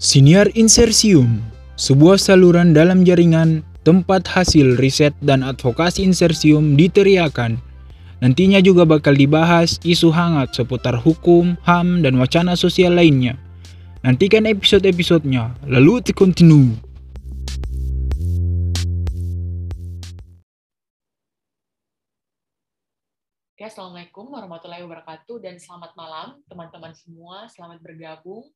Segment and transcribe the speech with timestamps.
[0.00, 1.44] Siniar Insersium,
[1.76, 7.60] sebuah saluran dalam jaringan tempat hasil riset dan advokasi insersium diteriakan.
[8.24, 13.36] Nantinya juga bakal dibahas isu hangat seputar hukum, HAM, dan wacana sosial lainnya.
[14.00, 16.72] Nantikan episode-episodenya, lalu to continue.
[23.52, 27.44] Oke, Assalamualaikum warahmatullahi wabarakatuh dan selamat malam teman-teman semua.
[27.52, 28.48] Selamat bergabung.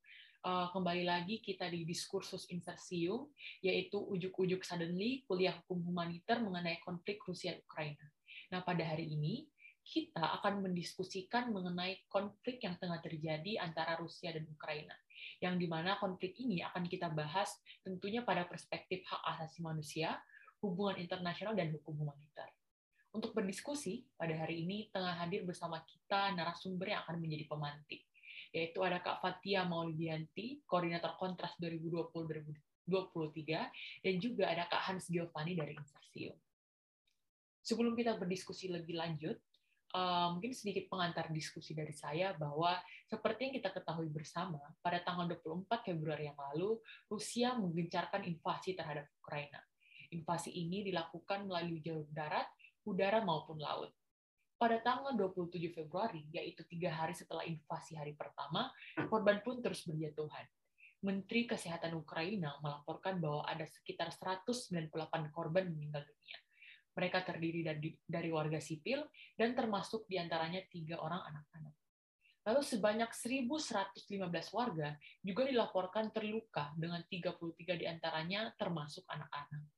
[0.44, 3.32] Uh, kembali lagi kita di diskursus insersium,
[3.64, 8.04] yaitu ujuk-ujuk suddenly kuliah hukum humaniter mengenai konflik Rusia Ukraina.
[8.52, 9.48] Nah, pada hari ini
[9.80, 14.92] kita akan mendiskusikan mengenai konflik yang tengah terjadi antara Rusia dan Ukraina,
[15.40, 17.48] yang di mana konflik ini akan kita bahas
[17.80, 20.20] tentunya pada perspektif hak asasi manusia,
[20.60, 22.52] hubungan internasional, dan hukum humaniter.
[23.16, 28.04] Untuk berdiskusi, pada hari ini tengah hadir bersama kita narasumber yang akan menjadi pemantik,
[28.54, 32.86] yaitu ada Kak Fatia Maulidianti, Koordinator Kontras 2020-2023,
[34.06, 36.38] dan juga ada Kak Hans Giovanni dari Insersium.
[37.66, 39.34] Sebelum kita berdiskusi lebih lanjut,
[39.98, 42.78] uh, mungkin sedikit pengantar diskusi dari saya bahwa
[43.10, 46.78] seperti yang kita ketahui bersama, pada tanggal 24 Februari yang lalu,
[47.10, 49.58] Rusia menggencarkan invasi terhadap Ukraina.
[50.14, 52.46] Invasi ini dilakukan melalui jalur darat,
[52.86, 53.90] udara maupun laut.
[54.64, 58.72] Pada tanggal 27 Februari, yaitu tiga hari setelah invasi hari pertama,
[59.12, 60.48] korban pun terus berjatuhan.
[61.04, 64.88] Menteri Kesehatan Ukraina melaporkan bahwa ada sekitar 198
[65.36, 66.38] korban meninggal dunia
[66.94, 69.02] mereka terdiri dari, dari warga sipil
[69.34, 71.74] dan termasuk di antaranya tiga orang anak-anak.
[72.44, 74.94] Lalu sebanyak 1.115 warga
[75.24, 79.73] juga dilaporkan terluka dengan 33 di antaranya termasuk anak-anak.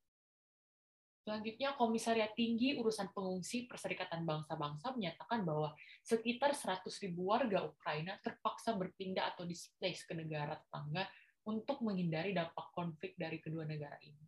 [1.27, 6.87] Selanjutnya, Komisariat Tinggi Urusan Pengungsi Perserikatan Bangsa-Bangsa menyatakan bahwa sekitar 100.000
[7.19, 11.03] warga Ukraina terpaksa berpindah atau displace ke negara tetangga
[11.43, 14.23] untuk menghindari dampak konflik dari kedua negara ini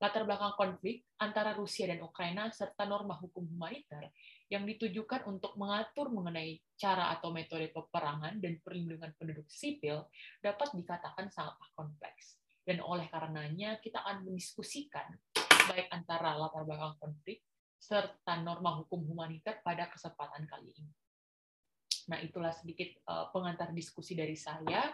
[0.00, 4.08] latar belakang konflik antara Rusia dan Ukraina serta norma hukum humaniter
[4.48, 10.08] yang ditujukan untuk mengatur mengenai cara atau metode peperangan dan perlindungan penduduk sipil
[10.40, 12.40] dapat dikatakan sangatlah kompleks.
[12.64, 15.04] Dan oleh karenanya kita akan mendiskusikan
[15.70, 17.46] baik antara latar belakang konflik
[17.78, 20.92] serta norma hukum humaniter pada kesempatan kali ini.
[22.10, 24.90] Nah, itulah sedikit uh, pengantar diskusi dari saya.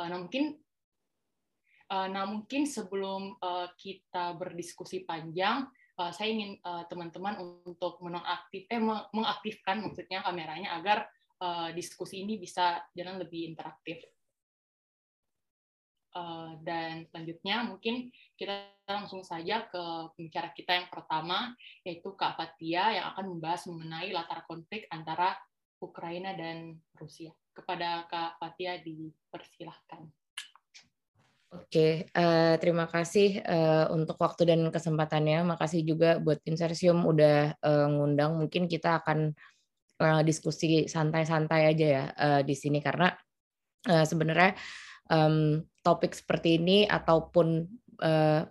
[0.00, 0.58] Nah, mungkin
[1.90, 5.66] Eh, nah, mungkin sebelum uh, kita berdiskusi panjang,
[5.98, 8.78] uh, saya ingin teman-teman uh, untuk menonaktif, eh,
[9.10, 11.10] mengaktifkan maksudnya kameranya agar
[11.42, 14.06] uh, diskusi ini bisa jalan lebih interaktif.
[16.10, 19.82] Uh, dan selanjutnya mungkin kita langsung saja ke
[20.18, 21.54] pembicara kita yang pertama,
[21.86, 25.38] yaitu Kak Fatia yang akan membahas mengenai latar konflik antara
[25.78, 27.30] Ukraina dan Rusia.
[27.54, 30.10] Kepada Kak Fatia dipersilahkan.
[31.50, 35.42] Oke, uh, terima kasih uh, untuk waktu dan kesempatannya.
[35.42, 38.38] Makasih juga buat Insersium udah uh, ngundang.
[38.38, 39.34] Mungkin kita akan
[39.98, 43.10] uh, diskusi santai-santai aja ya uh, di sini karena
[43.90, 44.54] uh, sebenarnya
[45.10, 47.66] um, topik seperti ini ataupun
[48.00, 48.42] uh,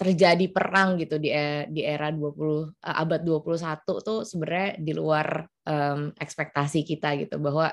[0.00, 1.28] terjadi perang gitu di
[1.68, 7.68] di era 20 uh, abad 21 tuh sebenarnya di luar um, ekspektasi kita gitu bahwa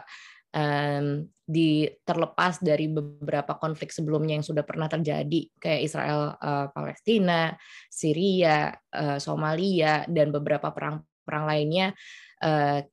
[0.51, 7.55] um, di terlepas dari beberapa konflik sebelumnya yang sudah pernah terjadi kayak Israel uh, Palestina,
[7.87, 11.95] Syria, uh, Somalia dan beberapa perang-perang lainnya
[12.43, 12.83] uh,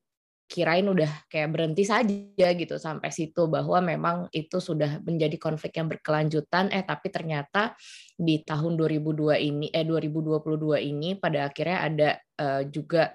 [0.54, 5.90] kirain udah kayak berhenti saja gitu sampai situ bahwa memang itu sudah menjadi konflik yang
[5.90, 7.74] berkelanjutan eh tapi ternyata
[8.14, 13.10] di tahun 2002 ini eh 2022 ini pada akhirnya ada uh, juga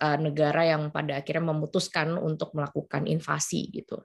[0.00, 4.00] uh, negara yang pada akhirnya memutuskan untuk melakukan invasi gitu.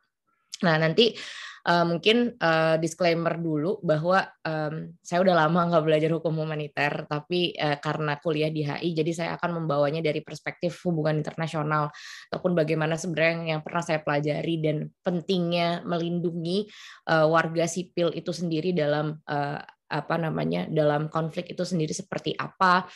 [0.67, 1.15] Nah nanti
[1.63, 7.55] uh, mungkin uh, disclaimer dulu bahwa um, saya udah lama nggak belajar hukum humaniter, tapi
[7.55, 11.89] uh, karena kuliah di HI, jadi saya akan membawanya dari perspektif hubungan internasional
[12.31, 16.67] ataupun bagaimana sebenarnya yang pernah saya pelajari dan pentingnya melindungi
[17.07, 19.59] uh, warga sipil itu sendiri dalam uh,
[19.93, 22.89] apa namanya dalam konflik itu sendiri seperti apa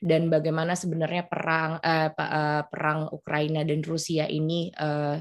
[0.00, 2.10] dan bagaimana sebenarnya perang uh,
[2.64, 5.20] perang Ukraina dan Rusia ini uh,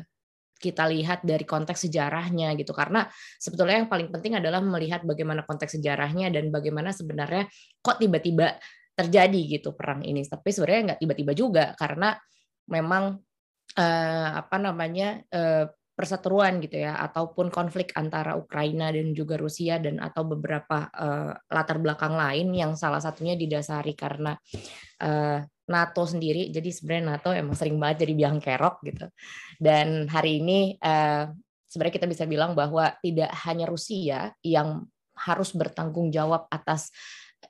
[0.59, 2.75] kita lihat dari konteks sejarahnya gitu.
[2.75, 3.07] Karena
[3.39, 7.47] sebetulnya yang paling penting adalah melihat bagaimana konteks sejarahnya dan bagaimana sebenarnya
[7.79, 8.59] kok tiba-tiba
[8.93, 10.27] terjadi gitu perang ini.
[10.27, 12.13] Tapi sebenarnya nggak tiba-tiba juga karena
[12.67, 13.15] memang
[13.79, 16.99] uh, apa namanya uh, perseteruan gitu ya.
[16.99, 22.75] Ataupun konflik antara Ukraina dan juga Rusia dan atau beberapa uh, latar belakang lain yang
[22.75, 24.35] salah satunya didasari karena
[24.99, 29.05] uh, NATO sendiri jadi sebenarnya NATO emang sering banget jadi biang kerok gitu
[29.61, 31.29] dan hari ini uh,
[31.69, 36.89] sebenarnya kita bisa bilang bahwa tidak hanya Rusia yang harus bertanggung jawab atas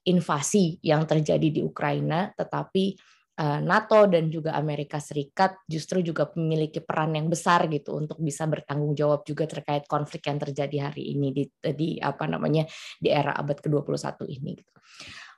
[0.05, 2.97] invasi yang terjadi di Ukraina, tetapi
[3.39, 8.43] Eh, NATO dan juga Amerika Serikat justru juga memiliki peran yang besar gitu untuk bisa
[8.43, 12.67] bertanggung jawab juga terkait konflik yang terjadi hari ini di, di apa namanya
[12.99, 14.71] di era abad ke-21 ini gitu.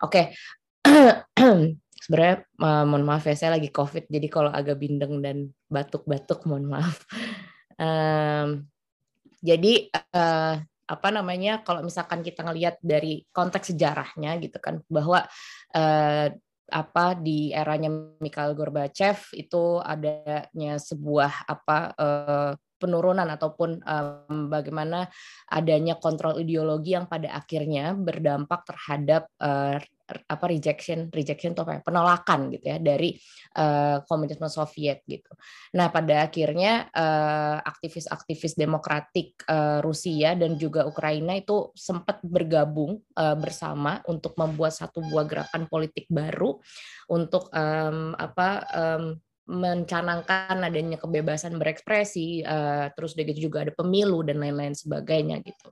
[0.02, 0.34] Oke.
[2.02, 6.66] Sebenarnya uh, mohon maaf ya saya lagi Covid jadi kalau agak bindeng dan batuk-batuk mohon
[6.66, 7.06] maaf.
[7.78, 8.66] Um,
[9.42, 10.62] jadi uh,
[10.92, 15.24] apa namanya kalau misalkan kita ngelihat dari konteks sejarahnya gitu kan bahwa
[15.72, 16.28] uh,
[16.72, 22.52] apa di eranya Mikhail Gorbachev itu adanya sebuah apa uh,
[22.82, 25.06] penurunan ataupun um, bagaimana
[25.46, 29.78] adanya kontrol ideologi yang pada akhirnya berdampak terhadap uh,
[30.12, 33.16] apa rejection rejection atau ya, penolakan gitu ya dari
[33.56, 35.32] uh, komunisme Soviet gitu.
[35.80, 36.92] Nah pada akhirnya
[37.64, 44.76] aktivis-aktivis uh, demokratik uh, Rusia dan juga Ukraina itu sempat bergabung uh, bersama untuk membuat
[44.76, 46.60] satu buah gerakan politik baru
[47.08, 49.16] untuk um, apa um,
[49.52, 55.70] mencanangkan adanya kebebasan berekspresi, uh, terus juga ada pemilu dan lain-lain sebagainya gitu.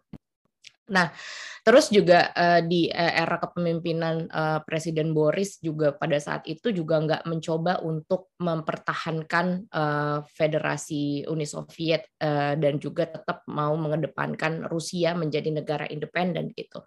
[0.89, 1.13] Nah,
[1.61, 6.97] terus juga uh, di uh, era kepemimpinan uh, Presiden Boris juga pada saat itu juga
[6.97, 15.13] nggak mencoba untuk mempertahankan uh, Federasi Uni Soviet uh, dan juga tetap mau mengedepankan Rusia
[15.13, 16.81] menjadi negara independen gitu.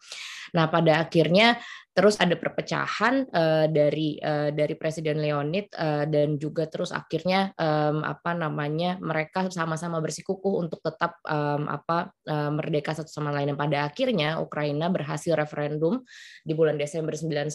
[0.52, 1.56] Nah, pada akhirnya
[1.92, 8.00] terus ada perpecahan uh, dari uh, dari Presiden Leonid uh, dan juga terus akhirnya um,
[8.00, 13.52] apa namanya mereka sama-sama bersikukuh untuk tetap um, apa uh, merdeka satu sama lain.
[13.52, 16.00] Dan pada akhirnya Ukraina berhasil referendum
[16.40, 17.52] di bulan Desember 91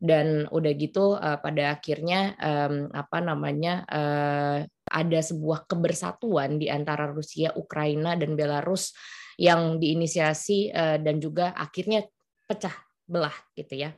[0.00, 7.12] dan udah gitu uh, pada akhirnya um, apa namanya uh, ada sebuah kebersatuan di antara
[7.12, 8.96] Rusia, Ukraina dan Belarus
[9.36, 12.04] yang diinisiasi uh, dan juga akhirnya
[12.48, 13.90] pecah belah gitu ya.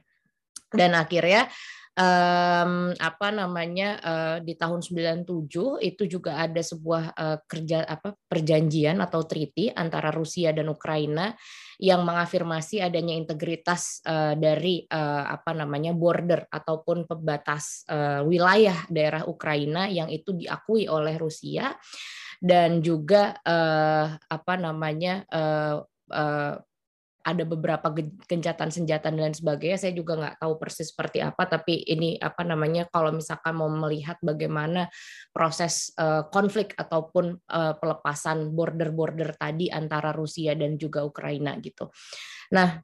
[0.75, 1.47] Dan akhirnya
[1.95, 8.99] um, apa namanya uh, di tahun 97 itu juga ada sebuah uh, kerja apa perjanjian
[8.99, 11.35] atau treaty antara Rusia dan Ukraina
[11.79, 19.27] yang mengafirmasi adanya integritas uh, dari uh, apa namanya border ataupun pembatas uh, wilayah daerah
[19.27, 21.75] Ukraina yang itu diakui oleh Rusia
[22.43, 25.81] dan juga uh, apa namanya uh,
[26.11, 26.55] uh,
[27.25, 27.89] ada beberapa
[28.29, 29.81] gencatan senjata dan lain sebagainya.
[29.81, 34.21] Saya juga nggak tahu persis seperti apa, tapi ini apa namanya kalau misalkan mau melihat
[34.21, 34.93] bagaimana
[35.33, 41.89] proses uh, konflik ataupun uh, pelepasan border-border tadi antara Rusia dan juga Ukraina gitu.
[42.53, 42.77] Nah,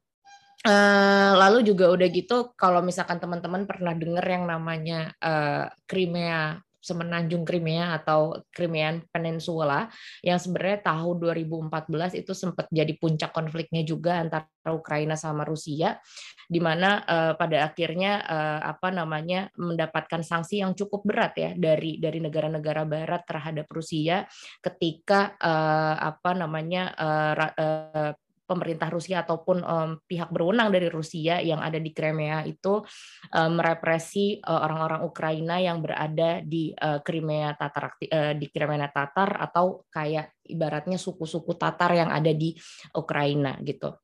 [0.65, 7.45] uh, lalu juga udah gitu kalau misalkan teman-teman pernah dengar yang namanya uh, Crimea semenanjung
[7.45, 9.87] Crimea atau Crimean Peninsula
[10.25, 16.01] yang sebenarnya tahun 2014 itu sempat jadi puncak konfliknya juga antara Ukraina sama Rusia
[16.49, 22.01] di mana uh, pada akhirnya uh, apa namanya mendapatkan sanksi yang cukup berat ya dari
[22.01, 24.25] dari negara-negara barat terhadap Rusia
[24.59, 28.11] ketika uh, apa namanya uh, uh,
[28.51, 32.83] pemerintah Rusia ataupun um, pihak berwenang dari Rusia yang ada di Crimea itu
[33.31, 39.87] merepresi uh, orang-orang Ukraina yang berada di uh, Crimea Tatar uh, di Crimea Tatar atau
[39.87, 42.51] kayak ibaratnya suku-suku Tatar yang ada di
[42.91, 43.95] Ukraina gitu.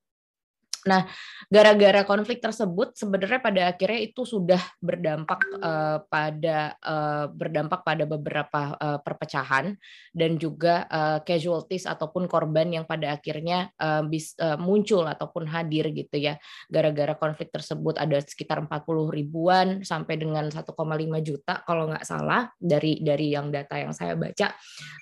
[0.85, 1.09] Nah,
[1.49, 8.77] gara-gara konflik tersebut sebenarnya pada akhirnya itu sudah berdampak uh, pada uh, berdampak pada beberapa
[8.77, 9.73] uh, perpecahan
[10.13, 15.89] dan juga uh, casualties ataupun korban yang pada akhirnya uh, bis, uh, muncul ataupun hadir
[15.95, 16.37] gitu ya.
[16.69, 20.67] Gara-gara konflik tersebut ada sekitar 40 ribuan sampai dengan 1,5
[21.23, 24.53] juta kalau nggak salah dari dari yang data yang saya baca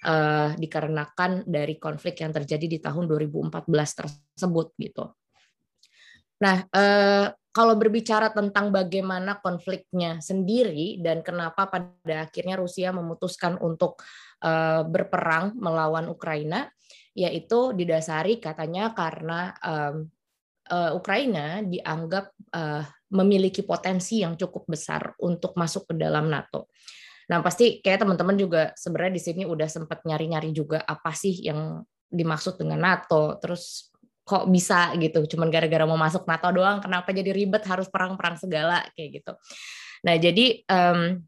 [0.06, 3.66] uh, dikarenakan dari konflik yang terjadi di tahun 2014
[4.00, 5.25] tersebut gitu.
[6.42, 14.04] Nah, eh, kalau berbicara tentang bagaimana konfliknya sendiri dan kenapa pada akhirnya Rusia memutuskan untuk
[14.44, 16.68] eh, berperang melawan Ukraina,
[17.16, 19.96] yaitu didasari katanya karena eh,
[20.98, 22.34] Ukraina dianggap
[23.14, 26.74] memiliki potensi yang cukup besar untuk masuk ke dalam NATO.
[27.30, 31.86] Nah, pasti kayak teman-teman juga sebenarnya di sini udah sempat nyari-nyari juga apa sih yang
[32.10, 33.94] dimaksud dengan NATO, terus
[34.26, 38.82] kok bisa gitu cuman gara-gara mau masuk NATO doang kenapa jadi ribet harus perang-perang segala
[38.98, 39.34] kayak gitu.
[40.02, 41.22] Nah jadi um,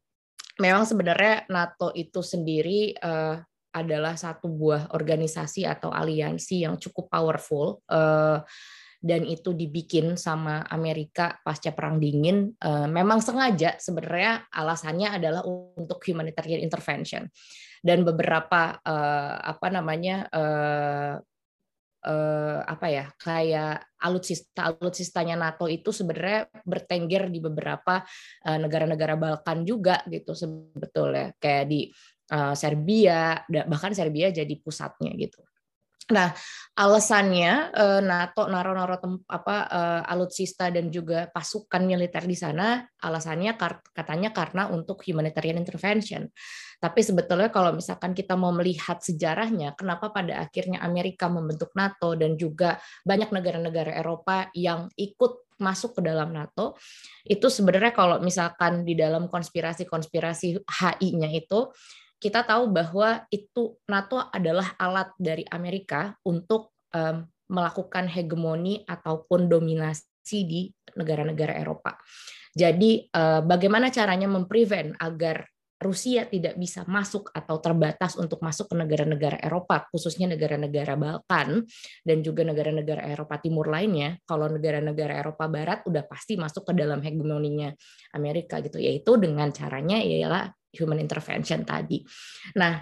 [0.57, 3.37] memang sebenarnya NATO itu sendiri uh,
[3.69, 8.41] adalah satu buah organisasi atau aliansi yang cukup powerful uh,
[8.97, 12.57] dan itu dibikin sama Amerika pasca perang dingin.
[12.57, 15.45] Uh, memang sengaja sebenarnya alasannya adalah
[15.77, 17.29] untuk humanitarian intervention.
[17.77, 18.81] Dan beberapa
[19.45, 20.25] apa namanya
[22.05, 28.05] uh, apa ya kayak alutsista alutsistanya NATO itu sebenarnya bertengger di beberapa
[28.45, 31.89] negara-negara uh, Balkan juga gitu sebetulnya kayak di
[32.33, 35.41] uh, Serbia bahkan Serbia jadi pusatnya gitu.
[36.07, 36.31] Nah,
[36.79, 38.95] alasannya uh, NATO naro-naro
[39.27, 43.59] apa uh, alutsista dan juga pasukan militer di sana, alasannya
[43.91, 46.31] katanya karena untuk humanitarian intervention.
[46.79, 52.39] Tapi sebetulnya kalau misalkan kita mau melihat sejarahnya, kenapa pada akhirnya Amerika membentuk NATO dan
[52.39, 56.77] juga banyak negara-negara Eropa yang ikut masuk ke dalam NATO,
[57.25, 61.73] itu sebenarnya kalau misalkan di dalam konspirasi-konspirasi HI-nya itu
[62.17, 70.39] kita tahu bahwa itu NATO adalah alat dari Amerika untuk um, melakukan hegemoni ataupun dominasi
[70.43, 71.95] di negara-negara Eropa.
[72.57, 75.45] Jadi uh, bagaimana caranya memprevent agar
[75.77, 81.61] Rusia tidak bisa masuk atau terbatas untuk masuk ke negara-negara Eropa, khususnya negara-negara Balkan
[82.01, 84.17] dan juga negara-negara Eropa Timur lainnya.
[84.25, 87.69] Kalau negara-negara Eropa Barat udah pasti masuk ke dalam hegemoninya
[88.17, 92.03] Amerika gitu, yaitu dengan caranya ialah human intervention tadi.
[92.55, 92.81] Nah,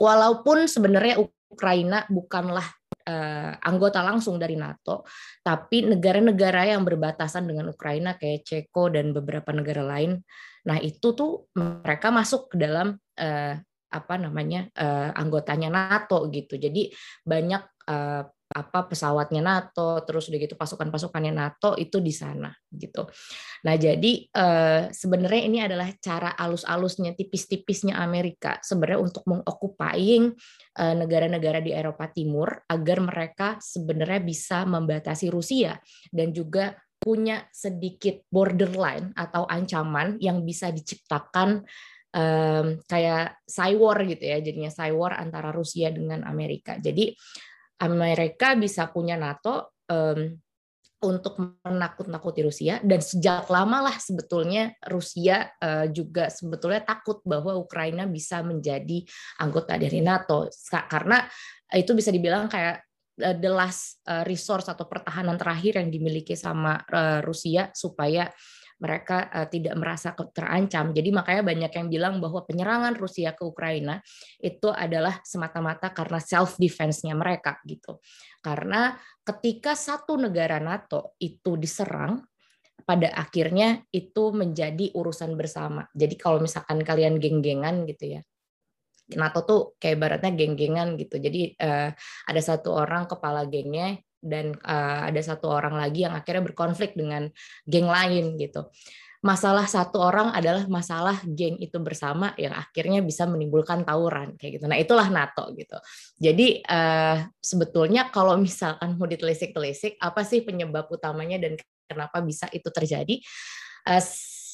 [0.00, 2.66] walaupun sebenarnya Ukraina bukanlah
[3.06, 5.06] uh, anggota langsung dari NATO,
[5.40, 10.20] tapi negara-negara yang berbatasan dengan Ukraina kayak Ceko dan beberapa negara lain,
[10.66, 13.54] nah itu tuh mereka masuk ke dalam uh,
[13.86, 16.58] apa namanya uh, anggotanya NATO gitu.
[16.58, 16.90] Jadi
[17.22, 23.06] banyak uh, apa pesawatnya NATO, terus udah gitu pasukan-pasukannya NATO itu di sana gitu.
[23.66, 30.30] Nah jadi eh, sebenarnya ini adalah cara alus-alusnya, tipis-tipisnya Amerika sebenarnya untuk mengokupying
[30.78, 35.74] eh, negara-negara di Eropa Timur agar mereka sebenarnya bisa membatasi Rusia
[36.14, 41.62] dan juga punya sedikit borderline atau ancaman yang bisa diciptakan
[42.16, 47.12] um, kayak cywar gitu ya jadinya cywar antara Rusia dengan Amerika jadi
[47.82, 50.32] Amerika bisa punya NATO um,
[51.04, 58.08] untuk menakut-nakuti Rusia dan sejak lama lah sebetulnya Rusia uh, juga sebetulnya takut bahwa Ukraina
[58.08, 59.04] bisa menjadi
[59.44, 60.48] anggota dari NATO.
[60.88, 61.20] Karena
[61.76, 62.80] itu bisa dibilang kayak
[63.20, 66.80] uh, the last uh, resource atau pertahanan terakhir yang dimiliki sama
[67.20, 68.32] Rusia supaya
[68.76, 70.92] mereka uh, tidak merasa terancam.
[70.92, 74.00] Jadi makanya banyak yang bilang bahwa penyerangan Rusia ke Ukraina
[74.40, 78.00] itu adalah semata-mata karena self defense-nya mereka gitu.
[78.44, 78.92] Karena
[79.24, 82.20] ketika satu negara NATO itu diserang
[82.84, 85.88] pada akhirnya itu menjadi urusan bersama.
[85.96, 88.20] Jadi kalau misalkan kalian geng-gengan gitu ya,
[89.14, 91.16] NATO tuh kayak baratnya geng-gengan gitu.
[91.22, 91.90] Jadi uh,
[92.26, 97.30] ada satu orang kepala gengnya dan uh, ada satu orang lagi yang akhirnya berkonflik dengan
[97.64, 98.66] geng lain gitu.
[99.24, 104.66] Masalah satu orang adalah masalah geng itu bersama yang akhirnya bisa menimbulkan tawuran kayak gitu.
[104.68, 105.78] Nah itulah NATO gitu.
[106.20, 111.56] Jadi uh, sebetulnya kalau misalkan mau ditelisik-telisik apa sih penyebab utamanya dan
[111.88, 113.18] kenapa bisa itu terjadi?
[113.86, 114.02] Uh,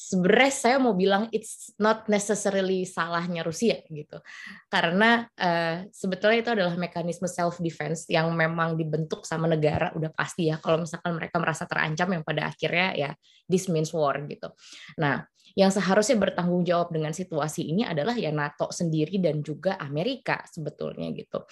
[0.03, 4.19] sebenarnya saya mau bilang it's not necessarily salahnya Rusia gitu.
[4.67, 10.51] Karena uh, sebetulnya itu adalah mekanisme self defense yang memang dibentuk sama negara udah pasti
[10.51, 10.59] ya.
[10.59, 13.09] Kalau misalkan mereka merasa terancam yang pada akhirnya ya
[13.47, 14.51] this means war gitu.
[14.99, 20.41] Nah yang seharusnya bertanggung jawab dengan situasi ini adalah ya NATO sendiri dan juga Amerika
[20.49, 21.45] sebetulnya gitu.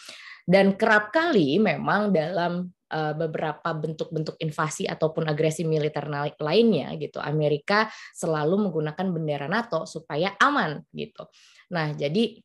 [0.44, 6.12] Dan kerap kali memang dalam Eh, beberapa bentuk-bentuk invasi ataupun agresi militer
[6.44, 7.24] lainnya gitu.
[7.24, 11.24] Amerika selalu menggunakan bendera NATO supaya aman gitu.
[11.72, 12.36] Nah, jadi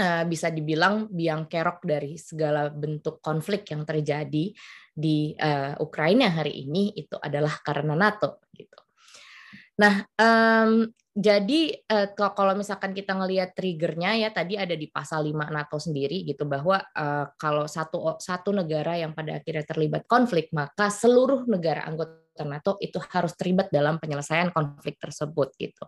[0.00, 4.56] eh, bisa dibilang biang kerok dari segala bentuk konflik yang terjadi
[4.94, 8.78] di uh, Ukraina hari ini itu adalah karena NATO gitu.
[9.82, 10.06] Nah,
[11.14, 16.26] jadi uh, kalau misalkan kita ngelihat triggernya ya tadi ada di pasal 5 NATO sendiri
[16.26, 21.86] gitu bahwa uh, kalau satu satu negara yang pada akhirnya terlibat konflik maka seluruh negara
[21.86, 25.86] anggota NATO itu harus terlibat dalam penyelesaian konflik tersebut gitu.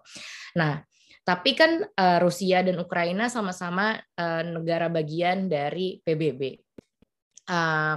[0.55, 0.79] Nah,
[1.27, 3.99] tapi kan uh, Rusia dan Ukraina sama-sama
[4.47, 6.55] negara bagian dari PBB.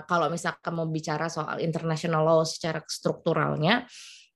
[0.06, 3.86] Kalau misalkan mau bicara soal international law secara strukturalnya,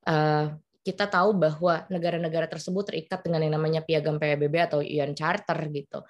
[0.10, 0.46] uh,
[0.84, 6.04] kita tahu bahwa negara-negara tersebut terikat dengan yang namanya piagam PBB atau UN Charter gitu.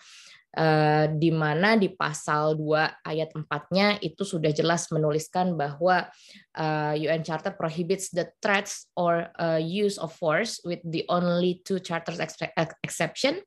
[0.54, 6.06] Uh, di mana di pasal 2 ayat 4-nya itu sudah jelas menuliskan bahwa
[6.54, 11.58] uh, eh, UN Charter prohibits the threats or uh, use of force with the only
[11.66, 12.22] two charters
[12.86, 13.42] exception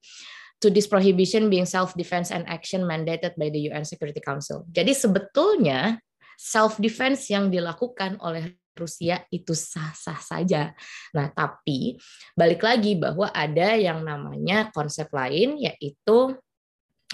[0.59, 4.67] to this prohibition being self defense and action mandated by the UN Security Council.
[4.75, 6.03] Jadi sebetulnya
[6.35, 10.77] self defense yang dilakukan oleh Rusia itu sah-sah saja.
[11.17, 11.97] Nah, tapi
[12.37, 16.37] balik lagi bahwa ada yang namanya konsep lain yaitu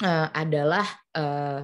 [0.02, 1.62] uh, adalah uh,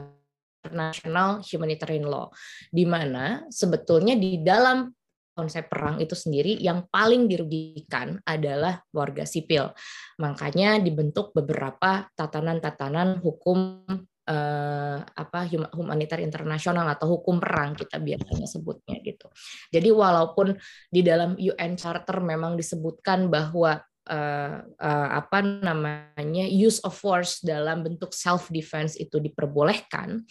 [0.63, 2.31] international humanitarian law
[2.69, 4.91] di mana sebetulnya di dalam
[5.39, 9.71] konsep perang itu sendiri yang paling dirugikan adalah warga sipil.
[10.19, 13.87] Makanya dibentuk beberapa tatanan-tatanan hukum
[14.29, 19.33] uh, apa humanitar internasional atau hukum perang kita biasanya sebutnya gitu.
[19.73, 20.55] Jadi walaupun
[20.93, 27.81] di dalam UN Charter memang disebutkan bahwa uh, uh, apa namanya use of force dalam
[27.81, 30.23] bentuk self defense itu diperbolehkan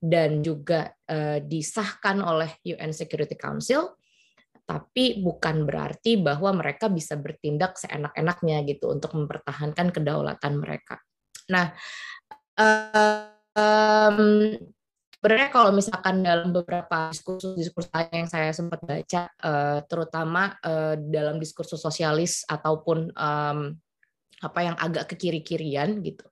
[0.00, 3.96] dan juga uh, disahkan oleh UN Security Council
[4.66, 10.98] tapi bukan berarti bahwa mereka bisa bertindak seenak-enaknya gitu untuk mempertahankan kedaulatan mereka.
[11.46, 11.70] Nah,
[12.56, 14.18] um,
[15.16, 21.80] sebenarnya kalau misalkan dalam beberapa diskursus-diskursus yang saya sempat baca, uh, terutama uh, dalam diskursus
[21.80, 23.74] sosialis ataupun um,
[24.44, 26.28] apa yang agak ke kiri-kirian gitu,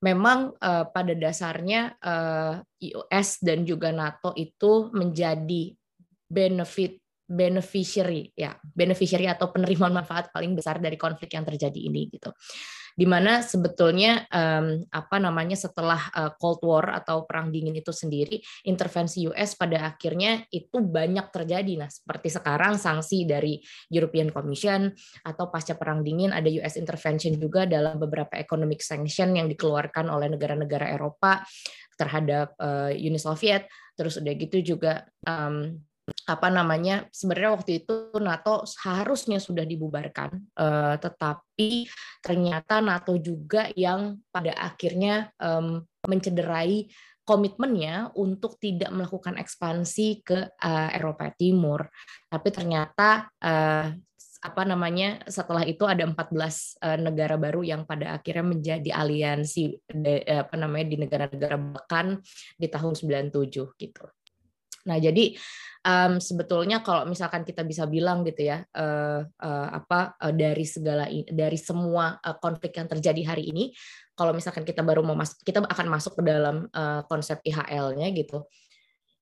[0.00, 2.60] memang uh, pada dasarnya uh,
[3.00, 5.72] US dan juga NATO itu menjadi
[6.28, 12.28] benefit beneficiary ya beneficiary atau penerima manfaat paling besar dari konflik yang terjadi ini gitu
[12.94, 18.38] di mana sebetulnya um, apa namanya setelah uh, Cold War atau perang dingin itu sendiri
[18.62, 21.74] intervensi US pada akhirnya itu banyak terjadi.
[21.74, 23.58] Nah seperti sekarang sanksi dari
[23.90, 24.94] European Commission
[25.26, 30.30] atau pasca perang dingin ada US intervention juga dalam beberapa economic sanction yang dikeluarkan oleh
[30.30, 31.42] negara-negara Eropa
[31.98, 33.66] terhadap uh, Uni Soviet.
[33.94, 35.78] Terus udah gitu juga um,
[36.28, 41.88] apa namanya sebenarnya waktu itu NATO harusnya sudah dibubarkan uh, tetapi
[42.20, 46.92] ternyata NATO juga yang pada akhirnya um, mencederai
[47.24, 51.88] komitmennya untuk tidak melakukan ekspansi ke uh, Eropa Timur
[52.28, 53.88] tapi ternyata uh,
[54.44, 60.20] apa namanya setelah itu ada 14 uh, negara baru yang pada akhirnya menjadi aliansi de,
[60.28, 62.20] apa namanya di negara-negara Balkan
[62.60, 63.32] di tahun 97
[63.80, 64.04] gitu.
[64.84, 65.32] Nah, jadi
[65.84, 71.06] um, sebetulnya kalau misalkan kita bisa bilang gitu ya uh, uh, apa uh, dari segala
[71.28, 73.70] dari semua uh, konflik yang terjadi hari ini
[74.16, 78.48] kalau misalkan kita baru mau masuk kita akan masuk ke dalam uh, konsep IHL-nya gitu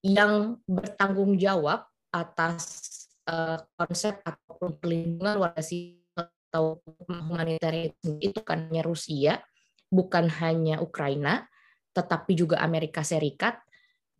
[0.06, 2.64] yang bertanggung jawab atas
[3.26, 9.32] uh, konsep ataupun perlindungan warga sipil atau humanitarian itu kan hanya Rusia
[9.88, 11.48] bukan hanya Ukraina
[11.92, 13.60] tetapi juga Amerika Serikat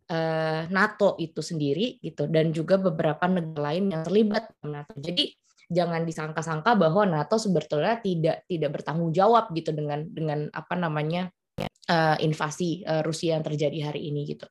[0.03, 4.99] Eh, NATO itu sendiri gitu dan juga beberapa negara lain yang terlibat dalam NATO.
[4.99, 5.31] Jadi
[5.71, 11.31] jangan disangka-sangka bahwa NATO sebetulnya tidak tidak bertanggung jawab gitu dengan dengan apa namanya
[11.87, 14.43] uh, invasi uh, Rusia yang terjadi hari ini gitu.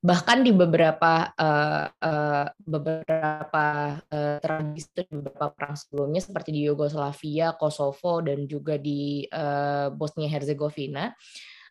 [0.00, 3.66] Bahkan di beberapa uh, uh, beberapa
[4.00, 11.12] uh, tradisi beberapa perang sebelumnya seperti di Yugoslavia, Kosovo dan juga di uh, Bosnia Herzegovina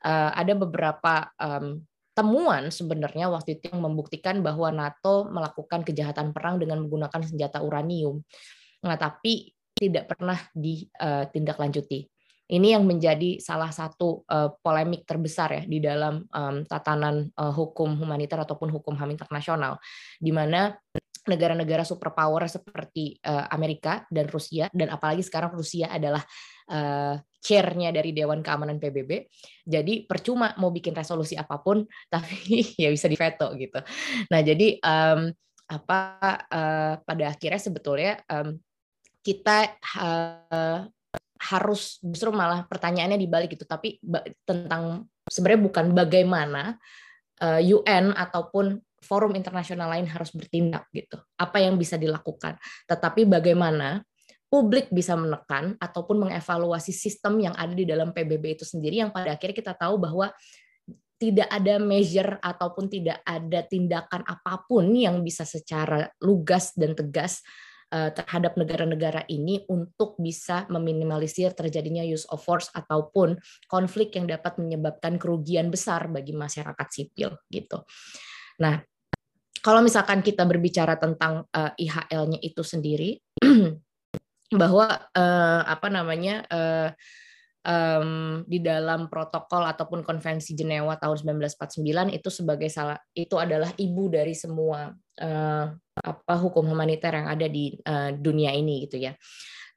[0.05, 1.81] uh, ada beberapa um,
[2.19, 8.19] temuan sebenarnya waktu itu yang membuktikan bahwa NATO melakukan kejahatan perang dengan menggunakan senjata uranium.
[8.83, 12.11] Nah, tapi tidak pernah ditindaklanjuti.
[12.49, 16.25] Ini yang menjadi salah satu uh, polemik terbesar ya di dalam
[16.65, 19.77] tatanan uh, hukum humanitar ataupun hukum HAM internasional,
[20.17, 20.73] di mana
[21.29, 26.25] negara-negara superpower seperti uh, Amerika dan Rusia dan apalagi sekarang Rusia adalah
[26.69, 29.25] uh, chairnya dari Dewan Keamanan PBB.
[29.63, 33.79] Jadi percuma mau bikin resolusi apa pun, tapi ya bisa diveto gitu.
[34.29, 35.31] Nah jadi um,
[35.69, 35.99] apa
[36.49, 38.57] uh, pada akhirnya sebetulnya um,
[39.21, 40.89] kita uh,
[41.39, 44.01] harus justru malah pertanyaannya dibalik gitu, tapi
[44.43, 46.75] tentang sebenarnya bukan bagaimana
[47.39, 51.15] uh, UN ataupun forum internasional lain harus bertindak gitu.
[51.39, 54.03] Apa yang bisa dilakukan, tetapi bagaimana
[54.49, 59.37] publik bisa menekan ataupun mengevaluasi sistem yang ada di dalam PBB itu sendiri yang pada
[59.37, 60.33] akhirnya kita tahu bahwa
[61.19, 67.43] tidak ada measure ataupun tidak ada tindakan apa pun yang bisa secara lugas dan tegas
[67.91, 74.57] eh, terhadap negara-negara ini untuk bisa meminimalisir terjadinya use of force ataupun konflik yang dapat
[74.57, 77.83] menyebabkan kerugian besar bagi masyarakat sipil gitu.
[78.63, 78.79] Nah,
[79.59, 83.19] kalau misalkan kita berbicara tentang eh, IHL-nya itu sendiri
[84.49, 86.89] bahwa uh, apa namanya uh,
[87.65, 94.07] um, di dalam protokol ataupun konvensi Jenewa tahun 1949 itu sebagai salah itu adalah ibu
[94.07, 94.89] dari semua
[95.21, 95.65] uh,
[95.99, 99.13] apa hukum humaniter yang ada di uh, dunia ini gitu ya.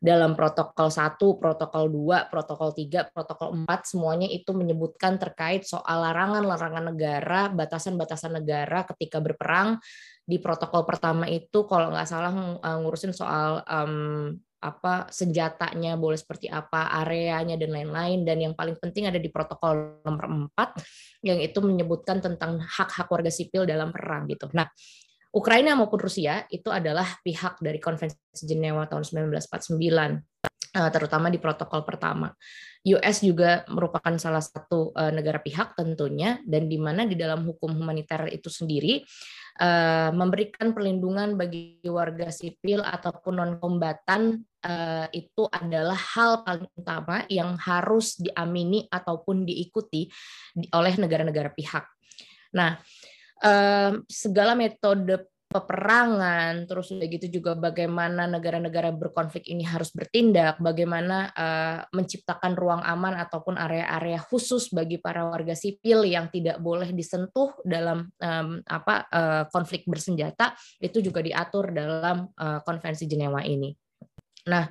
[0.02, 6.90] dalam protokol 1, protokol 2, protokol 3, protokol 4 semuanya itu menyebutkan terkait soal larangan-larangan
[6.90, 9.78] negara, batasan-batasan negara ketika berperang.
[10.26, 12.34] Di protokol pertama itu kalau nggak salah
[12.82, 19.10] ngurusin soal um, apa senjatanya boleh seperti apa, areanya dan lain-lain dan yang paling penting
[19.10, 24.46] ada di protokol nomor 4 yang itu menyebutkan tentang hak-hak warga sipil dalam perang gitu.
[24.54, 24.70] Nah,
[25.32, 30.20] Ukraina maupun Rusia itu adalah pihak dari Konvensi Jenewa tahun 1949,
[30.76, 32.28] eh, terutama di protokol pertama.
[32.84, 37.72] US juga merupakan salah satu eh, negara pihak tentunya, dan di mana di dalam hukum
[37.72, 39.00] humaniter itu sendiri
[39.56, 44.36] eh, memberikan perlindungan bagi warga sipil ataupun non kombatan
[45.10, 50.06] itu adalah hal paling utama yang harus diamini ataupun diikuti
[50.70, 51.84] oleh negara-negara pihak.
[52.54, 52.78] Nah,
[54.06, 61.84] segala metode peperangan, terus udah gitu juga bagaimana negara-negara berkonflik ini harus bertindak, bagaimana uh,
[61.92, 68.08] menciptakan ruang aman ataupun area-area khusus bagi para warga sipil yang tidak boleh disentuh dalam
[68.64, 72.32] apa uh, konflik bersenjata itu juga diatur dalam
[72.64, 73.76] konvensi Jenewa ini.
[74.48, 74.70] Nah,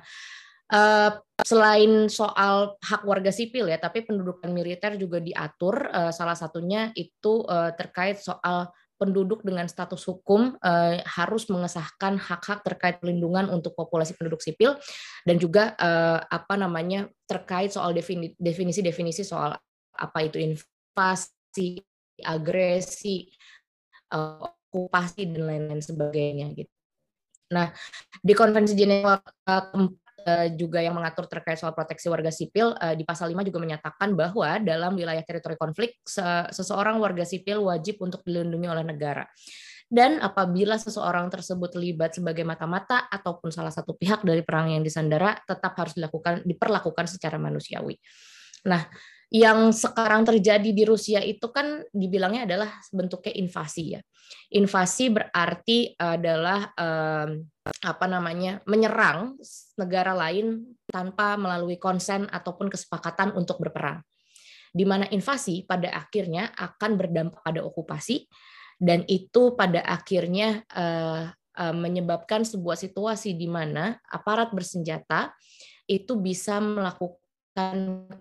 [0.72, 1.10] uh,
[1.42, 5.88] selain soal hak warga sipil ya, tapi pendudukan militer juga diatur.
[5.92, 12.62] Uh, salah satunya itu uh, terkait soal penduduk dengan status hukum uh, harus mengesahkan hak-hak
[12.62, 14.78] terkait pelindungan untuk populasi penduduk sipil
[15.26, 17.90] dan juga uh, apa namanya terkait soal
[18.38, 19.58] definisi-definisi soal
[19.98, 21.82] apa itu invasi,
[22.22, 23.26] agresi,
[24.14, 24.38] uh,
[24.70, 26.71] okupasi dan lain-lain sebagainya gitu.
[27.52, 27.68] Nah,
[28.18, 29.20] di Konvensi Jenewa
[30.22, 34.14] Eh, juga yang mengatur terkait soal proteksi warga sipil eh, di pasal 5 juga menyatakan
[34.14, 39.26] bahwa dalam wilayah teritori konflik seseorang warga sipil wajib untuk dilindungi oleh negara.
[39.92, 45.36] Dan apabila seseorang tersebut terlibat sebagai mata-mata ataupun salah satu pihak dari perang yang disandara
[45.42, 47.98] tetap harus dilakukan diperlakukan secara manusiawi.
[48.70, 48.86] Nah,
[49.32, 54.00] yang sekarang terjadi di Rusia itu kan dibilangnya adalah bentuknya invasi ya.
[54.52, 57.40] Invasi berarti adalah um,
[57.80, 59.40] apa namanya menyerang
[59.80, 64.04] negara lain tanpa melalui konsen ataupun kesepakatan untuk berperang.
[64.68, 68.28] Di mana invasi pada akhirnya akan berdampak pada okupasi
[68.76, 75.32] dan itu pada akhirnya uh, uh, menyebabkan sebuah situasi di mana aparat bersenjata
[75.88, 77.21] itu bisa melakukan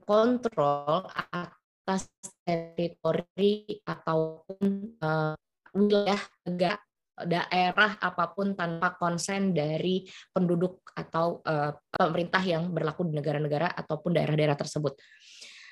[0.03, 2.11] kontrol atas
[2.43, 5.33] teritori ataupun uh,
[5.75, 6.79] wilayah negara
[7.21, 14.17] daerah apa pun tanpa konsen dari penduduk atau uh, pemerintah yang berlaku di negara-negara ataupun
[14.17, 14.97] daerah-daerah tersebut.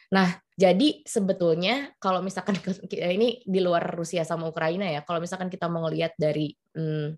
[0.10, 2.58] Nah, jadi sebetulnya kalau misalkan
[3.18, 7.18] ini di luar Rusia sama Ukraina ya, kalau misalkan kita mau ngelihat dari hmm,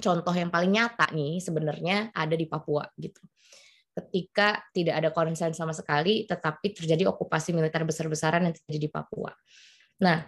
[0.00, 3.20] contoh yang paling nyata nih sebenarnya ada di Papua gitu.
[4.00, 9.32] Ketika tidak ada konsen sama sekali, tetapi terjadi okupasi militer besar-besaran yang terjadi di Papua.
[10.00, 10.24] Nah,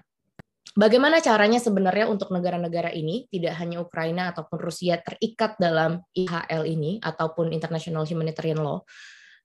[0.72, 6.96] Bagaimana caranya sebenarnya untuk negara-negara ini, tidak hanya Ukraina ataupun Rusia terikat dalam IHL ini
[6.96, 8.80] ataupun International Humanitarian Law,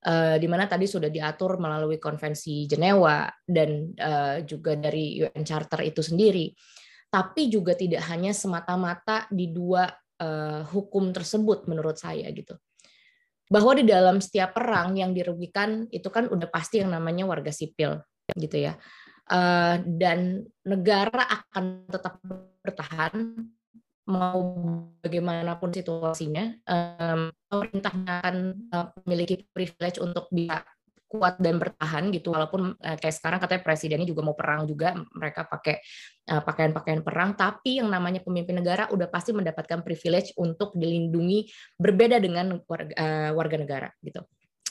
[0.08, 5.84] uh, di mana tadi sudah diatur melalui Konvensi Jenewa dan uh, juga dari UN Charter
[5.84, 6.56] itu sendiri,
[7.12, 9.84] tapi juga tidak hanya semata-mata di dua
[10.24, 12.56] uh, hukum tersebut menurut saya gitu.
[13.48, 18.04] Bahwa di dalam setiap perang yang dirugikan itu kan udah pasti yang namanya warga sipil
[18.36, 18.76] gitu ya.
[19.28, 22.24] Eh, dan negara akan tetap
[22.64, 23.44] bertahan
[24.08, 24.40] mau
[25.04, 26.64] bagaimanapun situasinya
[27.52, 28.36] pemerintahnya akan
[28.72, 30.64] eh, memiliki privilege untuk bisa
[31.08, 35.48] kuat dan bertahan gitu walaupun eh, kayak sekarang katanya presidennya juga mau perang juga mereka
[35.48, 35.80] pakai
[36.28, 41.48] pakaian-pakaian perang tapi yang namanya pemimpin negara udah pasti mendapatkan privilege untuk dilindungi
[41.80, 44.28] berbeda dengan warga, warga negara gitu.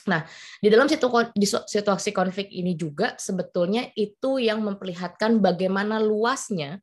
[0.07, 0.23] Nah,
[0.63, 6.79] di dalam situasi konflik ini juga sebetulnya itu yang memperlihatkan bagaimana luasnya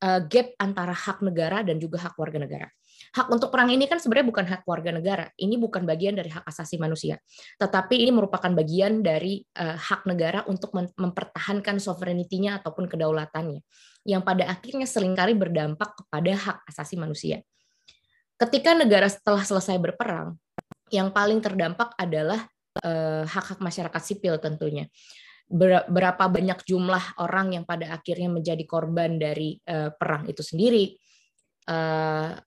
[0.00, 2.68] uh, gap antara hak negara dan juga hak warga negara.
[3.16, 6.44] Hak untuk perang ini kan sebenarnya bukan hak warga negara, ini bukan bagian dari hak
[6.44, 7.16] asasi manusia,
[7.56, 13.64] tetapi ini merupakan bagian dari uh, hak negara untuk mempertahankan sovereignty-nya ataupun kedaulatannya,
[14.04, 17.40] yang pada akhirnya sering kali berdampak kepada hak asasi manusia.
[18.36, 20.36] Ketika negara setelah selesai berperang,
[20.92, 22.44] yang paling terdampak adalah
[22.84, 24.86] eh, hak-hak masyarakat sipil tentunya.
[25.46, 30.98] Berapa banyak jumlah orang yang pada akhirnya menjadi korban dari uh, perang itu sendiri,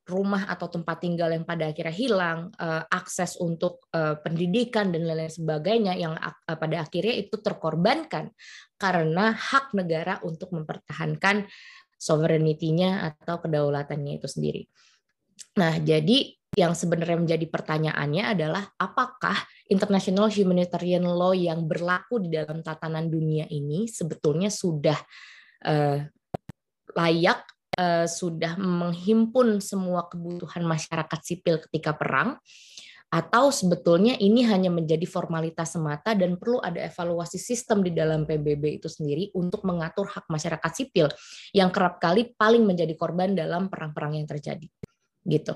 [0.08, 5.28] rumah atau tempat tinggal yang pada akhirnya hilang, uh, akses untuk uh, pendidikan dan lain-lain
[5.28, 6.16] sebagainya yang
[6.48, 8.32] pada akhirnya itu terkorbankan
[8.80, 11.44] karena hak negara untuk mempertahankan
[12.00, 14.64] sovereignty-nya atau kedaulatannya itu sendiri.
[15.60, 19.36] Nah, jadi yang sebenarnya menjadi pertanyaannya adalah apakah
[19.68, 24.98] international humanitarian law yang berlaku di dalam tatanan dunia ini sebetulnya sudah
[26.96, 27.40] layak
[27.78, 32.40] uh, sudah menghimpun semua kebutuhan masyarakat sipil ketika perang
[33.10, 38.78] atau sebetulnya ini hanya menjadi formalitas semata dan perlu ada evaluasi sistem di dalam PBB
[38.78, 41.10] itu sendiri untuk mengatur hak masyarakat sipil
[41.50, 44.70] yang kerap kali paling menjadi korban dalam perang-perang yang terjadi.
[45.26, 45.54] Gitu.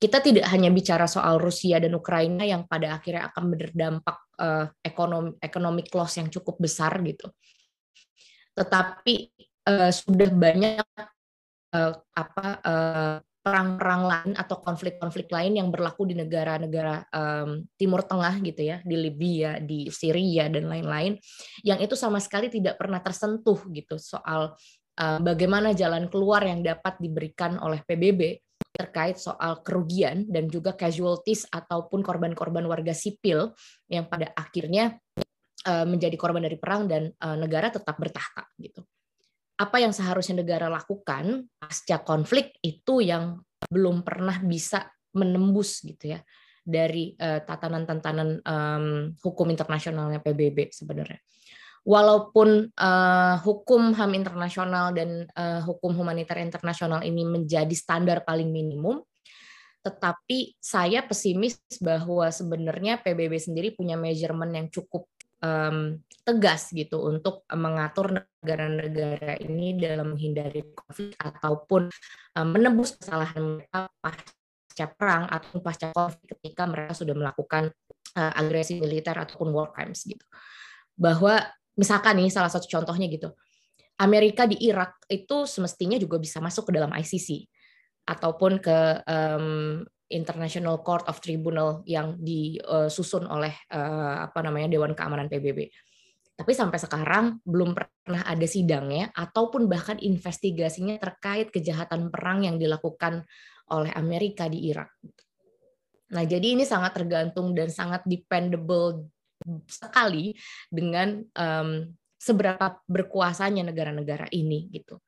[0.00, 5.36] Kita tidak hanya bicara soal Rusia dan Ukraina yang pada akhirnya akan berdampak uh, ekonomi
[5.44, 7.28] economic loss yang cukup besar gitu.
[8.56, 9.14] Tetapi
[9.68, 10.88] uh, sudah banyak
[11.74, 18.40] uh, apa uh, perang-perang lain atau konflik-konflik lain yang berlaku di negara-negara um, Timur Tengah
[18.40, 21.20] gitu ya, di Libya, di Syria dan lain-lain,
[21.60, 24.56] yang itu sama sekali tidak pernah tersentuh gitu soal
[24.96, 28.40] uh, bagaimana jalan keluar yang dapat diberikan oleh PBB
[28.74, 33.54] terkait soal kerugian dan juga casualties ataupun korban-korban warga sipil
[33.86, 34.98] yang pada akhirnya
[35.64, 37.08] menjadi korban dari perang dan
[37.40, 38.84] negara tetap bertahta gitu
[39.54, 43.38] apa yang seharusnya negara lakukan pasca konflik itu yang
[43.70, 46.20] belum pernah bisa menembus gitu ya
[46.64, 48.86] dari uh, tatanan-tatanan um,
[49.20, 51.20] hukum internasionalnya PBB sebenarnya.
[51.84, 59.04] Walaupun uh, hukum HAM internasional dan uh, hukum humaniter internasional ini menjadi standar paling minimum,
[59.84, 65.04] tetapi saya pesimis bahwa sebenarnya PBB sendiri punya measurement yang cukup
[65.44, 71.92] um, tegas gitu untuk mengatur negara-negara ini dalam menghindari konflik ataupun
[72.40, 77.68] um, menebus kesalahan mereka pasca perang atau pasca konflik ketika mereka sudah melakukan
[78.16, 80.24] uh, agresi militer ataupun war crimes gitu.
[80.96, 81.44] Bahwa
[81.76, 83.36] misalkan nih salah satu contohnya gitu.
[84.00, 87.46] Amerika di Irak itu semestinya juga bisa masuk ke dalam ICC
[88.10, 89.80] ataupun ke um,
[90.14, 95.66] International Court of Tribunal yang disusun oleh eh, apa namanya Dewan Keamanan PBB.
[96.34, 103.22] Tapi sampai sekarang belum pernah ada sidangnya ataupun bahkan investigasinya terkait kejahatan perang yang dilakukan
[103.70, 104.90] oleh Amerika di Irak.
[106.10, 109.06] Nah, jadi ini sangat tergantung dan sangat dependable
[109.66, 110.34] sekali
[110.70, 114.98] dengan um, seberapa berkuasanya negara-negara ini gitu.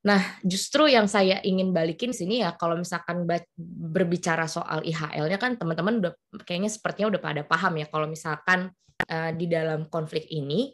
[0.00, 3.28] Nah, justru yang saya ingin balikin sini ya, kalau misalkan
[3.68, 6.00] berbicara soal IHL-nya kan teman-teman
[6.48, 8.72] kayaknya sepertinya udah pada paham ya, kalau misalkan
[9.04, 10.72] uh, di dalam konflik ini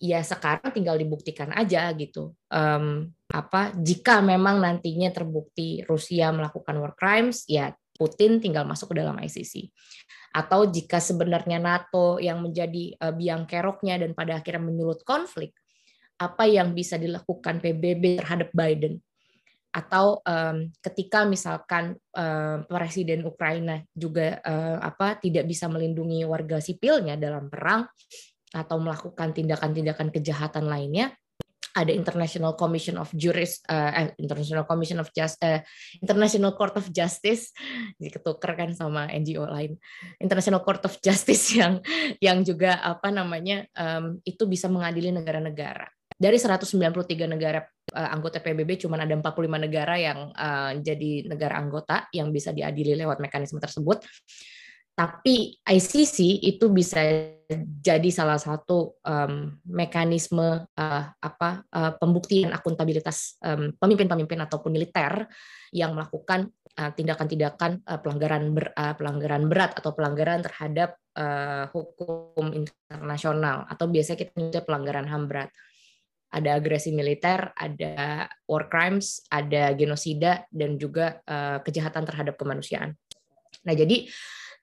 [0.00, 2.32] ya sekarang tinggal dibuktikan aja gitu.
[2.48, 9.04] Um, apa jika memang nantinya terbukti Rusia melakukan war crimes, ya Putin tinggal masuk ke
[9.04, 9.68] dalam ICC.
[10.36, 15.56] Atau jika sebenarnya NATO yang menjadi uh, biang keroknya dan pada akhirnya menyulut konflik,
[16.16, 19.00] apa yang bisa dilakukan PBB terhadap Biden?
[19.72, 27.20] Atau um, ketika misalkan um, presiden Ukraina juga uh, apa tidak bisa melindungi warga sipilnya
[27.20, 27.84] dalam perang
[28.56, 31.12] atau melakukan tindakan-tindakan kejahatan lainnya
[31.76, 35.60] ada International Commission of Juris uh, International Commission of Just uh,
[36.00, 37.52] International Court of Justice
[38.00, 39.76] diketukar kan sama NGO lain.
[40.16, 41.84] International Court of Justice yang
[42.24, 47.60] yang juga apa namanya um, itu bisa mengadili negara-negara dari 193 negara
[47.92, 52.96] uh, anggota PBB cuma ada 45 negara yang uh, jadi negara anggota yang bisa diadili
[52.96, 54.00] lewat mekanisme tersebut.
[54.96, 57.04] Tapi ICC itu bisa
[57.84, 63.36] jadi salah satu um, mekanisme uh, apa uh, pembuktian akuntabilitas
[63.76, 65.28] pemimpin-pemimpin um, ataupun militer
[65.68, 73.64] yang melakukan tindakan-tindakan uh, pelanggaran ber, uh, pelanggaran berat atau pelanggaran terhadap uh, hukum internasional
[73.64, 75.48] atau biasanya kita nyebutnya pelanggaran HAM berat
[76.36, 82.92] ada agresi militer, ada war crimes, ada genosida, dan juga uh, kejahatan terhadap kemanusiaan.
[83.64, 84.04] Nah, jadi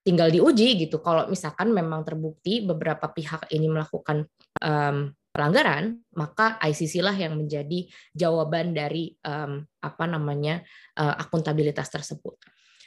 [0.05, 1.01] tinggal diuji gitu.
[1.01, 4.29] Kalau misalkan memang terbukti beberapa pihak ini melakukan
[4.61, 10.61] um, pelanggaran, maka ICC lah yang menjadi jawaban dari um, apa namanya
[11.01, 12.37] uh, akuntabilitas tersebut.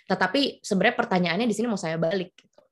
[0.07, 2.38] Tetapi sebenarnya pertanyaannya di sini mau saya balik.
[2.38, 2.62] Gitu.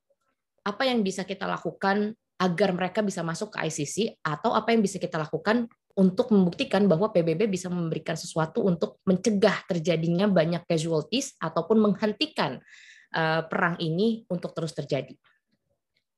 [0.62, 5.03] Apa yang bisa kita lakukan agar mereka bisa masuk ke ICC atau apa yang bisa
[5.03, 11.79] kita lakukan untuk membuktikan bahwa PBB bisa memberikan sesuatu untuk mencegah terjadinya banyak casualties ataupun
[11.79, 12.59] menghentikan
[13.15, 15.15] uh, perang ini untuk terus terjadi.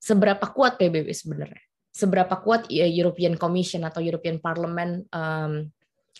[0.01, 1.61] Seberapa kuat PBB sebenarnya?
[1.93, 5.65] Seberapa kuat eh, European Commission atau European Parliament um,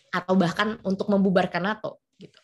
[0.10, 2.02] atau bahkan untuk membubarkan NATO?
[2.18, 2.38] Gitu.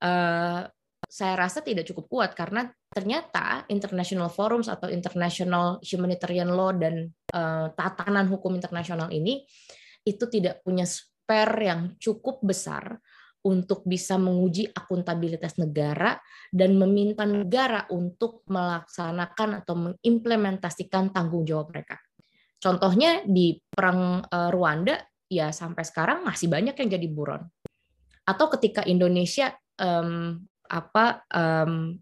[0.00, 0.68] Uh,
[1.08, 7.68] saya rasa tidak cukup kuat karena ternyata international forums atau international humanitarian law dan uh,
[7.76, 9.44] tatanan hukum internasional ini
[10.02, 12.98] itu tidak punya spare yang cukup besar
[13.42, 16.14] untuk bisa menguji akuntabilitas negara
[16.54, 21.98] dan meminta negara untuk melaksanakan atau mengimplementasikan tanggung jawab mereka.
[22.62, 24.94] Contohnya di perang uh, Rwanda
[25.26, 27.42] ya sampai sekarang masih banyak yang jadi buron.
[28.22, 29.50] Atau ketika Indonesia
[29.82, 30.38] um,
[30.70, 31.98] apa um,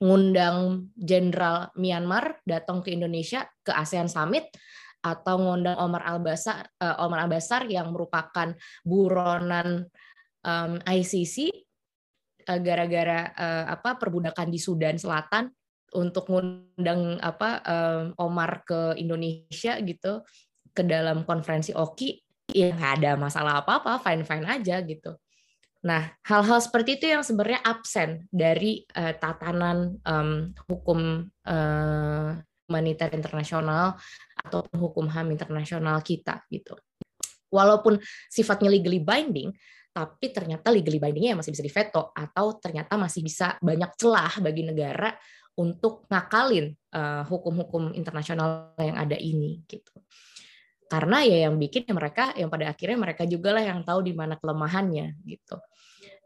[0.00, 4.48] ngundang jenderal Myanmar datang ke Indonesia ke ASEAN Summit
[5.00, 8.52] atau ngundang Omar Al-Basar uh, Omar Al-Basar yang merupakan
[8.84, 9.88] buronan
[10.44, 11.36] um, ICC
[12.48, 15.48] eh, gara-gara uh, apa perbudakan di Sudan Selatan
[15.96, 20.22] untuk ngundang apa um, Omar ke Indonesia gitu
[20.70, 22.10] ke dalam konferensi OKI
[22.54, 25.18] ya ada masalah apa-apa fine fine aja gitu.
[25.80, 32.36] Nah hal-hal seperti itu yang sebenarnya absen dari uh, tatanan um, hukum uh,
[32.70, 33.98] humaniter internasional
[34.38, 36.78] atau hukum ham internasional kita gitu
[37.50, 37.98] walaupun
[38.30, 39.50] sifatnya legally binding
[39.90, 45.10] tapi ternyata legally bindingnya masih bisa diveto atau ternyata masih bisa banyak celah bagi negara
[45.58, 49.92] untuk ngakalin uh, hukum-hukum internasional yang ada ini gitu.
[50.90, 54.14] Karena ya yang bikin ya mereka yang pada akhirnya mereka juga lah yang tahu di
[54.14, 55.58] mana kelemahannya gitu.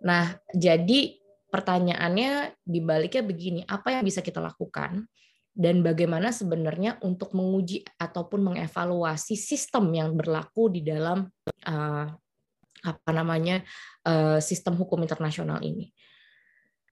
[0.04, 5.04] Nah, jadi pertanyaannya dibaliknya begini, apa yang bisa kita lakukan
[5.54, 11.30] dan bagaimana sebenarnya untuk menguji ataupun mengevaluasi sistem yang berlaku di dalam
[11.70, 12.06] uh,
[12.84, 13.62] apa namanya
[14.04, 15.94] uh, sistem hukum internasional ini.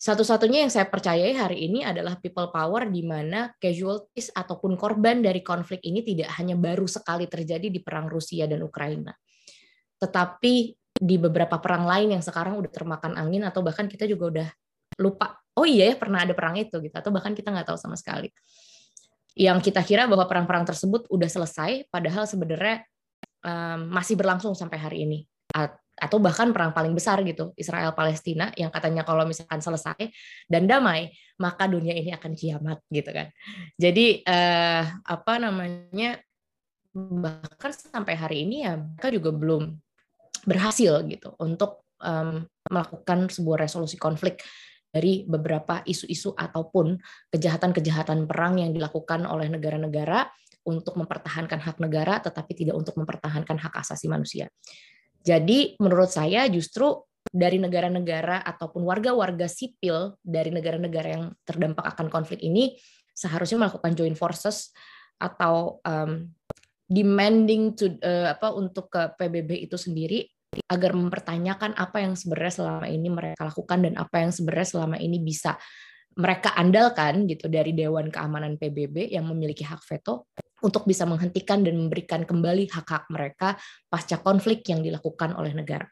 [0.02, 5.46] Satu-satunya yang saya percayai hari ini adalah people power di mana casualties ataupun korban dari
[5.46, 9.14] konflik ini tidak hanya baru sekali terjadi di perang Rusia dan Ukraina.
[10.02, 10.54] Tetapi
[11.02, 14.48] di beberapa perang lain yang sekarang udah termakan angin atau bahkan kita juga udah
[14.98, 17.96] lupa, oh iya ya pernah ada perang itu gitu atau bahkan kita nggak tahu sama
[17.98, 18.28] sekali.
[19.32, 22.84] Yang kita kira bahwa perang-perang tersebut udah selesai padahal sebenarnya
[23.44, 25.18] um, masih berlangsung sampai hari ini
[26.02, 30.08] atau bahkan perang paling besar gitu Israel Palestina yang katanya kalau misalkan selesai
[30.48, 33.28] dan damai maka dunia ini akan kiamat gitu kan
[33.76, 36.16] jadi eh, apa namanya
[36.96, 39.62] bahkan sampai hari ini ya mereka juga belum
[40.48, 44.42] berhasil gitu untuk um, melakukan sebuah resolusi konflik
[44.92, 47.00] dari beberapa isu-isu ataupun
[47.32, 50.28] kejahatan-kejahatan perang yang dilakukan oleh negara-negara
[50.68, 54.52] untuk mempertahankan hak negara tetapi tidak untuk mempertahankan hak asasi manusia.
[55.24, 57.02] Jadi menurut saya justru
[57.32, 62.76] dari negara-negara ataupun warga-warga sipil dari negara-negara yang terdampak akan konflik ini
[63.16, 64.74] seharusnya melakukan joint forces
[65.16, 66.28] atau um,
[66.90, 72.86] demanding to uh, apa untuk ke PBB itu sendiri agar mempertanyakan apa yang sebenarnya selama
[72.88, 75.56] ini mereka lakukan dan apa yang sebenarnya selama ini bisa
[76.12, 80.28] mereka andalkan gitu dari Dewan Keamanan PBB yang memiliki hak veto
[80.60, 83.56] untuk bisa menghentikan dan memberikan kembali hak-hak mereka
[83.88, 85.88] pasca konflik yang dilakukan oleh negara.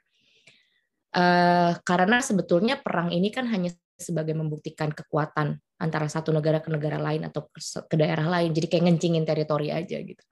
[1.11, 7.01] Uh, karena sebetulnya perang ini kan hanya sebagai membuktikan kekuatan antara satu negara ke negara
[7.01, 7.49] lain atau
[7.89, 10.23] ke daerah lain, jadi kayak ngencingin teritori aja gitu.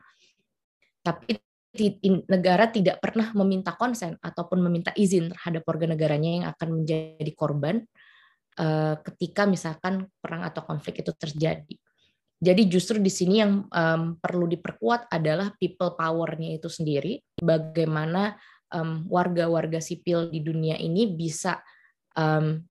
[1.02, 1.47] Tapi
[2.26, 7.84] negara tidak pernah meminta konsen ataupun meminta izin terhadap warga negaranya yang akan menjadi korban
[8.56, 11.76] uh, ketika misalkan perang atau konflik itu terjadi.
[12.38, 13.66] Jadi justru di sini yang
[14.22, 17.18] perlu diperkuat adalah people power-nya itu sendiri.
[17.34, 18.38] Bagaimana
[19.10, 21.58] warga-warga sipil di dunia ini bisa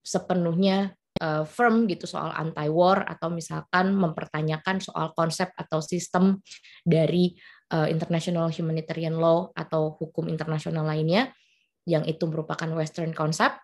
[0.07, 6.41] sepenuhnya uh, firm gitu soal anti-war atau misalkan mempertanyakan soal konsep atau sistem
[6.85, 7.33] dari
[7.73, 11.31] uh, international humanitarian law atau hukum internasional lainnya
[11.87, 13.63] yang itu merupakan Western concept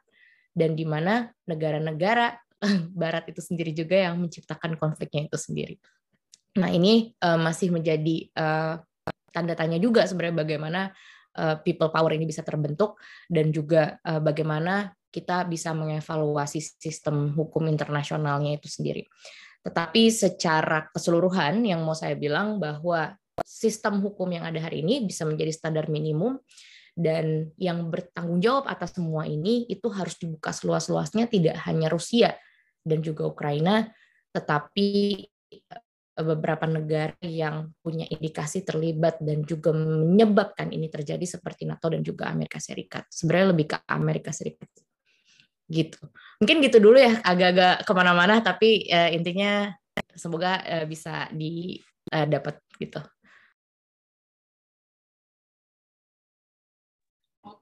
[0.55, 2.39] dan di mana negara-negara
[3.01, 5.75] Barat itu sendiri juga yang menciptakan konfliknya itu sendiri.
[6.59, 8.79] Nah ini uh, masih menjadi uh,
[9.33, 10.81] tanda tanya juga sebenarnya bagaimana
[11.35, 17.69] uh, people power ini bisa terbentuk dan juga uh, bagaimana kita bisa mengevaluasi sistem hukum
[17.69, 19.05] internasionalnya itu sendiri.
[19.63, 25.25] Tetapi secara keseluruhan yang mau saya bilang bahwa sistem hukum yang ada hari ini bisa
[25.25, 26.37] menjadi standar minimum
[26.93, 32.37] dan yang bertanggung jawab atas semua ini itu harus dibuka seluas-luasnya tidak hanya Rusia
[32.85, 33.89] dan juga Ukraina,
[34.29, 34.89] tetapi
[35.49, 35.81] eh,
[36.13, 42.29] beberapa negara yang punya indikasi terlibat dan juga menyebabkan ini terjadi seperti NATO dan juga
[42.29, 43.09] Amerika Serikat.
[43.09, 44.69] Sebenarnya lebih ke Amerika Serikat.
[45.65, 45.97] Gitu.
[46.37, 49.73] Mungkin gitu dulu ya, agak-agak ke mana-mana, tapi uh, intinya
[50.13, 53.01] semoga uh, bisa didapat uh, gitu.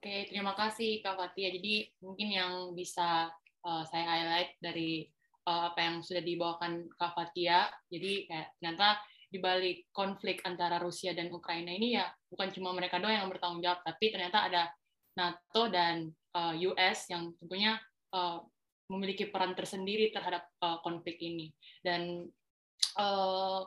[0.02, 1.54] Oke, terima kasih Kak Fatia.
[1.54, 3.30] Jadi mungkin yang bisa
[3.62, 5.06] uh, saya highlight dari
[5.46, 7.70] uh, apa yang sudah dibawakan Kak Fatia.
[7.86, 8.98] Jadi kayak ternyata
[9.30, 13.62] di balik konflik antara Rusia dan Ukraina ini ya bukan cuma mereka doang yang bertanggung
[13.62, 14.74] jawab, tapi ternyata ada
[15.14, 16.10] NATO dan
[16.66, 17.78] US yang tentunya
[18.90, 20.50] memiliki peran tersendiri terhadap
[20.82, 21.54] konflik ini.
[21.78, 22.26] Dan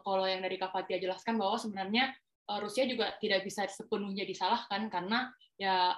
[0.03, 2.11] kalau yang dari Kak Fatia jelaskan bahwa sebenarnya
[2.45, 5.95] Rusia juga tidak bisa sepenuhnya disalahkan karena ya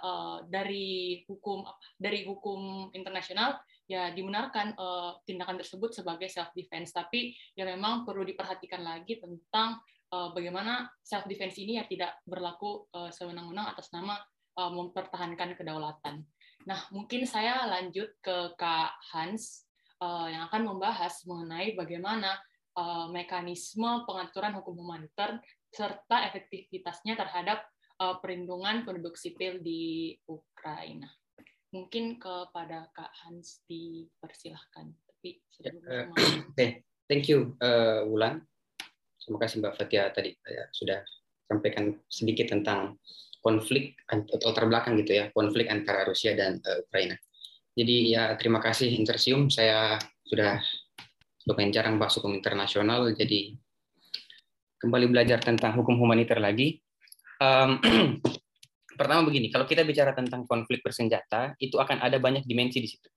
[0.48, 1.66] dari hukum
[1.98, 8.28] dari hukum internasional ya dibenarkan uh, tindakan tersebut sebagai self defense tapi ya memang perlu
[8.28, 9.80] diperhatikan lagi tentang
[10.12, 14.20] uh, bagaimana self defense ini ya tidak berlaku uh, sewenang-wenang atas nama
[14.60, 16.28] uh, mempertahankan kedaulatan.
[16.68, 19.64] Nah, mungkin saya lanjut ke Kak Hans
[20.04, 22.36] uh, yang akan membahas mengenai bagaimana
[22.76, 25.40] uh, mekanisme pengaturan hukum humaniter
[25.72, 27.64] serta efektivitasnya terhadap
[28.02, 31.08] uh, perlindungan penduduk sipil di Ukraina
[31.76, 34.88] mungkin kepada Kak Hans dipersilahkan.
[34.88, 36.08] Tapi sebelumnya.
[36.10, 36.82] Uh, okay.
[37.08, 38.44] Thank you, uh, Wulan.
[39.20, 41.04] Terima kasih Mbak Fatia tadi ya, sudah
[41.48, 42.96] sampaikan sedikit tentang
[43.44, 47.16] konflik atau terbelakang gitu ya, konflik antara Rusia dan uh, Ukraina.
[47.76, 50.60] Jadi ya terima kasih Intersium, saya sudah
[51.48, 53.56] lumayan jarang bahas hukum internasional, jadi
[54.78, 56.82] kembali belajar tentang hukum humaniter lagi.
[57.42, 57.82] Um,
[59.00, 63.10] pertama begini, kalau kita bicara tentang konflik bersenjata, itu akan ada banyak dimensi di situ.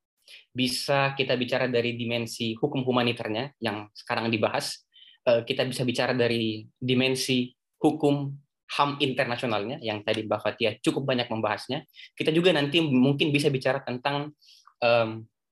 [0.52, 4.84] Bisa kita bicara dari dimensi hukum humaniternya yang sekarang dibahas,
[5.28, 8.28] eh, kita bisa bicara dari dimensi hukum
[8.70, 11.82] HAM internasionalnya yang tadi Mbak Fatia cukup banyak membahasnya.
[12.14, 14.30] Kita juga nanti mungkin bisa bicara tentang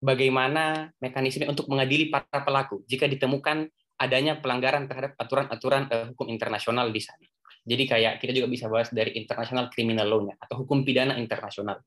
[0.01, 3.69] bagaimana mekanisme untuk mengadili para pelaku jika ditemukan
[3.99, 7.27] adanya pelanggaran terhadap aturan-aturan uh, hukum internasional di sana.
[7.69, 11.83] Jadi kayak kita juga bisa bahas dari international criminal law-nya atau hukum pidana internasional.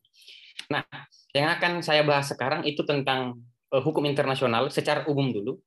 [0.69, 0.85] Nah,
[1.33, 3.41] yang akan saya bahas sekarang itu tentang
[3.73, 5.57] uh, hukum internasional secara umum dulu.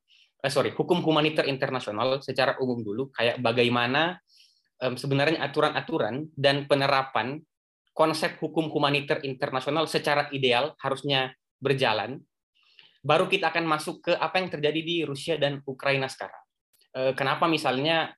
[0.44, 3.10] Uh, sorry, hukum humaniter internasional secara umum dulu.
[3.10, 4.20] Kayak bagaimana
[4.84, 7.40] um, sebenarnya aturan-aturan dan penerapan
[7.94, 11.32] konsep hukum humaniter internasional secara ideal harusnya
[11.62, 12.20] berjalan.
[13.04, 16.40] Baru kita akan masuk ke apa yang terjadi di Rusia dan Ukraina sekarang.
[17.12, 18.16] Kenapa misalnya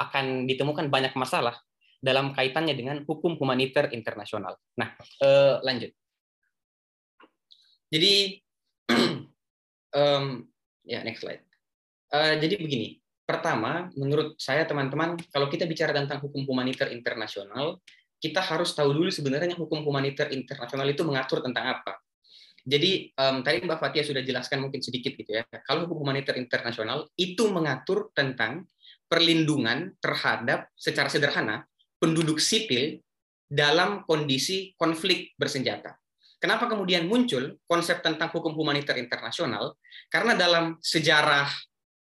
[0.00, 1.60] akan ditemukan banyak masalah
[2.04, 4.60] dalam kaitannya dengan hukum humaniter internasional.
[4.76, 4.92] Nah,
[5.24, 5.88] uh, lanjut.
[7.88, 8.44] Jadi,
[9.96, 10.44] um,
[10.84, 11.40] ya next slide.
[12.12, 17.80] Uh, jadi begini, pertama, menurut saya teman-teman, kalau kita bicara tentang hukum humaniter internasional,
[18.20, 22.03] kita harus tahu dulu sebenarnya hukum humaniter internasional itu mengatur tentang apa.
[22.64, 25.44] Jadi um, tadi Mbak Fatia sudah jelaskan mungkin sedikit gitu ya.
[25.68, 28.64] Kalau hukum humaniter internasional itu mengatur tentang
[29.04, 31.68] perlindungan terhadap secara sederhana
[32.00, 33.04] penduduk sipil
[33.44, 35.92] dalam kondisi konflik bersenjata.
[36.40, 39.76] Kenapa kemudian muncul konsep tentang hukum humaniter internasional?
[40.08, 41.48] Karena dalam sejarah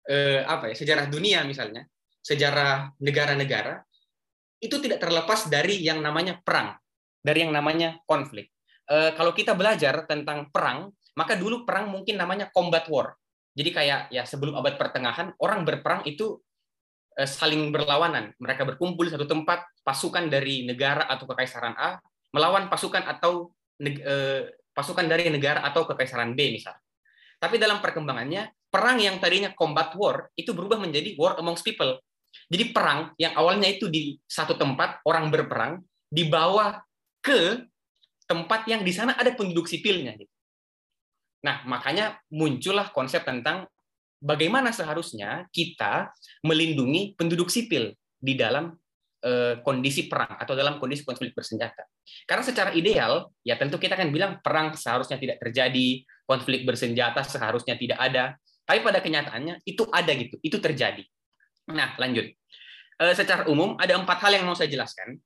[0.08, 1.84] eh, apa ya, sejarah dunia misalnya,
[2.24, 3.84] sejarah negara-negara
[4.64, 6.80] itu tidak terlepas dari yang namanya perang,
[7.20, 8.55] dari yang namanya konflik.
[8.86, 13.18] Eh, kalau kita belajar tentang perang, maka dulu perang mungkin namanya combat war.
[13.56, 16.44] Jadi kayak ya sebelum abad pertengahan orang berperang itu
[17.16, 18.36] Eh, saling berlawanan.
[18.36, 21.96] Mereka berkumpul di satu tempat, pasukan dari negara atau kekaisaran A
[22.36, 26.76] melawan pasukan atau eh, pasukan dari negara atau kekaisaran B misal.
[27.40, 31.96] Tapi dalam perkembangannya, perang yang tadinya combat war itu berubah menjadi war amongst people.
[32.52, 35.80] Jadi perang yang awalnya itu di satu tempat orang berperang
[36.12, 36.84] dibawa
[37.24, 37.64] ke
[38.26, 40.18] tempat yang di sana ada penduduk sipilnya.
[41.46, 43.70] Nah, makanya muncullah konsep tentang
[44.18, 46.10] bagaimana seharusnya kita
[46.42, 48.74] melindungi penduduk sipil di dalam
[49.22, 51.86] eh, kondisi perang atau dalam kondisi konflik bersenjata.
[52.26, 57.78] Karena secara ideal, ya tentu kita akan bilang perang seharusnya tidak terjadi, konflik bersenjata seharusnya
[57.78, 58.34] tidak ada.
[58.66, 61.06] Tapi pada kenyataannya itu ada gitu, itu terjadi.
[61.70, 62.26] Nah, lanjut.
[62.96, 65.22] Eh, secara umum ada empat hal yang mau saya jelaskan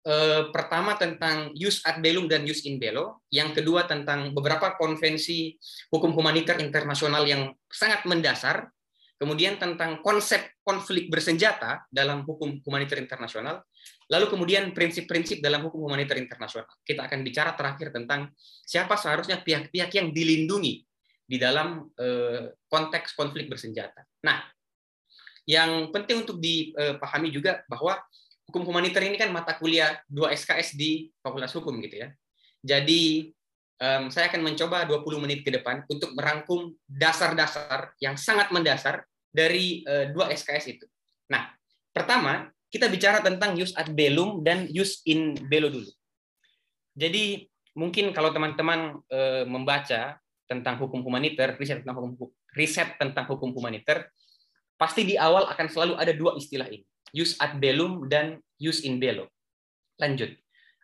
[0.00, 5.60] Eh, pertama tentang jus ad bellum dan jus in bello, yang kedua tentang beberapa konvensi
[5.92, 8.64] hukum humaniter internasional yang sangat mendasar,
[9.20, 13.60] kemudian tentang konsep konflik bersenjata dalam hukum humaniter internasional,
[14.08, 16.64] lalu kemudian prinsip-prinsip dalam hukum humaniter internasional.
[16.80, 18.32] Kita akan bicara terakhir tentang
[18.64, 20.80] siapa seharusnya pihak-pihak yang dilindungi
[21.28, 24.00] di dalam eh, konteks konflik bersenjata.
[24.24, 24.48] Nah,
[25.44, 28.00] yang penting untuk dipahami juga bahwa
[28.50, 32.10] hukum humaniter ini kan mata kuliah 2 SKS di Fakultas Hukum gitu ya.
[32.66, 33.30] Jadi
[33.78, 39.86] um, saya akan mencoba 20 menit ke depan untuk merangkum dasar-dasar yang sangat mendasar dari
[39.86, 40.86] uh, dua SKS itu.
[41.30, 41.46] Nah,
[41.94, 45.90] pertama kita bicara tentang use ad bellum dan use in bello dulu.
[46.98, 47.46] Jadi
[47.78, 50.18] mungkin kalau teman-teman uh, membaca
[50.50, 52.28] tentang hukum humaniter, riset tentang hukum
[52.58, 54.10] riset tentang hukum humaniter,
[54.74, 58.98] pasti di awal akan selalu ada dua istilah ini use ad bellum dan use in
[59.00, 59.28] bello.
[60.00, 60.32] Lanjut.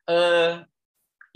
[0.06, 0.62] Uh,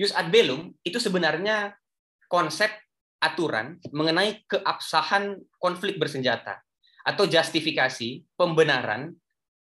[0.01, 1.77] Jus ad bellum itu sebenarnya
[2.25, 2.73] konsep
[3.21, 6.57] aturan mengenai keabsahan konflik bersenjata
[7.05, 9.13] atau justifikasi pembenaran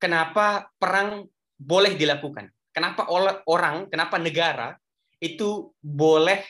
[0.01, 2.49] kenapa perang boleh dilakukan.
[2.74, 3.13] Kenapa
[3.45, 4.74] orang, kenapa negara
[5.21, 6.41] itu boleh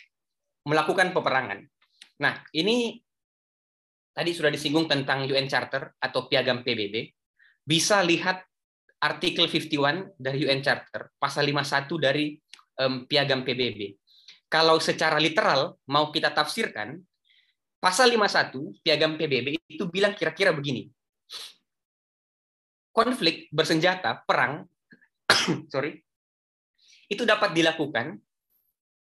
[0.63, 1.59] melakukan peperangan.
[2.23, 2.95] Nah, ini
[4.15, 7.11] tadi sudah disinggung tentang UN Charter atau piagam PBB.
[7.67, 8.47] Bisa lihat
[9.03, 12.39] artikel 51 dari UN Charter, pasal 51 dari
[12.79, 13.99] um, piagam PBB.
[14.47, 16.95] Kalau secara literal mau kita tafsirkan,
[17.83, 20.87] pasal 51 piagam PBB itu bilang kira-kira begini.
[22.95, 24.63] Konflik bersenjata, perang,
[25.73, 25.99] sorry,
[27.11, 28.15] itu dapat dilakukan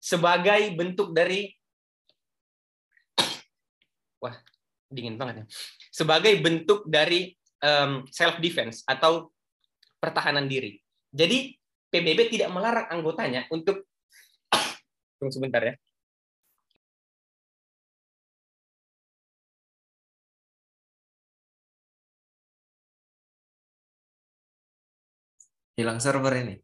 [0.02, 1.48] sebagai bentuk dari
[4.22, 4.36] wah
[4.92, 5.44] dingin banget ya
[5.88, 7.32] sebagai bentuk dari
[7.64, 9.33] um, self defense atau
[10.04, 10.76] pertahanan diri.
[11.08, 11.56] Jadi
[11.88, 13.88] PBB tidak melarang anggotanya untuk
[15.16, 15.74] tunggu sebentar ya.
[25.74, 26.54] Hilang server ini.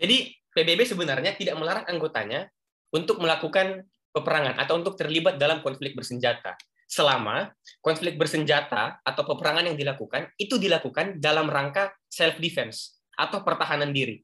[0.00, 0.16] Jadi
[0.50, 2.50] PBB sebenarnya tidak melarang anggotanya
[2.90, 6.58] untuk melakukan peperangan atau untuk terlibat dalam konflik bersenjata
[6.90, 13.94] selama konflik bersenjata atau peperangan yang dilakukan itu dilakukan dalam rangka self defense atau pertahanan
[13.94, 14.18] diri.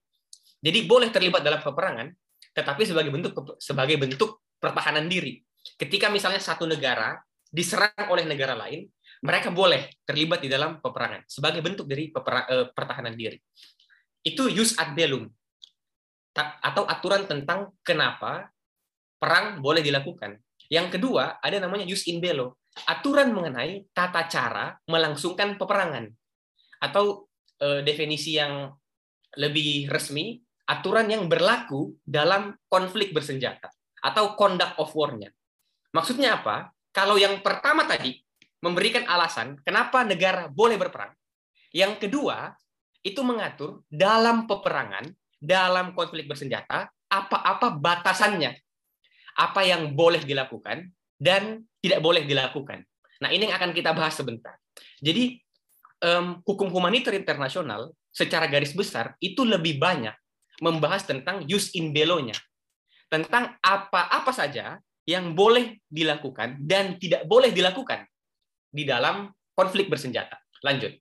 [0.58, 2.10] Jadi boleh terlibat dalam peperangan
[2.50, 5.38] tetapi sebagai bentuk sebagai bentuk pertahanan diri.
[5.78, 7.14] Ketika misalnya satu negara
[7.46, 8.90] diserang oleh negara lain,
[9.22, 13.38] mereka boleh terlibat di dalam peperangan sebagai bentuk dari eh, pertahanan diri.
[14.26, 15.30] Itu jus ad bellum
[16.36, 18.50] atau aturan tentang kenapa
[19.22, 20.34] perang boleh dilakukan.
[20.68, 26.10] Yang kedua, ada namanya jus in bello, aturan mengenai tata cara melangsungkan peperangan.
[26.82, 28.68] Atau e, definisi yang
[29.36, 33.70] lebih resmi, aturan yang berlaku dalam konflik bersenjata
[34.02, 35.30] atau conduct of war-nya.
[35.94, 36.74] Maksudnya apa?
[36.90, 38.16] Kalau yang pertama tadi
[38.60, 41.12] memberikan alasan kenapa negara boleh berperang,
[41.70, 42.56] yang kedua
[43.06, 45.06] itu mengatur dalam peperangan
[45.36, 48.65] dalam konflik bersenjata apa-apa batasannya.
[49.36, 50.88] Apa yang boleh dilakukan
[51.20, 52.84] dan tidak boleh dilakukan.
[53.20, 54.56] Nah, ini yang akan kita bahas sebentar.
[55.00, 55.40] Jadi,
[56.04, 60.12] um, hukum humaniter internasional secara garis besar itu lebih banyak
[60.60, 62.36] membahas tentang jus in bello-nya.
[63.12, 68.08] Tentang apa-apa saja yang boleh dilakukan dan tidak boleh dilakukan
[68.72, 70.36] di dalam konflik bersenjata.
[70.64, 70.96] Lanjut.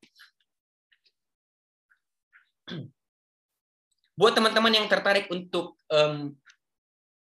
[4.16, 6.32] buat teman-teman yang tertarik untuk um,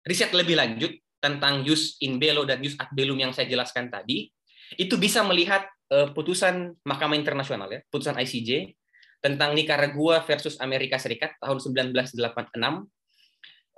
[0.07, 0.95] riset lebih lanjut
[1.25, 4.29] tentang jus in bello dan jus ad bellum yang saya jelaskan tadi,
[4.77, 8.77] itu bisa melihat uh, putusan Mahkamah Internasional ya, putusan ICJ
[9.25, 12.13] tentang Nicaragua versus Amerika Serikat tahun 1986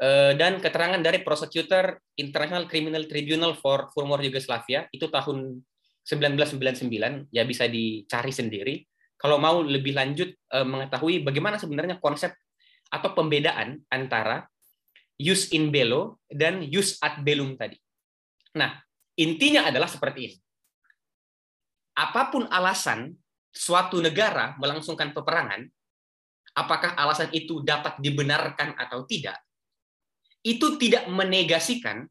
[0.03, 5.63] uh, dan keterangan dari Prosecutor International Criminal Tribunal for Former Yugoslavia itu tahun
[6.03, 8.75] 1999 ya bisa dicari sendiri.
[9.17, 12.35] Kalau mau lebih lanjut uh, mengetahui bagaimana sebenarnya konsep
[12.91, 14.47] atau pembedaan antara
[15.17, 17.77] use in bello dan use ad bellum tadi.
[18.57, 18.77] Nah,
[19.17, 20.37] intinya adalah seperti ini.
[21.97, 23.13] Apa pun alasan
[23.49, 25.65] suatu negara melangsungkan peperangan,
[26.53, 29.41] apakah alasan itu dapat dibenarkan atau tidak,
[30.45, 32.05] itu tidak menegasikan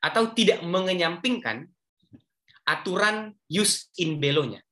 [0.00, 1.68] atau tidak mengenyampingkan
[2.64, 4.64] aturan use in bello-nya.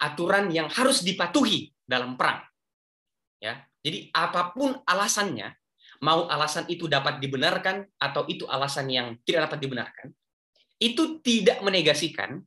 [0.00, 2.40] Aturan yang harus dipatuhi dalam perang.
[3.38, 5.59] Ya, jadi apa pun alasannya,
[6.00, 10.06] mau alasan itu dapat dibenarkan atau itu alasan yang tidak dapat dibenarkan,
[10.80, 12.40] itu tidak menegasikan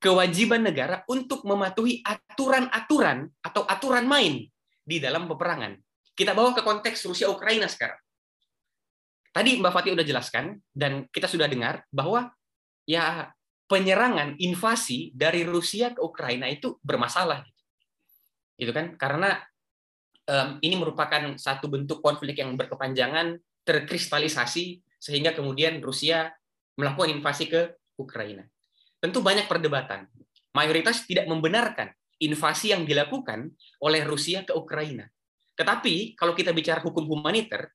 [0.00, 4.48] kewajiban negara untuk mematuhi aturan-aturan atau aturan main
[4.82, 5.76] di dalam peperangan.
[6.16, 8.00] Kita bawa ke konteks Rusia Ukraina sekarang.
[9.30, 12.34] Tadi Mbak Fatih sudah jelaskan dan kita sudah dengar bahwa
[12.82, 13.30] ya
[13.70, 17.62] penyerangan invasi dari Rusia ke Ukraina itu bermasalah gitu.
[18.66, 19.38] Itu kan karena
[20.30, 23.34] um, ini merupakan satu bentuk konflik yang berkepanjangan
[23.66, 26.30] terkristalisasi sehingga kemudian Rusia
[26.78, 28.46] melakukan invasi ke Ukraina.
[29.02, 30.06] Tentu banyak perdebatan.
[30.54, 33.50] Mayoritas tidak membenarkan invasi yang dilakukan
[33.80, 35.08] oleh Rusia ke Ukraina.
[35.56, 37.72] Tetapi kalau kita bicara hukum humaniter,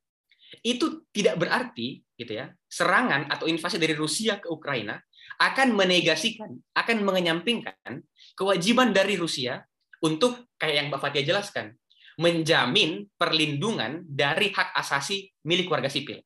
[0.61, 4.95] itu tidak berarti gitu ya, serangan atau invasi dari Rusia ke Ukraina
[5.41, 7.99] akan menegasikan, akan mengenyampingkan
[8.37, 9.59] kewajiban dari Rusia
[9.99, 11.75] untuk kayak yang Mbak Fatia jelaskan,
[12.15, 16.19] menjamin perlindungan dari hak asasi milik warga sipil.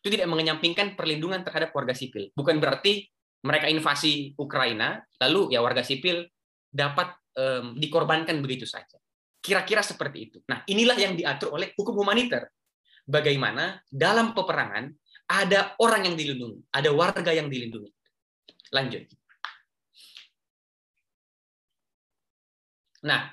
[0.00, 2.30] Itu tidak mengenyampingkan perlindungan terhadap warga sipil.
[2.36, 3.08] Bukan berarti
[3.42, 6.28] mereka invasi Ukraina, lalu ya warga sipil
[6.68, 8.98] dapat um, dikorbankan begitu saja.
[9.40, 10.38] Kira-kira seperti itu.
[10.50, 12.50] Nah, inilah yang diatur oleh hukum humaniter.
[13.06, 14.90] bagaimana dalam peperangan
[15.30, 17.86] ada orang yang dilindungi, ada warga yang dilindungi.
[18.74, 19.06] Lanjut.
[23.06, 23.30] Nah,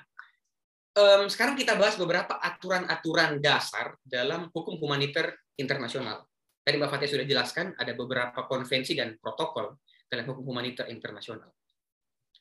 [0.94, 6.26] um, sekarang kita bahas beberapa aturan-aturan dasar dalam hukum humaniter internasional.
[6.64, 9.76] Tadi Mbak Fatih sudah jelaskan ada beberapa konvensi dan protokol
[10.08, 11.52] dalam hukum humaniter internasional.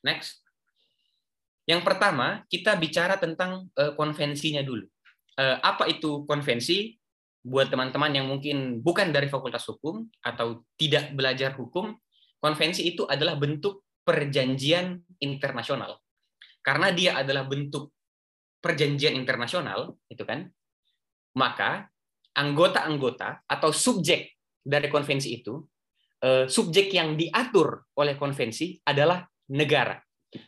[0.06, 0.39] Next.
[1.64, 4.84] Yang pertama, kita bicara tentang uh, konvensinya dulu.
[5.36, 6.95] Uh, apa itu konvensi?
[7.43, 11.91] Buat teman-teman yang mungkin bukan dari Fakultas Hukum atau tidak belajar hukum,
[12.39, 15.99] konvensi itu adalah bentuk perjanjian internasional.
[16.64, 17.91] Karena dia adalah bentuk
[18.64, 20.47] perjanjian internasional, itu kan,
[21.36, 21.91] maka
[22.32, 25.59] anggota-anggota atau subjek dari konvensi itu,
[26.24, 29.20] uh, subjek yang diatur oleh konvensi adalah
[29.51, 29.99] negara.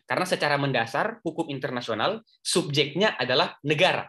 [0.07, 4.07] Karena secara mendasar hukum internasional subjeknya adalah negara.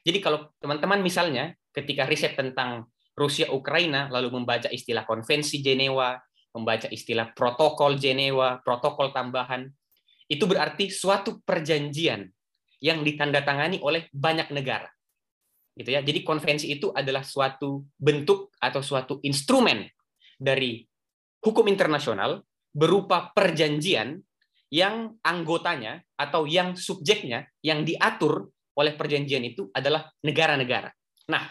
[0.00, 6.16] Jadi kalau teman-teman misalnya ketika riset tentang Rusia Ukraina lalu membaca istilah konvensi Jenewa,
[6.56, 9.68] membaca istilah protokol Jenewa, protokol tambahan,
[10.30, 12.24] itu berarti suatu perjanjian
[12.80, 14.88] yang ditandatangani oleh banyak negara.
[15.76, 16.00] Gitu ya.
[16.00, 19.86] Jadi konvensi itu adalah suatu bentuk atau suatu instrumen
[20.40, 20.82] dari
[21.44, 22.40] hukum internasional
[22.72, 24.20] berupa perjanjian
[24.70, 30.88] yang anggotanya atau yang subjeknya yang diatur oleh perjanjian itu adalah negara-negara.
[31.28, 31.44] Nah,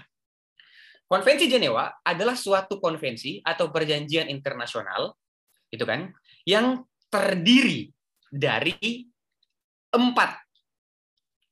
[1.09, 5.09] Konvensi Jenewa adalah suatu konvensi atau perjanjian internasional,
[5.73, 6.05] itu kan,
[6.45, 7.89] yang terdiri
[8.29, 9.09] dari
[9.89, 10.48] empat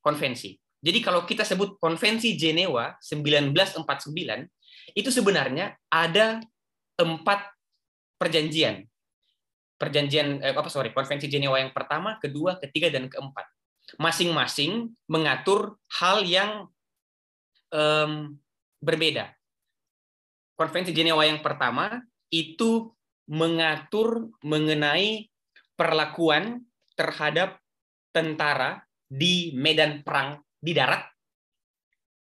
[0.08, 0.56] konvensi.
[0.80, 3.84] Jadi kalau kita sebut konvensi Jenewa 1949,
[4.96, 6.40] itu sebenarnya ada
[6.96, 7.52] empat
[8.16, 8.88] perjanjian
[9.78, 13.46] perjanjian eh, apa sorry konvensi Jenewa yang pertama, kedua, ketiga dan keempat.
[14.02, 16.68] Masing-masing mengatur hal yang
[17.72, 18.36] um,
[18.84, 19.32] berbeda.
[20.58, 22.02] Konvensi Jenewa yang pertama
[22.34, 22.92] itu
[23.30, 25.30] mengatur mengenai
[25.78, 26.66] perlakuan
[26.98, 27.62] terhadap
[28.10, 31.04] tentara di medan perang di darat.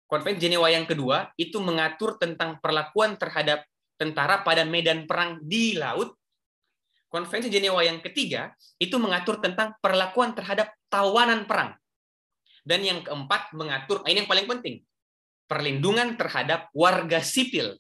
[0.07, 3.67] Konvensi Jenewa yang kedua itu mengatur tentang perlakuan terhadap
[3.99, 6.15] tentara pada medan perang di laut
[7.07, 11.73] Konvensi Jenewa yang ketiga itu mengatur tentang perlakuan terhadap tawanan perang.
[12.67, 14.83] Dan yang keempat mengatur, nah ini yang paling penting,
[15.47, 17.79] perlindungan terhadap warga sipil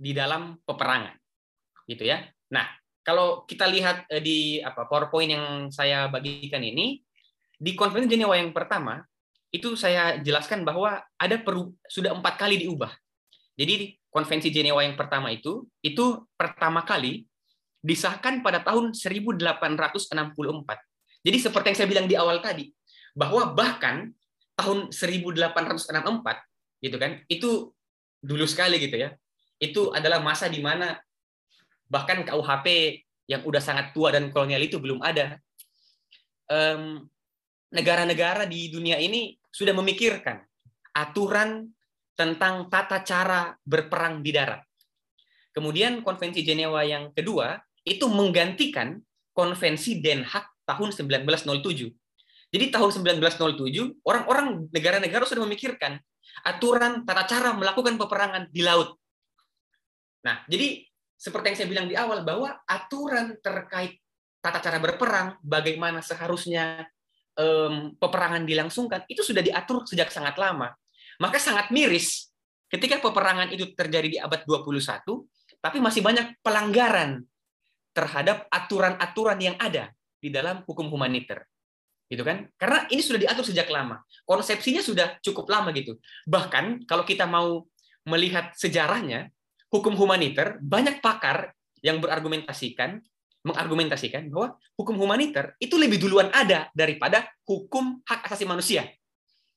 [0.00, 1.12] di dalam peperangan.
[1.84, 2.24] Gitu ya.
[2.56, 2.66] Nah,
[3.04, 7.04] kalau kita lihat eh, di apa PowerPoint yang saya bagikan ini,
[7.60, 9.04] di Konvensi Jenewa yang pertama,
[9.52, 12.88] itu saya jelaskan bahwa ada peru, sudah empat kali diubah.
[13.60, 17.28] Jadi Konvensi Jenewa yang pertama itu, itu pertama kali
[17.84, 19.36] disahkan pada tahun 1864.
[21.20, 22.72] Jadi seperti yang saya bilang di awal tadi,
[23.12, 24.08] bahwa bahkan
[24.56, 27.68] tahun 1864 gitu kan, itu
[28.24, 29.12] dulu sekali gitu ya.
[29.60, 30.96] Itu adalah masa di mana
[31.92, 32.66] bahkan KUHP
[33.28, 35.36] yang udah sangat tua dan kolonial itu belum ada.
[37.70, 40.42] Negara-negara di dunia ini sudah memikirkan
[40.94, 41.70] aturan
[42.18, 44.60] tentang tata cara berperang di darat.
[45.50, 49.00] Kemudian konvensi Jenewa yang kedua itu menggantikan
[49.32, 51.90] konvensi Den Haag tahun 1907.
[52.50, 55.98] Jadi tahun 1907 orang-orang negara-negara sudah memikirkan
[56.42, 58.98] aturan tata cara melakukan peperangan di laut.
[60.26, 63.98] Nah, jadi seperti yang saya bilang di awal bahwa aturan terkait
[64.40, 66.88] tata cara berperang, bagaimana seharusnya
[67.96, 70.72] peperangan dilangsungkan, itu sudah diatur sejak sangat lama.
[71.20, 72.32] Maka sangat miris
[72.70, 75.04] ketika peperangan itu terjadi di abad 21,
[75.60, 77.24] tapi masih banyak pelanggaran
[77.92, 81.44] terhadap aturan-aturan yang ada di dalam hukum humaniter.
[82.10, 82.50] Gitu kan?
[82.58, 84.02] Karena ini sudah diatur sejak lama.
[84.26, 85.98] Konsepsinya sudah cukup lama gitu.
[86.26, 87.66] Bahkan kalau kita mau
[88.08, 89.30] melihat sejarahnya,
[89.70, 92.98] hukum humaniter banyak pakar yang berargumentasikan
[93.40, 98.84] mengargumentasikan bahwa hukum humaniter itu lebih duluan ada daripada hukum hak asasi manusia.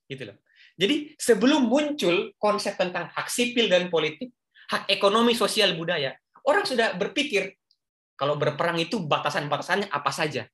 [0.07, 0.37] Gitu loh.
[0.73, 4.33] Jadi sebelum muncul konsep tentang hak sipil dan politik,
[4.71, 6.15] hak ekonomi, sosial, budaya,
[6.47, 7.53] orang sudah berpikir
[8.17, 10.47] kalau berperang itu batasan-batasannya apa saja.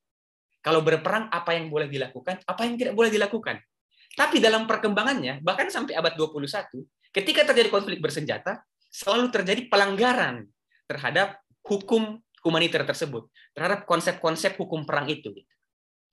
[0.59, 3.63] Kalau berperang apa yang boleh dilakukan, apa yang tidak boleh dilakukan.
[4.11, 6.84] Tapi dalam perkembangannya, bahkan sampai abad 21,
[7.15, 8.59] ketika terjadi konflik bersenjata,
[8.91, 10.49] selalu terjadi pelanggaran
[10.89, 15.31] terhadap hukum humaniter tersebut, terhadap konsep-konsep hukum perang itu.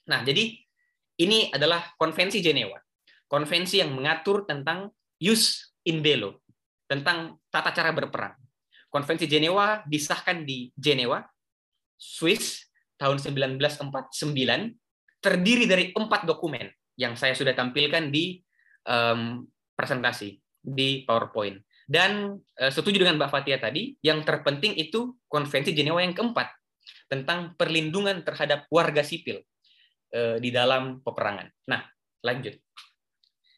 [0.07, 0.55] Nah, jadi
[1.19, 2.79] ini adalah konvensi Jenewa.
[3.27, 6.45] Konvensi yang mengatur tentang jus in bello,
[6.87, 8.39] tentang tata cara berperang.
[8.87, 11.21] Konvensi Jenewa disahkan di Jenewa
[11.99, 14.15] Swiss tahun 1949
[15.21, 18.41] terdiri dari empat dokumen yang saya sudah tampilkan di
[18.89, 19.45] um,
[19.77, 20.41] presentasi.
[20.67, 21.63] di PowerPoint.
[21.87, 26.51] Dan uh, setuju dengan Mbak Fatia tadi, yang terpenting itu Konvensi Jenewa yang keempat
[27.07, 29.39] tentang perlindungan terhadap warga sipil
[30.11, 31.47] uh, di dalam peperangan.
[31.71, 31.87] Nah,
[32.27, 32.59] lanjut.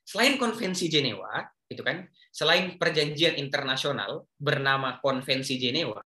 [0.04, 6.04] Selain Konvensi Jenewa, itu kan, selain perjanjian internasional bernama Konvensi Jenewa,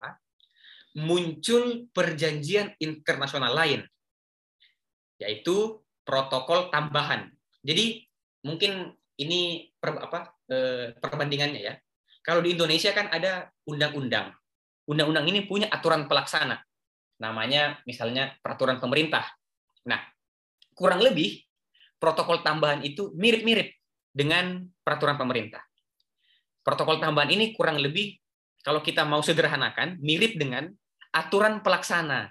[0.97, 3.81] muncul perjanjian internasional lain,
[5.21, 7.31] yaitu protokol tambahan.
[7.61, 8.09] Jadi
[8.43, 11.75] mungkin ini per, apa eh, perbandingannya ya.
[12.21, 14.33] Kalau di Indonesia kan ada undang-undang.
[14.89, 16.61] Undang-undang ini punya aturan pelaksana.
[17.21, 19.25] Namanya misalnya peraturan pemerintah.
[19.89, 20.01] Nah,
[20.77, 21.41] kurang lebih
[22.01, 23.77] protokol tambahan itu mirip-mirip
[24.11, 25.61] dengan peraturan pemerintah.
[26.61, 28.17] Protokol tambahan ini kurang lebih
[28.61, 30.69] kalau kita mau sederhanakan mirip dengan
[31.13, 32.29] aturan pelaksana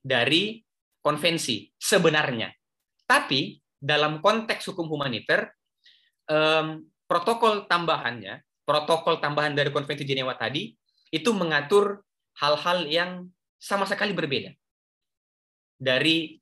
[0.00, 0.64] dari
[1.00, 2.48] konvensi sebenarnya.
[3.04, 5.48] Tapi dalam konteks hukum humaniter
[7.04, 8.40] protokol tambahannya,
[8.70, 10.70] protokol tambahan dari konvensi Jenewa tadi
[11.10, 12.06] itu mengatur
[12.38, 13.26] hal-hal yang
[13.58, 14.54] sama sekali berbeda
[15.74, 16.38] dari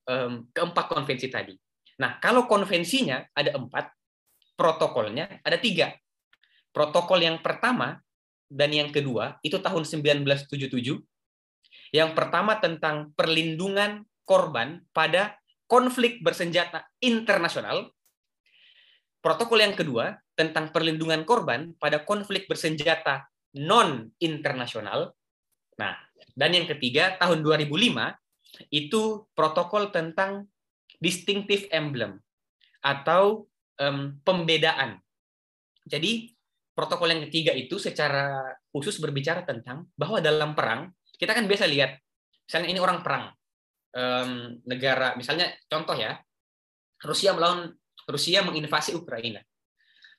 [0.52, 1.56] keempat konvensi tadi.
[2.04, 3.88] Nah, kalau konvensinya ada empat,
[4.60, 5.96] protokolnya ada tiga.
[6.68, 7.96] Protokol yang pertama
[8.44, 10.68] dan yang kedua itu tahun 1977.
[11.96, 17.88] Yang pertama tentang perlindungan korban pada konflik bersenjata internasional.
[19.18, 23.26] Protokol yang kedua tentang perlindungan korban pada konflik bersenjata
[23.58, 25.10] non internasional.
[25.78, 25.94] Nah,
[26.38, 29.02] dan yang ketiga tahun 2005 itu
[29.34, 30.46] protokol tentang
[31.02, 32.18] distinctive emblem
[32.82, 33.46] atau
[33.82, 35.02] um, pembedaan.
[35.86, 36.30] Jadi
[36.78, 41.98] protokol yang ketiga itu secara khusus berbicara tentang bahwa dalam perang kita kan biasa lihat
[42.46, 43.34] misalnya ini orang perang
[43.98, 46.14] um, negara misalnya contoh ya
[47.02, 47.74] Rusia melawan
[48.08, 49.44] Rusia menginvasi Ukraina.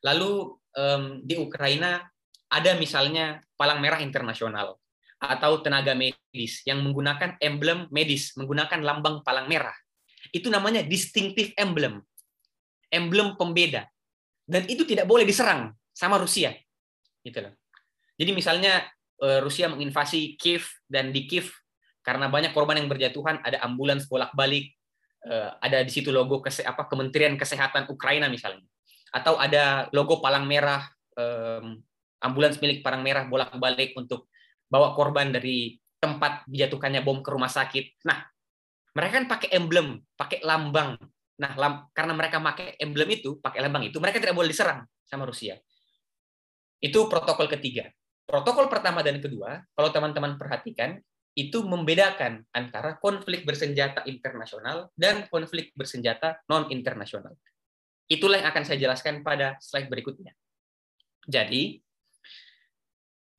[0.05, 2.05] Lalu um, di Ukraina
[2.49, 4.77] ada misalnya palang merah internasional
[5.19, 9.75] atau tenaga medis yang menggunakan emblem medis menggunakan lambang palang merah.
[10.31, 11.99] Itu namanya distinctive emblem.
[12.89, 13.85] Emblem pembeda.
[14.47, 16.55] Dan itu tidak boleh diserang sama Rusia.
[17.21, 17.53] Gitu loh.
[18.15, 18.87] Jadi misalnya
[19.19, 21.51] eh, Rusia menginvasi Kiev dan di Kiev
[21.99, 24.78] karena banyak korban yang berjatuhan ada ambulans bolak-balik
[25.59, 28.63] ada di situ logo kese apa Kementerian Kesehatan Ukraina misalnya
[29.11, 30.85] atau ada logo palang merah
[32.23, 34.31] ambulans milik palang merah bolak-balik untuk
[34.71, 38.07] bawa korban dari tempat dijatuhkannya bom ke rumah sakit.
[38.07, 38.23] Nah,
[38.95, 40.95] mereka kan pakai emblem, pakai lambang
[41.39, 45.23] Nah, lam, karena mereka pakai emblem itu, pakai lambang itu, mereka tidak boleh diserang sama
[45.23, 45.55] Rusia.
[46.83, 47.87] Itu protokol ketiga.
[48.27, 50.99] Protokol pertama dan kedua, kalau teman-teman perhatikan,
[51.39, 57.31] itu membedakan antara konflik bersenjata internasional dan konflik bersenjata non-internasional.
[58.11, 60.35] Itulah yang akan saya jelaskan pada slide berikutnya.
[61.23, 61.79] Jadi,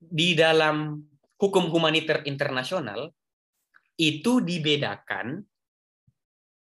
[0.01, 0.97] di dalam
[1.37, 3.13] hukum humaniter internasional,
[4.01, 5.45] itu dibedakan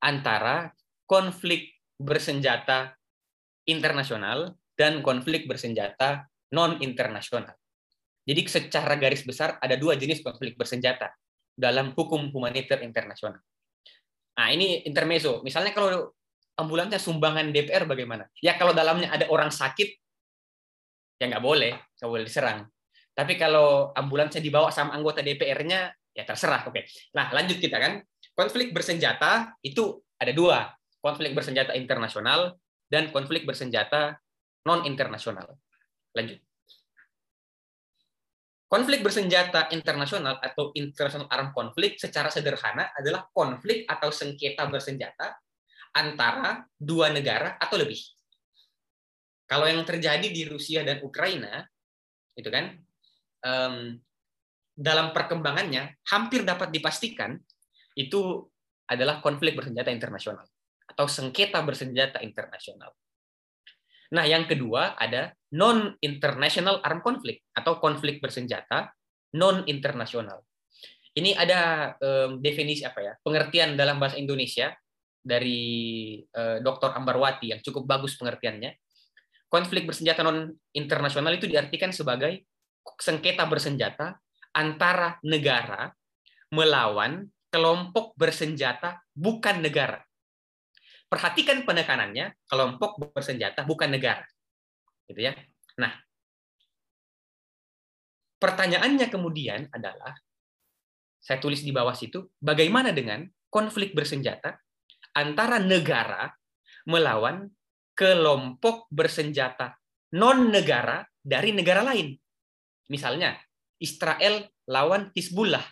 [0.03, 0.75] antara
[1.07, 2.99] konflik bersenjata
[3.71, 7.55] internasional dan konflik bersenjata non-internasional.
[8.23, 11.11] Jadi secara garis besar ada dua jenis konflik bersenjata
[11.53, 13.43] dalam hukum humaniter internasional.
[14.39, 15.43] Nah ini intermezzo.
[15.43, 16.15] Misalnya kalau
[16.57, 18.25] ambulansnya sumbangan DPR bagaimana?
[18.39, 19.89] Ya kalau dalamnya ada orang sakit,
[21.19, 22.71] ya nggak boleh, nggak boleh diserang.
[23.13, 26.65] Tapi kalau ambulansnya dibawa sama anggota DPR-nya, ya terserah.
[26.71, 26.89] Oke.
[27.13, 28.01] Nah lanjut kita kan.
[28.33, 32.57] Konflik bersenjata itu ada dua konflik bersenjata internasional,
[32.87, 34.21] dan konflik bersenjata
[34.63, 35.59] non-internasional.
[36.15, 36.39] Lanjut.
[38.73, 45.37] Konflik bersenjata internasional atau international armed conflict secara sederhana adalah konflik atau sengketa bersenjata
[45.93, 48.01] antara dua negara atau lebih.
[49.45, 51.61] Kalau yang terjadi di Rusia dan Ukraina,
[52.33, 52.81] itu kan,
[53.45, 54.01] um,
[54.73, 57.37] dalam perkembangannya hampir dapat dipastikan
[57.93, 58.49] itu
[58.89, 60.49] adalah konflik bersenjata internasional
[60.89, 62.89] atau sengketa bersenjata internasional.
[64.13, 68.93] Nah, yang kedua ada non-international armed conflict atau konflik bersenjata
[69.33, 70.45] non-internasional.
[71.13, 73.13] Ini ada um, definisi apa ya?
[73.21, 74.73] Pengertian dalam bahasa Indonesia
[75.21, 76.93] dari uh, Dr.
[76.93, 78.77] Ambarwati yang cukup bagus pengertiannya.
[79.49, 82.49] Konflik bersenjata non-internasional itu diartikan sebagai
[82.97, 84.17] sengketa bersenjata
[84.57, 85.93] antara negara
[86.53, 90.01] melawan kelompok bersenjata bukan negara
[91.13, 94.25] perhatikan penekanannya kelompok bersenjata bukan negara
[95.05, 95.37] gitu ya
[95.77, 95.93] nah
[98.41, 100.17] pertanyaannya kemudian adalah
[101.21, 104.57] saya tulis di bawah situ bagaimana dengan konflik bersenjata
[105.13, 106.33] antara negara
[106.89, 107.53] melawan
[107.93, 109.77] kelompok bersenjata
[110.17, 112.17] non-negara dari negara lain.
[112.91, 113.37] Misalnya,
[113.81, 115.63] Israel lawan Hizbullah.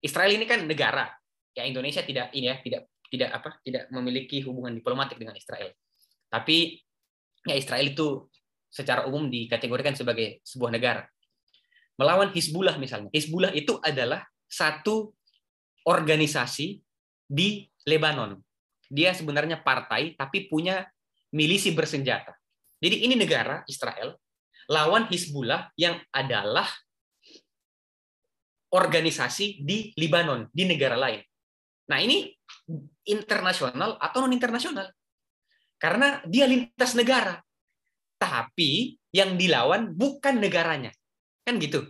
[0.00, 1.10] Israel ini kan negara.
[1.56, 3.50] Ya Indonesia tidak ini ya, tidak tidak apa?
[3.62, 5.72] tidak memiliki hubungan diplomatik dengan Israel.
[6.26, 6.78] Tapi
[7.46, 8.26] ya Israel itu
[8.68, 11.02] secara umum dikategorikan sebagai sebuah negara.
[11.96, 13.08] Melawan Hizbullah misalnya.
[13.08, 15.16] Hizbullah itu adalah satu
[15.88, 16.82] organisasi
[17.24, 18.36] di Lebanon.
[18.86, 20.84] Dia sebenarnya partai tapi punya
[21.32, 22.36] milisi bersenjata.
[22.76, 24.14] Jadi ini negara Israel
[24.68, 26.66] lawan Hizbullah yang adalah
[28.74, 31.22] organisasi di Lebanon, di negara lain.
[31.86, 32.34] Nah, ini
[33.06, 34.90] internasional atau non internasional.
[35.78, 37.40] Karena dia lintas negara.
[38.16, 40.90] Tapi yang dilawan bukan negaranya.
[41.46, 41.86] Kan gitu.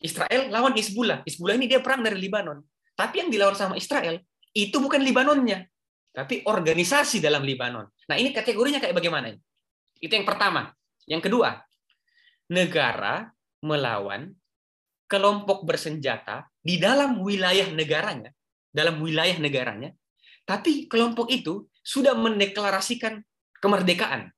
[0.00, 1.26] Israel lawan Hizbullah.
[1.26, 2.62] Hizbullah ini dia perang dari Lebanon.
[2.96, 4.20] Tapi yang dilawan sama Israel
[4.52, 5.66] itu bukan Libanonnya,
[6.10, 7.86] tapi organisasi dalam Libanon.
[8.10, 9.30] Nah, ini kategorinya kayak bagaimana?
[9.96, 10.74] Itu yang pertama.
[11.06, 11.62] Yang kedua,
[12.50, 13.30] negara
[13.62, 14.34] melawan
[15.06, 18.30] kelompok bersenjata di dalam wilayah negaranya,
[18.70, 19.90] dalam wilayah negaranya,
[20.44, 23.22] tapi kelompok itu sudah mendeklarasikan
[23.60, 24.32] kemerdekaan.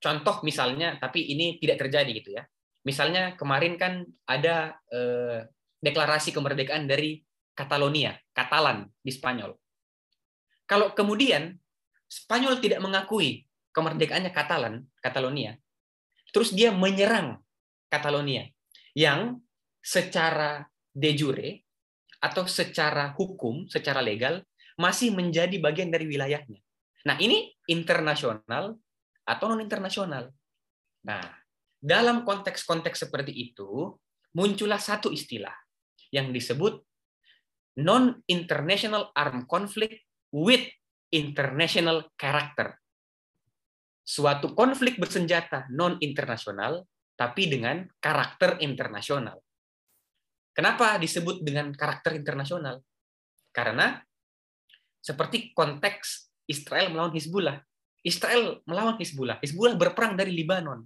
[0.00, 2.46] Contoh misalnya, tapi ini tidak terjadi gitu ya.
[2.86, 5.50] Misalnya kemarin kan ada eh,
[5.82, 7.18] deklarasi kemerdekaan dari
[7.56, 9.50] Catalonia, Katalan di Spanyol.
[10.68, 11.56] Kalau kemudian
[12.06, 15.58] Spanyol tidak mengakui kemerdekaannya Katalan, Catalonia,
[16.30, 17.42] terus dia menyerang
[17.90, 18.46] Catalonia
[18.94, 19.42] yang
[19.82, 21.65] secara de jure
[22.20, 24.42] atau secara hukum, secara legal
[24.76, 26.60] masih menjadi bagian dari wilayahnya.
[27.06, 28.76] Nah, ini internasional
[29.26, 30.30] atau non internasional.
[31.06, 31.22] Nah,
[31.78, 33.94] dalam konteks-konteks seperti itu
[34.34, 35.54] muncullah satu istilah
[36.10, 36.82] yang disebut
[37.78, 40.02] non-international armed conflict
[40.32, 40.66] with
[41.12, 42.74] international character.
[44.06, 46.86] Suatu konflik bersenjata non-internasional
[47.16, 49.40] tapi dengan karakter internasional.
[50.56, 52.80] Kenapa disebut dengan karakter internasional?
[53.52, 54.00] Karena
[55.04, 57.60] seperti konteks Israel melawan Hizbullah.
[58.00, 59.36] Israel melawan Hizbullah.
[59.44, 60.80] Hizbullah berperang dari Libanon.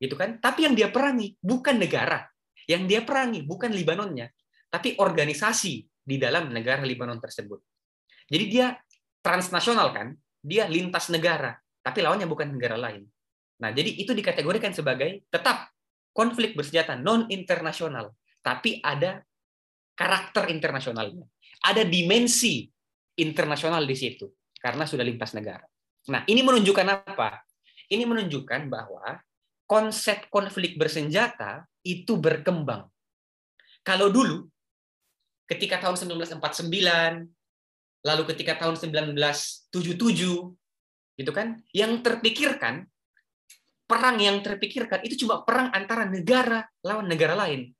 [0.00, 0.40] Gitu kan?
[0.40, 2.24] Tapi yang dia perangi bukan negara.
[2.64, 4.28] Yang dia perangi bukan Libanonnya,
[4.68, 7.64] tapi organisasi di dalam negara Libanon tersebut.
[8.28, 8.76] Jadi dia
[9.24, 10.12] transnasional kan?
[10.44, 13.08] Dia lintas negara, tapi lawannya bukan negara lain.
[13.58, 15.72] Nah, jadi itu dikategorikan sebagai tetap
[16.12, 18.12] konflik bersenjata non internasional,
[18.48, 19.20] tapi ada
[19.92, 21.28] karakter internasionalnya.
[21.68, 22.64] Ada dimensi
[23.20, 24.24] internasional di situ
[24.56, 25.68] karena sudah lintas negara.
[26.08, 27.44] Nah, ini menunjukkan apa?
[27.92, 29.20] Ini menunjukkan bahwa
[29.68, 32.88] konsep konflik bersenjata itu berkembang.
[33.84, 34.48] Kalau dulu,
[35.44, 37.28] ketika tahun 1949,
[38.00, 39.68] lalu ketika tahun 1977,
[41.20, 42.88] gitu kan, yang terpikirkan,
[43.88, 47.72] perang yang terpikirkan itu cuma perang antara negara lawan negara lain.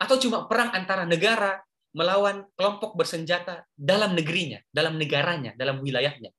[0.00, 1.60] Atau cuma perang antara negara
[1.92, 6.30] melawan kelompok bersenjata dalam negerinya, dalam negaranya, dalam wilayahnya.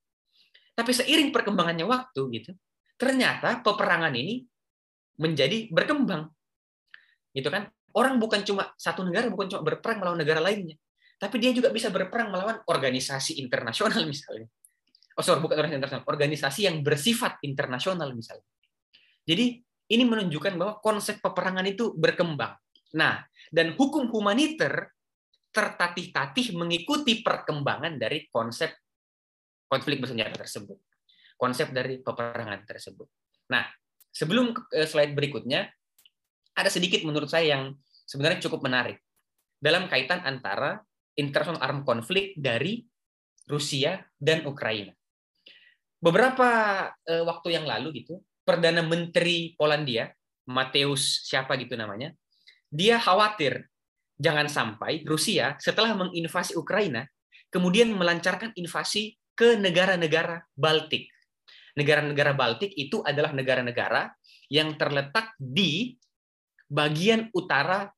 [0.72, 2.52] Tapi seiring perkembangannya waktu gitu,
[2.96, 4.48] ternyata peperangan ini
[5.20, 6.32] menjadi berkembang.
[7.36, 7.68] Gitu kan?
[7.92, 10.80] Orang bukan cuma satu negara bukan cuma berperang melawan negara lainnya,
[11.20, 14.48] tapi dia juga bisa berperang melawan organisasi internasional misalnya.
[15.20, 18.48] Oh sorry, bukan organisasi internasional, organisasi yang bersifat internasional misalnya.
[19.28, 19.60] Jadi
[19.92, 22.56] ini menunjukkan bahwa konsep peperangan itu berkembang.
[22.96, 23.20] Nah,
[23.52, 24.96] dan hukum humaniter
[25.52, 28.72] tertatih-tatih mengikuti perkembangan dari konsep
[29.68, 30.80] konflik bersenjata tersebut.
[31.36, 33.08] Konsep dari peperangan tersebut.
[33.52, 33.68] Nah,
[34.08, 35.68] sebelum eh, slide berikutnya,
[36.56, 37.76] ada sedikit menurut saya yang
[38.08, 39.04] sebenarnya cukup menarik
[39.60, 40.80] dalam kaitan antara
[41.20, 42.84] international armed conflict dari
[43.52, 44.96] Rusia dan Ukraina.
[46.00, 46.50] Beberapa
[47.04, 50.10] eh, waktu yang lalu gitu, Perdana Menteri Polandia,
[50.50, 52.16] Mateusz siapa gitu namanya,
[52.72, 53.68] dia khawatir
[54.16, 57.04] jangan sampai Rusia setelah menginvasi Ukraina
[57.52, 61.12] kemudian melancarkan invasi ke negara-negara Baltik.
[61.76, 64.12] Negara-negara Baltik itu adalah negara-negara
[64.48, 65.96] yang terletak di
[66.72, 67.92] bagian utara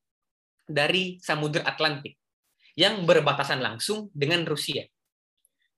[0.66, 2.18] dari Samudra Atlantik
[2.74, 4.82] yang berbatasan langsung dengan Rusia.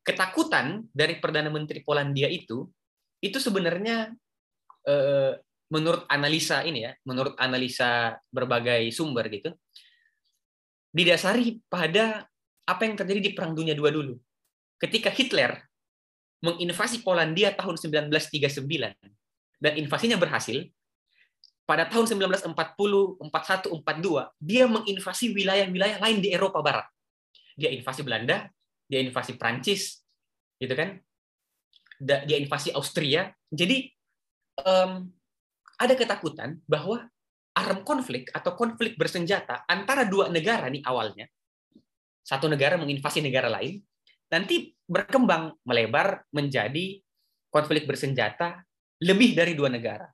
[0.01, 2.65] Ketakutan dari Perdana Menteri Polandia itu
[3.21, 4.13] itu sebenarnya
[4.87, 5.33] eh,
[5.73, 9.51] menurut analisa ini ya, menurut analisa berbagai sumber gitu,
[10.95, 12.25] didasari pada
[12.67, 14.15] apa yang terjadi di Perang Dunia II dulu.
[14.79, 15.59] Ketika Hitler
[16.45, 18.63] menginvasi Polandia tahun 1939
[19.59, 20.69] dan invasinya berhasil,
[21.67, 22.55] pada tahun 1940,
[23.27, 26.87] 41, 42, dia menginvasi wilayah-wilayah lain di Eropa Barat.
[27.59, 28.47] Dia invasi Belanda,
[28.87, 29.99] dia invasi Prancis,
[30.63, 31.03] gitu kan?
[31.99, 33.35] Dia invasi Austria.
[33.51, 33.91] Jadi
[35.77, 37.09] ada ketakutan bahwa
[37.57, 41.25] arm konflik atau konflik bersenjata antara dua negara nih awalnya,
[42.21, 43.81] satu negara menginvasi negara lain,
[44.29, 47.01] nanti berkembang melebar menjadi
[47.49, 48.61] konflik bersenjata
[49.01, 50.09] lebih dari dua negara.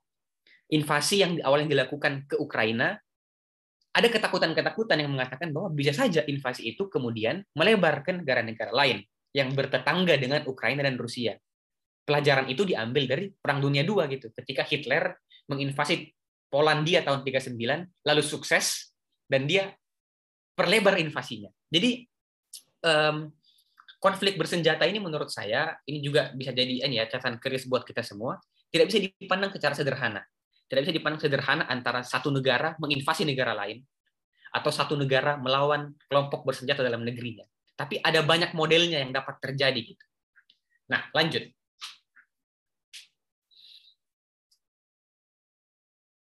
[0.71, 2.95] Invasi yang awalnya dilakukan ke Ukraina,
[3.93, 9.05] ada ketakutan-ketakutan yang mengatakan bahwa bisa saja invasi itu kemudian melebar ke negara-negara lain
[9.37, 11.37] yang bertetangga dengan Ukraina dan Rusia.
[12.03, 14.33] Pelajaran itu diambil dari Perang Dunia II gitu.
[14.33, 16.13] Ketika Hitler menginvasi
[16.53, 17.57] Polandia tahun 39,
[18.05, 18.93] lalu sukses,
[19.25, 19.73] dan dia
[20.53, 21.49] perlebar invasinya.
[21.65, 22.05] Jadi
[22.85, 23.33] um,
[23.97, 28.37] konflik bersenjata ini menurut saya ini juga bisa jadi ya catatan keris buat kita semua.
[28.69, 30.21] Tidak bisa dipandang secara sederhana.
[30.69, 33.81] Tidak bisa dipandang sederhana antara satu negara menginvasi negara lain
[34.53, 37.45] atau satu negara melawan kelompok bersenjata dalam negerinya.
[37.73, 40.05] Tapi ada banyak modelnya yang dapat terjadi gitu.
[40.93, 41.49] Nah, lanjut.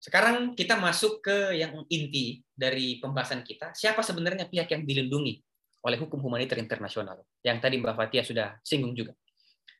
[0.09, 3.76] Sekarang kita masuk ke yang inti dari pembahasan kita.
[3.76, 5.36] Siapa sebenarnya pihak yang dilindungi
[5.84, 7.20] oleh hukum humaniter internasional?
[7.44, 9.12] Yang tadi Mbak Fatia sudah singgung juga.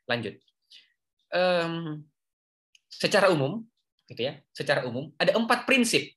[0.05, 0.37] Lanjut.
[1.33, 2.05] Um,
[2.93, 3.65] secara umum,
[4.05, 4.37] gitu ya.
[4.53, 6.13] Secara umum ada empat prinsip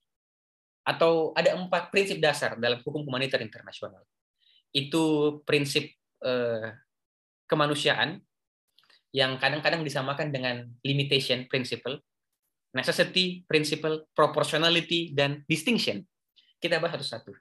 [0.83, 4.03] atau ada empat prinsip dasar dalam hukum humaniter internasional.
[4.75, 5.87] Itu prinsip
[6.19, 6.67] uh,
[7.47, 8.19] kemanusiaan
[9.15, 12.03] yang kadang-kadang disamakan dengan limitation principle
[12.71, 16.03] necessity, principle, proportionality, dan distinction.
[16.57, 17.31] Kita bahas satu-satu.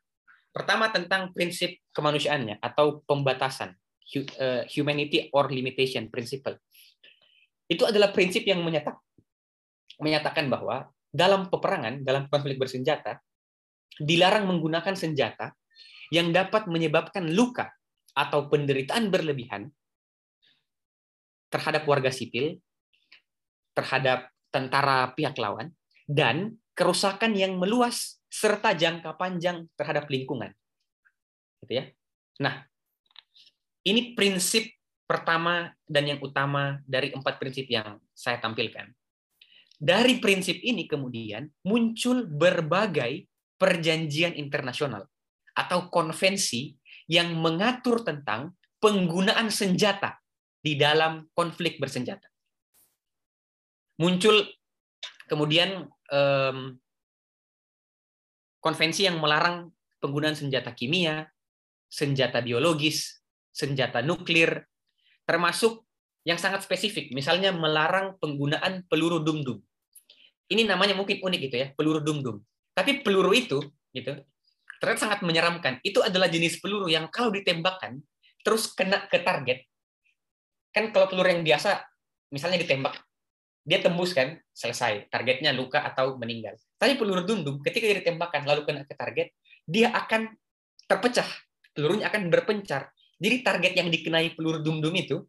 [0.50, 3.70] Pertama tentang prinsip kemanusiaannya atau pembatasan,
[4.10, 6.58] eh, humanity or limitation principle.
[7.70, 8.98] Itu adalah prinsip yang menyatak,
[10.02, 13.22] menyatakan bahwa dalam peperangan, dalam konflik bersenjata,
[14.02, 15.54] dilarang menggunakan senjata
[16.10, 17.70] yang dapat menyebabkan luka
[18.18, 19.70] atau penderitaan berlebihan
[21.50, 22.58] terhadap warga sipil,
[23.74, 25.74] terhadap tentara pihak lawan,
[26.06, 30.54] dan kerusakan yang meluas serta jangka panjang terhadap lingkungan.
[31.66, 31.84] Gitu ya.
[32.40, 32.62] Nah,
[33.84, 34.70] ini prinsip
[35.04, 38.86] pertama dan yang utama dari empat prinsip yang saya tampilkan.
[39.80, 43.26] Dari prinsip ini kemudian muncul berbagai
[43.58, 45.08] perjanjian internasional
[45.56, 46.78] atau konvensi
[47.10, 50.20] yang mengatur tentang penggunaan senjata
[50.62, 52.29] di dalam konflik bersenjata
[54.00, 54.48] muncul
[55.28, 56.80] kemudian um,
[58.64, 59.68] konvensi yang melarang
[60.00, 61.28] penggunaan senjata kimia,
[61.92, 63.20] senjata biologis,
[63.52, 64.64] senjata nuklir,
[65.28, 65.84] termasuk
[66.24, 69.60] yang sangat spesifik, misalnya melarang penggunaan peluru dum-dum.
[70.50, 72.40] Ini namanya mungkin unik gitu ya, peluru dum-dum.
[72.72, 73.60] Tapi peluru itu
[73.92, 74.16] gitu
[74.80, 75.76] ternyata sangat menyeramkan.
[75.84, 78.00] Itu adalah jenis peluru yang kalau ditembakkan
[78.40, 79.68] terus kena ke target.
[80.72, 81.84] Kan kalau peluru yang biasa
[82.32, 82.96] misalnya ditembak
[83.60, 85.08] dia tembus kan selesai.
[85.12, 86.56] Targetnya luka atau meninggal.
[86.80, 89.32] Tapi peluru dum ketika dia ditembakkan lalu kena ke target
[89.68, 90.32] dia akan
[90.88, 91.28] terpecah.
[91.70, 92.90] Pelurunya akan berpencar.
[93.20, 95.22] Jadi target yang dikenai peluru dum itu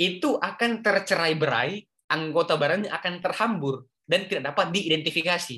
[0.00, 5.56] itu akan tercerai berai anggota barangnya akan terhambur dan tidak dapat diidentifikasi.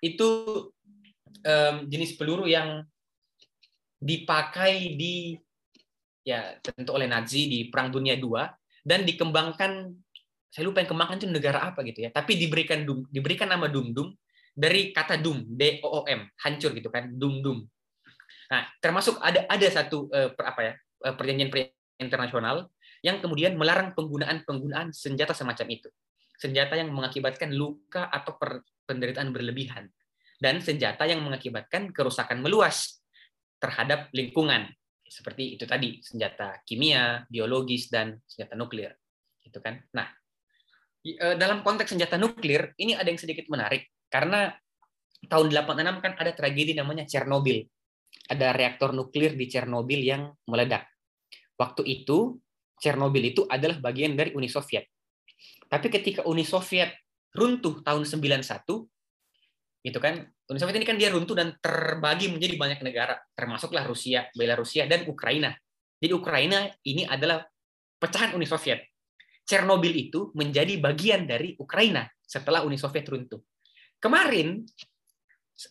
[0.00, 0.30] Itu
[1.44, 2.82] um, jenis peluru yang
[3.98, 5.34] dipakai di
[6.22, 8.36] ya tentu oleh Nazi di Perang Dunia II
[8.84, 9.90] dan dikembangkan
[10.48, 12.10] saya lupa yang kembangkan itu negara apa gitu ya.
[12.10, 14.08] Tapi diberikan dum diberikan nama dum dum
[14.58, 17.62] dari kata dum d o o m hancur gitu kan dum dum
[18.50, 20.72] nah termasuk ada ada satu uh, per, apa ya
[21.06, 21.52] uh, perjanjian
[22.00, 22.66] internasional
[23.04, 25.86] yang kemudian melarang penggunaan penggunaan senjata semacam itu.
[26.34, 29.86] Senjata yang mengakibatkan luka atau per, penderitaan berlebihan.
[30.38, 33.02] Dan senjata yang mengakibatkan kerusakan meluas
[33.58, 34.70] terhadap lingkungan.
[35.02, 38.94] Seperti itu tadi senjata kimia biologis dan senjata nuklir.
[39.42, 39.82] Gitu kan?
[39.94, 40.27] Nah Eh,
[41.16, 44.52] dalam konteks senjata nuklir ini ada yang sedikit menarik karena
[45.26, 47.64] tahun 86 kan ada tragedi namanya Chernobyl.
[48.28, 50.86] Ada reaktor nuklir di Chernobyl yang meledak.
[51.58, 52.38] Waktu itu
[52.78, 54.86] Chernobyl itu adalah bagian dari Uni Soviet.
[55.68, 56.94] Tapi ketika Uni Soviet
[57.34, 58.42] runtuh tahun 91
[59.84, 64.26] itu kan Uni Soviet ini kan dia runtuh dan terbagi menjadi banyak negara, termasuklah Rusia,
[64.32, 65.52] Belarusia dan Ukraina.
[65.98, 67.44] Jadi Ukraina ini adalah
[67.98, 68.80] pecahan Uni Soviet.
[69.48, 73.40] Chernobyl itu menjadi bagian dari Ukraina setelah Uni Soviet runtuh.
[73.96, 74.60] Kemarin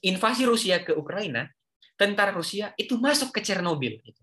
[0.02, 1.46] invasi Rusia ke Ukraina,
[1.94, 4.22] tentara Rusia itu masuk ke Chernobyl gitu.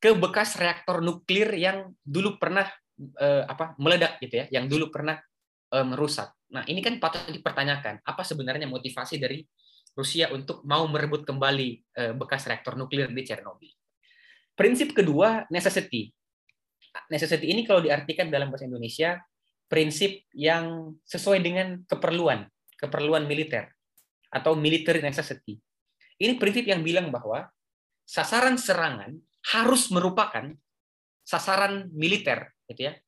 [0.00, 2.64] ke bekas reaktor nuklir yang dulu pernah
[3.20, 5.20] eh, apa meledak gitu ya, yang dulu pernah
[5.70, 6.32] eh, merusak.
[6.56, 9.44] Nah ini kan patut dipertanyakan apa sebenarnya motivasi dari
[9.92, 13.76] Rusia untuk mau merebut kembali eh, bekas reaktor nuklir di Chernobyl.
[14.56, 16.08] Prinsip kedua necessity
[17.10, 19.18] necessity ini kalau diartikan dalam bahasa Indonesia
[19.70, 23.70] prinsip yang sesuai dengan keperluan, keperluan militer
[24.30, 25.58] atau military necessity.
[26.18, 27.46] Ini prinsip yang bilang bahwa
[28.02, 29.14] sasaran serangan
[29.54, 30.50] harus merupakan
[31.22, 32.98] sasaran militer, gitu ya,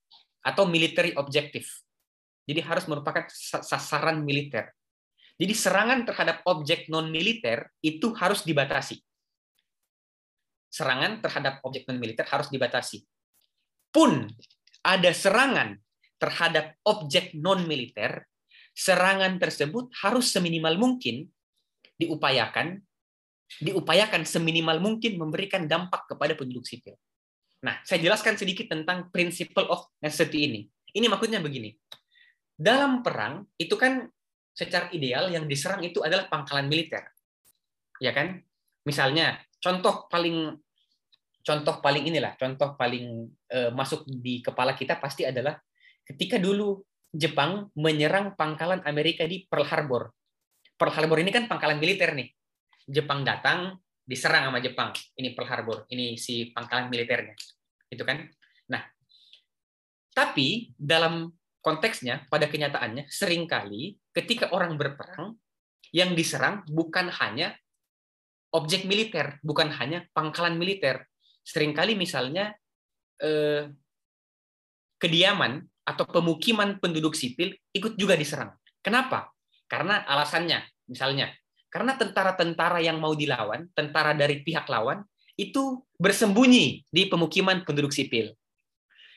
[0.46, 1.66] atau military objective.
[2.46, 3.26] Jadi harus merupakan
[3.62, 4.70] sasaran militer.
[5.38, 9.02] Jadi serangan terhadap objek non militer itu harus dibatasi.
[10.70, 13.02] Serangan terhadap objek non militer harus dibatasi.
[13.92, 14.26] Pun
[14.82, 15.76] ada serangan
[16.16, 18.24] terhadap objek non militer,
[18.72, 21.28] serangan tersebut harus seminimal mungkin
[22.00, 22.80] diupayakan
[23.60, 26.96] diupayakan seminimal mungkin memberikan dampak kepada penduduk sipil.
[27.62, 30.60] Nah, saya jelaskan sedikit tentang principle of necessity ini.
[30.96, 31.76] Ini maksudnya begini.
[32.56, 34.08] Dalam perang, itu kan
[34.52, 37.04] secara ideal yang diserang itu adalah pangkalan militer.
[38.00, 38.40] Ya kan?
[38.88, 40.58] Misalnya, contoh paling
[41.42, 45.58] contoh paling inilah, contoh paling uh, masuk di kepala kita pasti adalah
[46.06, 46.78] ketika dulu
[47.12, 50.08] Jepang menyerang pangkalan Amerika di Pearl Harbor.
[50.80, 52.32] Pearl Harbor ini kan pangkalan militer nih.
[52.88, 54.96] Jepang datang, diserang sama Jepang.
[55.14, 57.36] Ini Pearl Harbor, ini si pangkalan militernya.
[57.92, 58.24] Itu kan?
[58.72, 58.80] Nah,
[60.16, 61.28] tapi dalam
[61.60, 65.36] konteksnya, pada kenyataannya, sering kali ketika orang berperang,
[65.92, 67.52] yang diserang bukan hanya
[68.56, 71.04] objek militer, bukan hanya pangkalan militer.
[71.42, 72.54] Seringkali misalnya
[73.18, 73.66] eh,
[74.98, 78.54] kediaman atau pemukiman penduduk sipil ikut juga diserang.
[78.82, 79.30] Kenapa?
[79.66, 81.34] Karena alasannya, misalnya
[81.72, 85.00] karena tentara-tentara yang mau dilawan, tentara dari pihak lawan,
[85.40, 88.36] itu bersembunyi di pemukiman penduduk sipil.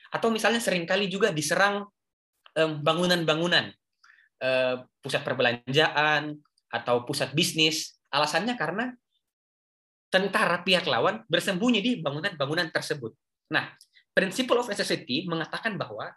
[0.07, 1.91] Atau misalnya sering kali juga diserang
[2.55, 3.67] bangunan-bangunan,
[4.39, 6.39] eh, pusat perbelanjaan,
[6.71, 7.99] atau pusat bisnis.
[8.11, 8.95] Alasannya karena
[10.09, 13.11] tentara pihak lawan bersembunyi di bangunan-bangunan tersebut.
[13.51, 13.73] Nah,
[14.15, 16.07] principle of necessity mengatakan bahwa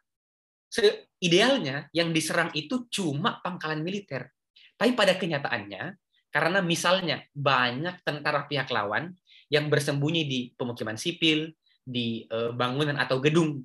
[1.19, 4.31] idealnya yang diserang itu cuma pangkalan militer.
[4.79, 5.97] Tapi pada kenyataannya,
[6.29, 9.17] karena misalnya banyak tentara pihak lawan
[9.49, 11.51] yang bersembunyi di pemukiman sipil,
[11.83, 13.65] di eh, bangunan atau gedung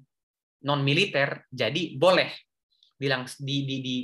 [0.63, 2.31] non militer, jadi boleh
[2.95, 3.95] bilang di, di, di,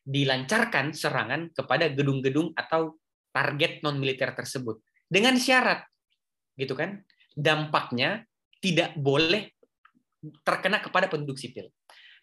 [0.00, 2.96] dilancarkan serangan kepada gedung-gedung atau
[3.36, 5.86] target non militer tersebut dengan syarat,
[6.58, 7.02] gitu kan?
[7.32, 8.26] Dampaknya
[8.58, 9.54] tidak boleh
[10.42, 11.70] terkena kepada penduduk sipil.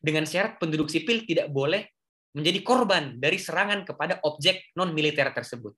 [0.03, 1.88] Dengan syarat penduduk sipil tidak boleh
[2.36, 5.71] menjadi korban dari serangan kepada objek non militer tersebut.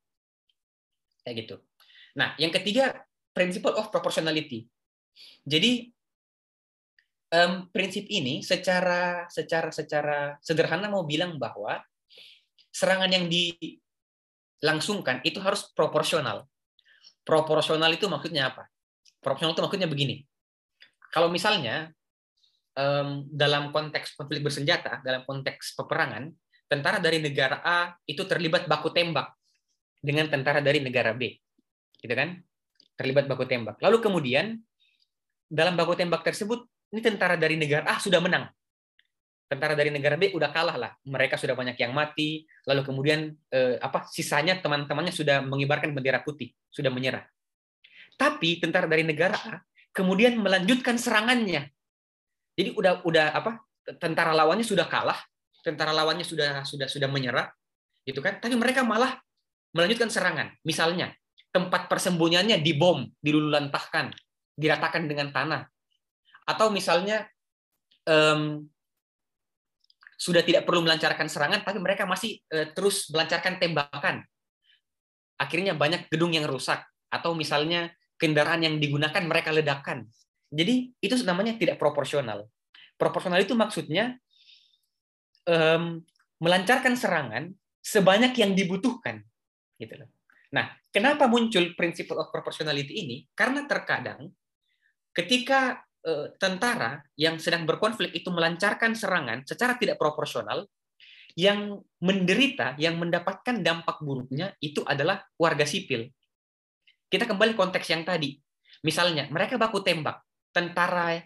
[1.22, 1.56] Kayak gitu.
[2.16, 4.66] Nah, yang ketiga principle of proportionality.
[5.44, 5.92] Jadi
[7.36, 11.84] um, prinsip ini secara secara secara sederhana mau bilang bahwa
[12.72, 16.48] serangan yang dilangsungkan itu harus proporsional.
[17.26, 18.70] Proporsional itu maksudnya apa?
[19.18, 20.22] Proporsional itu maksudnya begini.
[21.10, 21.90] Kalau misalnya
[22.78, 26.30] um, dalam konteks konflik bersenjata, dalam konteks peperangan,
[26.70, 29.34] tentara dari negara A itu terlibat baku tembak
[30.04, 31.34] dengan tentara dari negara B.
[31.98, 32.38] Gitu kan?
[32.94, 33.82] Terlibat baku tembak.
[33.82, 34.62] Lalu kemudian
[35.50, 38.46] dalam baku tembak tersebut ini tentara dari negara A sudah menang.
[39.46, 40.92] Tentara dari negara B udah kalah lah.
[41.06, 42.50] Mereka sudah banyak yang mati.
[42.66, 47.24] Lalu kemudian eh, apa sisanya teman-temannya sudah mengibarkan bendera putih, sudah menyerah.
[48.20, 49.64] Tapi tentara dari negara A
[49.96, 51.72] kemudian melanjutkan serangannya.
[52.60, 53.64] Jadi udah udah apa?
[53.96, 55.20] Tentara lawannya sudah kalah,
[55.64, 57.48] tentara lawannya sudah sudah sudah menyerah,
[58.04, 58.44] gitu kan?
[58.44, 59.16] Tapi mereka malah
[59.72, 60.52] melanjutkan serangan.
[60.68, 61.16] Misalnya
[61.56, 64.12] tempat persembunyiannya dibom, dilululantahkan,
[64.56, 65.64] diratakan dengan tanah,
[66.44, 67.28] atau misalnya
[68.08, 68.68] um,
[70.16, 74.24] sudah tidak perlu melancarkan serangan, tapi mereka masih uh, terus melancarkan tembakan.
[75.36, 80.08] Akhirnya banyak gedung yang rusak, atau misalnya kendaraan yang digunakan mereka ledakan.
[80.52, 82.48] Jadi itu namanya tidak proporsional.
[82.96, 84.16] Proporsional itu maksudnya
[85.48, 86.00] um,
[86.40, 87.52] melancarkan serangan
[87.84, 89.20] sebanyak yang dibutuhkan,
[89.76, 90.10] gitu loh.
[90.56, 93.28] Nah, kenapa muncul principle of proportionality ini?
[93.36, 94.32] Karena terkadang
[95.12, 100.64] ketika uh, tentara yang sedang berkonflik itu melancarkan serangan secara tidak proporsional,
[101.36, 106.08] yang menderita, yang mendapatkan dampak buruknya itu adalah warga sipil.
[107.12, 108.40] Kita kembali konteks yang tadi.
[108.88, 110.24] Misalnya, mereka baku tembak.
[110.56, 111.20] Tentara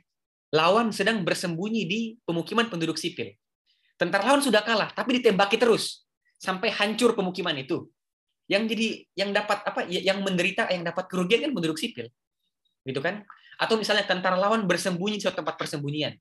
[0.49, 3.37] lawan sedang bersembunyi di pemukiman penduduk sipil.
[4.01, 6.09] Tentara lawan sudah kalah, tapi ditembaki terus
[6.41, 7.85] sampai hancur pemukiman itu.
[8.49, 9.85] Yang jadi yang dapat apa?
[9.85, 12.09] Ya, yang menderita, yang dapat kerugian kan penduduk sipil,
[12.81, 13.21] gitu kan?
[13.61, 16.17] Atau misalnya tentara lawan bersembunyi di suatu tempat persembunyian,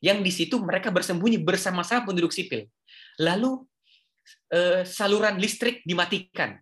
[0.00, 2.64] yang di situ mereka bersembunyi bersama-sama penduduk sipil.
[3.22, 3.64] Lalu
[4.52, 6.56] eh, saluran listrik dimatikan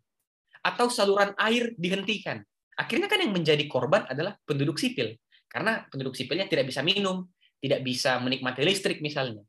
[0.64, 2.40] atau saluran air dihentikan.
[2.74, 5.14] Akhirnya kan yang menjadi korban adalah penduduk sipil
[5.46, 7.30] karena penduduk sipilnya tidak bisa minum,
[7.62, 9.46] tidak bisa menikmati listrik misalnya.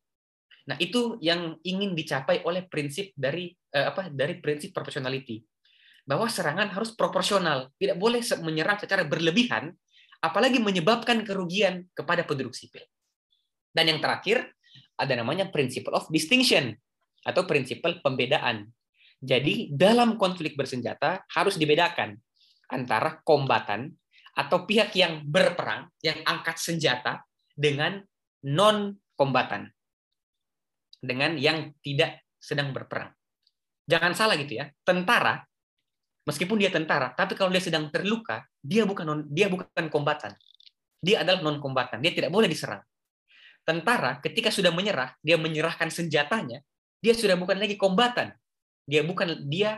[0.66, 4.10] Nah, itu yang ingin dicapai oleh prinsip dari eh, apa?
[4.10, 5.42] Dari prinsip proportionality.
[6.06, 9.74] Bahwa serangan harus proporsional, tidak boleh menyerang secara berlebihan
[10.22, 12.82] apalagi menyebabkan kerugian kepada penduduk sipil.
[13.74, 14.54] Dan yang terakhir
[14.98, 16.78] ada namanya principle of distinction
[17.26, 18.70] atau prinsip pembedaan.
[19.18, 22.14] Jadi dalam konflik bersenjata harus dibedakan
[22.70, 23.90] antara kombatan
[24.38, 27.26] atau pihak yang berperang, yang angkat senjata
[27.58, 28.04] dengan
[28.46, 29.72] non kombatan.
[31.02, 33.10] Dengan yang tidak sedang berperang.
[33.90, 34.70] Jangan salah gitu ya.
[34.86, 35.42] Tentara
[36.26, 40.34] meskipun dia tentara, tapi kalau dia sedang terluka, dia bukan non, dia bukan kombatan.
[41.00, 42.02] Dia adalah non kombatan.
[42.02, 42.82] Dia tidak boleh diserang.
[43.66, 46.62] Tentara ketika sudah menyerah, dia menyerahkan senjatanya,
[47.06, 48.34] dia sudah bukan lagi kombatan.
[48.90, 49.78] Dia bukan dia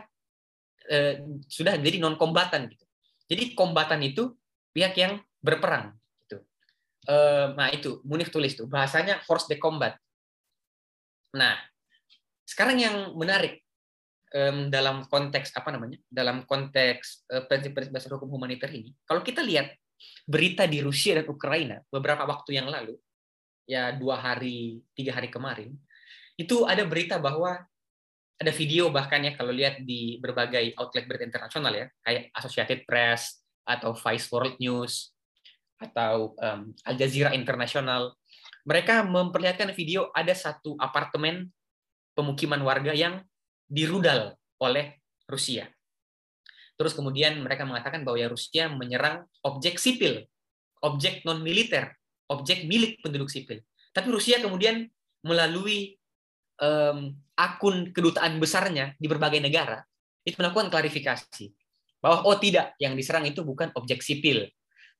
[0.88, 2.84] eh, sudah jadi non kombatan gitu.
[3.28, 4.32] Jadi kombatan itu
[4.72, 5.92] pihak yang berperang
[6.24, 6.40] gitu.
[7.04, 10.00] Eh, nah itu Munif tulis tuh bahasanya force de combat.
[11.36, 11.60] Nah,
[12.48, 13.60] sekarang yang menarik
[14.32, 19.44] um, dalam konteks apa namanya dalam konteks uh, prinsip-prinsip dasar hukum humaniter ini kalau kita
[19.44, 19.72] lihat
[20.24, 22.96] berita di Rusia dan Ukraina beberapa waktu yang lalu
[23.68, 25.76] ya dua hari tiga hari kemarin
[26.38, 27.58] itu ada berita bahwa
[28.38, 33.42] ada video bahkan ya kalau lihat di berbagai outlet berita internasional ya kayak Associated Press
[33.66, 35.10] atau Vice World News
[35.82, 38.14] atau um, Al Jazeera Internasional
[38.62, 41.50] mereka memperlihatkan video ada satu apartemen
[42.14, 43.22] pemukiman warga yang
[43.66, 45.66] dirudal oleh Rusia.
[46.78, 50.22] Terus kemudian mereka mengatakan bahwa ya Rusia menyerang objek sipil,
[50.78, 51.90] objek non militer,
[52.30, 53.66] objek milik penduduk sipil.
[53.90, 54.86] Tapi Rusia kemudian
[55.26, 55.97] melalui
[56.62, 59.82] um, akun kedutaan besarnya di berbagai negara
[60.26, 61.50] itu melakukan klarifikasi
[61.98, 64.46] bahwa oh tidak, yang diserang itu bukan objek sipil,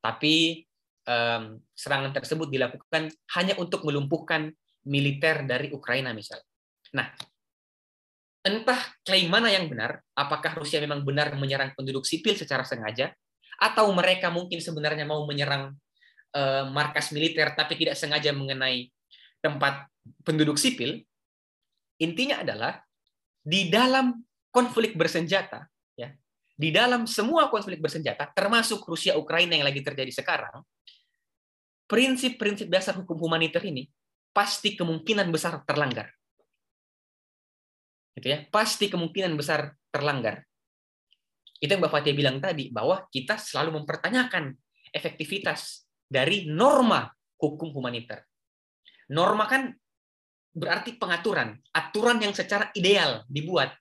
[0.02, 0.66] tapi
[1.06, 3.06] um, serangan tersebut dilakukan
[3.38, 4.50] hanya untuk melumpuhkan
[4.82, 6.48] militer dari Ukraina misalnya.
[6.98, 7.06] Nah,
[8.42, 13.14] entah klaim mana yang benar, apakah Rusia memang benar menyerang penduduk sipil secara sengaja,
[13.58, 15.74] atau mereka mungkin sebenarnya mau menyerang
[16.34, 18.90] uh, markas militer tapi tidak sengaja mengenai
[19.38, 19.86] tempat
[20.26, 21.04] penduduk sipil,
[21.98, 22.78] intinya adalah
[23.42, 24.14] di dalam
[24.50, 26.10] konflik bersenjata, ya,
[26.54, 30.64] di dalam semua konflik bersenjata, termasuk Rusia Ukraina yang lagi terjadi sekarang,
[31.86, 33.86] prinsip-prinsip dasar hukum humaniter ini
[34.32, 36.12] pasti kemungkinan besar terlanggar
[38.18, 40.42] gitu ya, pasti kemungkinan besar terlanggar.
[41.62, 44.50] Itu yang Mbak Fatia bilang tadi, bahwa kita selalu mempertanyakan
[44.90, 47.06] efektivitas dari norma
[47.38, 48.26] hukum humaniter.
[49.14, 49.70] Norma kan
[50.58, 53.72] berarti pengaturan, aturan yang secara ideal dibuat.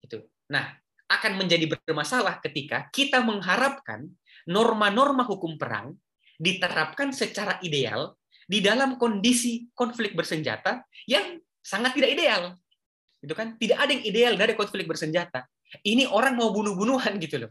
[0.00, 0.22] Itu.
[0.48, 0.70] Nah,
[1.10, 4.08] akan menjadi bermasalah ketika kita mengharapkan
[4.46, 5.92] norma-norma hukum perang
[6.38, 12.42] diterapkan secara ideal di dalam kondisi konflik bersenjata yang sangat tidak ideal.
[13.24, 13.56] Itu kan?
[13.56, 15.48] Tidak ada yang ideal dari konflik bersenjata.
[15.80, 17.50] Ini orang mau bunuh-bunuhan gitu loh.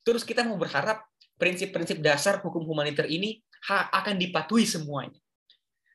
[0.00, 1.04] Terus kita mau berharap
[1.36, 5.20] prinsip-prinsip dasar hukum humaniter ini akan dipatuhi semuanya.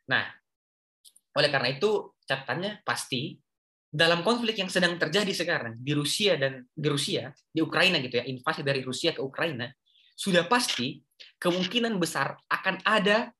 [0.05, 0.25] Nah
[1.35, 3.35] oleh karena itu catatannya pasti
[3.91, 8.25] dalam konflik yang sedang terjadi sekarang di Rusia dan di Rusia di Ukraina gitu ya
[8.27, 9.71] invasi dari Rusia ke Ukraina
[10.15, 10.99] sudah pasti
[11.39, 13.31] kemungkinan besar akan ada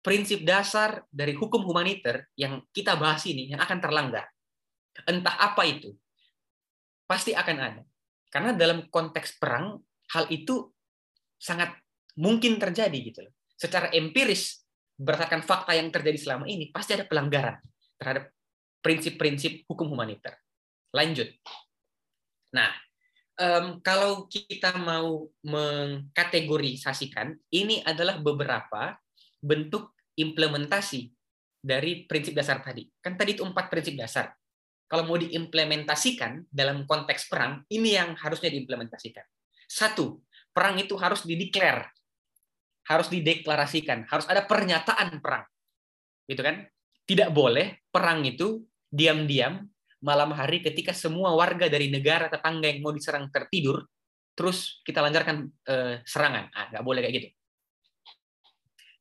[0.00, 4.24] prinsip dasar dari hukum humaniter yang kita bahas ini yang akan terlanggar
[5.06, 5.94] entah apa itu,
[7.06, 7.82] pasti akan ada.
[8.30, 9.78] Karena dalam konteks perang,
[10.14, 10.70] hal itu
[11.40, 11.74] sangat
[12.18, 13.34] mungkin terjadi gitu loh.
[13.56, 14.62] Secara empiris,
[15.00, 17.56] berdasarkan fakta yang terjadi selama ini, pasti ada pelanggaran
[17.96, 18.28] terhadap
[18.84, 20.36] prinsip-prinsip hukum humaniter.
[20.92, 21.32] Lanjut.
[22.52, 22.68] Nah,
[23.40, 29.00] um, kalau kita mau mengkategorisasikan, ini adalah beberapa
[29.40, 31.08] bentuk implementasi
[31.60, 32.84] dari prinsip dasar tadi.
[33.00, 34.36] Kan tadi itu empat prinsip dasar
[34.90, 39.22] kalau mau diimplementasikan dalam konteks perang, ini yang harusnya diimplementasikan.
[39.70, 40.18] Satu,
[40.50, 41.94] perang itu harus dideklar,
[42.86, 45.44] harus dideklarasikan, harus ada pernyataan perang.
[46.24, 46.64] Gitu kan?
[47.04, 49.62] Tidak boleh perang itu diam-diam
[50.00, 53.84] malam hari ketika semua warga dari negara tetangga yang mau diserang tertidur,
[54.32, 56.48] terus kita lancarkan eh, serangan.
[56.56, 57.28] Ah, nggak boleh kayak gitu.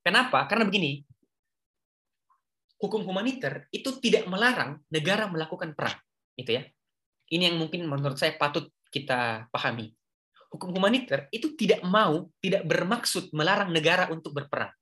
[0.03, 0.47] Kenapa?
[0.47, 0.99] Karena begini,
[2.79, 5.99] hukum humaniter itu tidak melarang negara melakukan perang,
[6.39, 6.63] itu ya.
[7.29, 9.93] Ini yang mungkin menurut saya patut kita pahami.
[10.49, 14.73] Hukum humaniter itu tidak mau, tidak bermaksud melarang negara untuk berperang.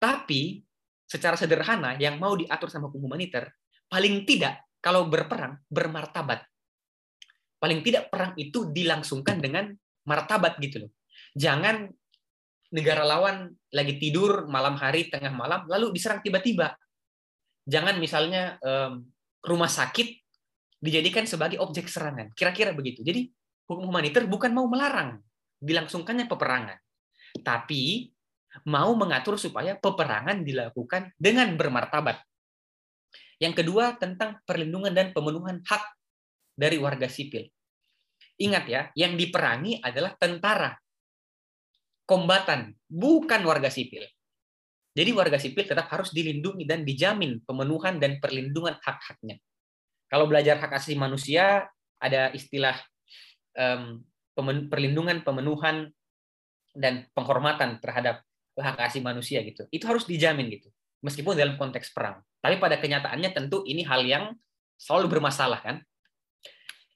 [0.00, 0.64] Tapi
[1.04, 3.52] secara sederhana yang mau diatur sama hukum humaniter,
[3.92, 6.48] paling tidak kalau berperang bermartabat.
[7.58, 9.68] Paling tidak perang itu dilangsungkan dengan
[10.06, 10.90] martabat gitu loh.
[11.36, 11.90] Jangan
[12.72, 16.76] negara lawan lagi tidur malam hari tengah malam lalu diserang tiba-tiba
[17.68, 19.04] jangan misalnya um,
[19.44, 20.08] rumah sakit
[20.80, 22.32] dijadikan sebagai objek serangan.
[22.32, 23.04] Kira-kira begitu.
[23.04, 23.28] Jadi
[23.68, 25.20] hukum humaniter bukan mau melarang
[25.60, 26.78] dilangsungkannya peperangan,
[27.44, 28.10] tapi
[28.64, 32.18] mau mengatur supaya peperangan dilakukan dengan bermartabat.
[33.38, 35.84] Yang kedua tentang perlindungan dan pemenuhan hak
[36.58, 37.46] dari warga sipil.
[38.38, 40.74] Ingat ya, yang diperangi adalah tentara,
[42.06, 44.06] kombatan, bukan warga sipil.
[44.94, 49.38] Jadi warga sipil tetap harus dilindungi dan dijamin pemenuhan dan perlindungan hak-haknya.
[50.10, 51.70] Kalau belajar hak asasi manusia,
[52.02, 52.74] ada istilah
[53.58, 54.00] um,
[54.70, 55.90] perlindungan, pemenuhan,
[56.78, 58.22] dan penghormatan terhadap
[58.54, 59.66] hak asasi manusia gitu.
[59.74, 60.70] Itu harus dijamin gitu,
[61.02, 62.22] meskipun dalam konteks perang.
[62.38, 64.24] Tapi pada kenyataannya tentu ini hal yang
[64.78, 65.76] selalu bermasalah kan.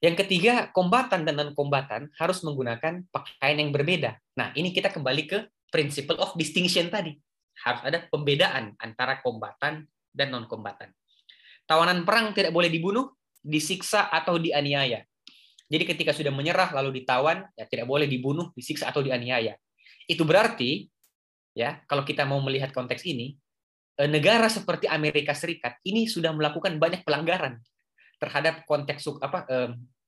[0.03, 4.19] Yang ketiga, kombatan dan non-kombatan harus menggunakan pakaian yang berbeda.
[4.35, 5.39] Nah, ini kita kembali ke
[5.71, 7.15] principle of distinction tadi
[7.63, 10.91] harus ada pembedaan antara kombatan dan non kombatan.
[11.71, 15.07] Tawanan perang tidak boleh dibunuh, disiksa atau dianiaya.
[15.73, 19.57] Jadi ketika sudah menyerah lalu ditawan, ya tidak boleh dibunuh, disiksa atau dianiaya.
[20.05, 20.85] Itu berarti
[21.57, 23.33] ya, kalau kita mau melihat konteks ini,
[23.97, 27.57] eh, negara seperti Amerika Serikat ini sudah melakukan banyak pelanggaran
[28.21, 29.49] terhadap konteks apa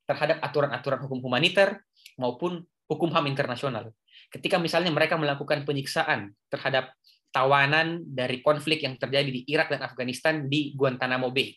[0.05, 1.81] terhadap aturan-aturan hukum humaniter
[2.21, 3.91] maupun hukum HAM internasional.
[4.31, 6.93] Ketika misalnya mereka melakukan penyiksaan terhadap
[7.35, 11.57] tawanan dari konflik yang terjadi di Irak dan Afghanistan di Guantanamo Bay,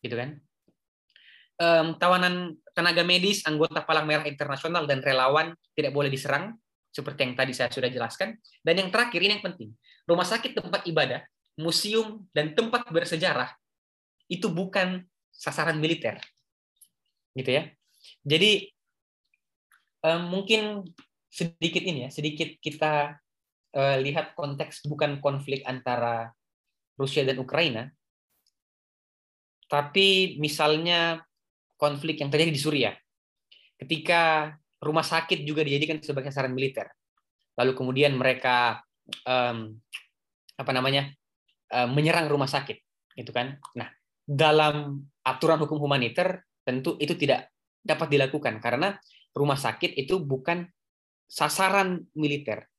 [0.00, 0.38] gitu kan?
[1.62, 6.58] Um, tawanan tenaga medis, anggota Palang Merah Internasional dan relawan tidak boleh diserang,
[6.90, 8.34] seperti yang tadi saya sudah jelaskan.
[8.66, 9.70] Dan yang terakhir ini yang penting,
[10.02, 11.22] rumah sakit, tempat ibadah,
[11.54, 13.46] museum dan tempat bersejarah
[14.26, 16.18] itu bukan sasaran militer,
[17.38, 17.70] gitu ya.
[18.26, 18.74] Jadi
[20.02, 20.82] um, mungkin
[21.30, 23.22] sedikit ini ya, sedikit kita
[23.78, 26.34] uh, lihat konteks bukan konflik antara
[26.98, 27.86] Rusia dan Ukraina,
[29.70, 31.22] tapi misalnya
[31.82, 32.94] konflik yang terjadi di Suriah.
[33.74, 36.86] Ketika rumah sakit juga dijadikan sebagai sasaran militer,
[37.58, 38.86] lalu kemudian mereka
[39.26, 39.74] um,
[40.54, 41.10] apa namanya
[41.74, 42.78] uh, menyerang rumah sakit,
[43.18, 43.58] gitu kan?
[43.74, 43.90] Nah,
[44.22, 47.50] dalam aturan hukum humaniter tentu itu tidak
[47.82, 48.94] dapat dilakukan karena
[49.34, 50.62] rumah sakit itu bukan
[51.26, 52.70] sasaran militer.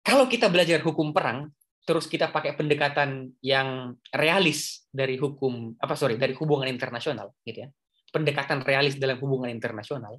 [0.00, 1.52] Kalau kita belajar hukum perang,
[1.84, 7.68] terus kita pakai pendekatan yang realis dari hukum apa sorry dari hubungan internasional, gitu ya,
[8.08, 10.16] pendekatan realis dalam hubungan internasional,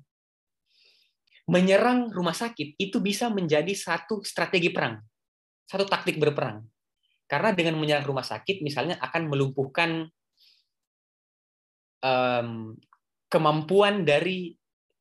[1.49, 5.01] menyerang rumah sakit itu bisa menjadi satu strategi perang,
[5.65, 6.65] satu taktik berperang.
[7.25, 10.05] Karena dengan menyerang rumah sakit, misalnya akan melumpuhkan
[12.05, 12.77] um,
[13.25, 14.53] kemampuan dari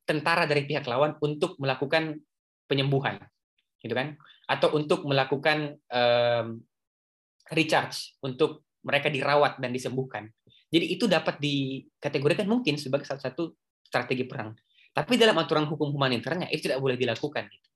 [0.09, 2.17] tentara dari pihak lawan untuk melakukan
[2.65, 3.21] penyembuhan,
[3.85, 4.17] gitu kan?
[4.45, 6.61] Atau untuk melakukan um,
[7.53, 10.29] recharge untuk mereka dirawat dan disembuhkan.
[10.69, 14.53] Jadi itu dapat dikategorikan mungkin sebagai salah satu strategi perang.
[14.95, 17.49] Tapi dalam aturan hukum humaniternya itu tidak boleh dilakukan.
[17.49, 17.69] Gitu.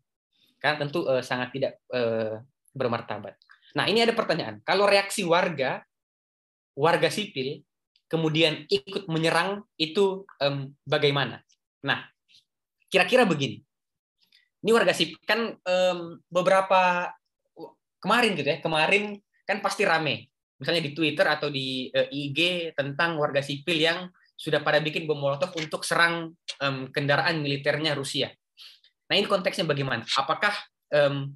[0.59, 2.43] Karena tentu uh, sangat tidak uh,
[2.75, 3.39] bermartabat.
[3.79, 4.61] Nah ini ada pertanyaan.
[4.67, 5.83] Kalau reaksi warga,
[6.75, 7.63] warga sipil,
[8.11, 11.45] kemudian ikut menyerang itu um, bagaimana?
[11.85, 12.03] Nah,
[12.91, 13.68] kira-kira begini
[14.63, 17.13] ini warga sipil kan um, beberapa
[18.03, 22.73] kemarin gitu ya kemarin kan pasti rame misalnya di Twitter atau di uh, eh, IG
[22.75, 26.31] tentang warga sipil yang sudah pada bikin bom molotov untuk serang
[26.63, 28.31] um, kendaraan militernya Rusia.
[29.11, 30.07] Nah ini konteksnya bagaimana?
[30.15, 30.55] Apakah
[30.95, 31.35] um,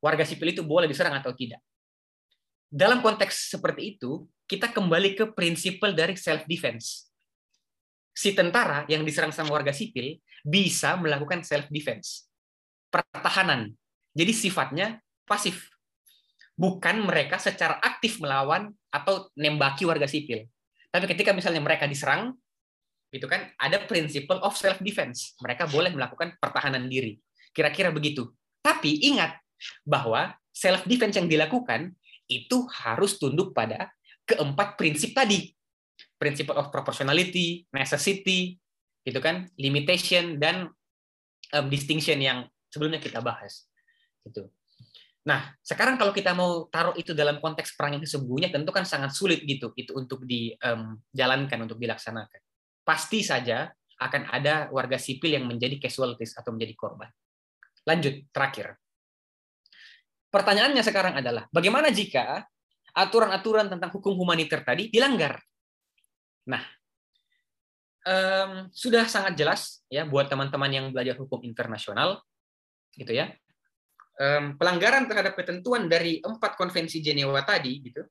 [0.00, 1.60] warga sipil itu boleh diserang atau tidak?
[2.72, 7.12] Dalam konteks seperti itu, kita kembali ke prinsip dari self defense.
[8.16, 12.24] Si tentara yang diserang sama warga sipil bisa melakukan self defense
[12.94, 13.74] pertahanan.
[14.14, 15.74] Jadi sifatnya pasif.
[16.54, 20.46] Bukan mereka secara aktif melawan atau nembaki warga sipil.
[20.94, 22.38] Tapi ketika misalnya mereka diserang,
[23.10, 25.34] itu kan ada principle of self defense.
[25.42, 27.18] Mereka boleh melakukan pertahanan diri.
[27.50, 28.30] Kira-kira begitu.
[28.62, 29.42] Tapi ingat
[29.82, 31.90] bahwa self defense yang dilakukan
[32.30, 33.90] itu harus tunduk pada
[34.22, 35.50] keempat prinsip tadi.
[36.14, 38.54] Principle of proportionality, necessity,
[39.02, 40.70] gitu kan, limitation dan
[41.54, 43.70] um, distinction yang sebelumnya kita bahas.
[44.26, 44.50] Gitu.
[45.24, 49.14] Nah, sekarang kalau kita mau taruh itu dalam konteks perang yang sesungguhnya, tentu kan sangat
[49.14, 52.40] sulit gitu itu untuk dijalankan, untuk dilaksanakan.
[52.82, 57.08] Pasti saja akan ada warga sipil yang menjadi casualties atau menjadi korban.
[57.88, 58.76] Lanjut, terakhir.
[60.28, 62.44] Pertanyaannya sekarang adalah, bagaimana jika
[62.92, 65.40] aturan-aturan tentang hukum humaniter tadi dilanggar?
[66.50, 66.60] Nah,
[68.04, 72.20] um, sudah sangat jelas ya buat teman-teman yang belajar hukum internasional
[72.96, 73.30] gitu ya.
[74.14, 78.06] Um, pelanggaran terhadap ketentuan dari empat konvensi Jenewa tadi gitu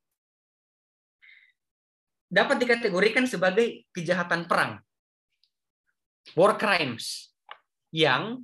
[2.33, 4.81] dapat dikategorikan sebagai kejahatan perang.
[6.33, 7.29] War crimes
[7.93, 8.41] yang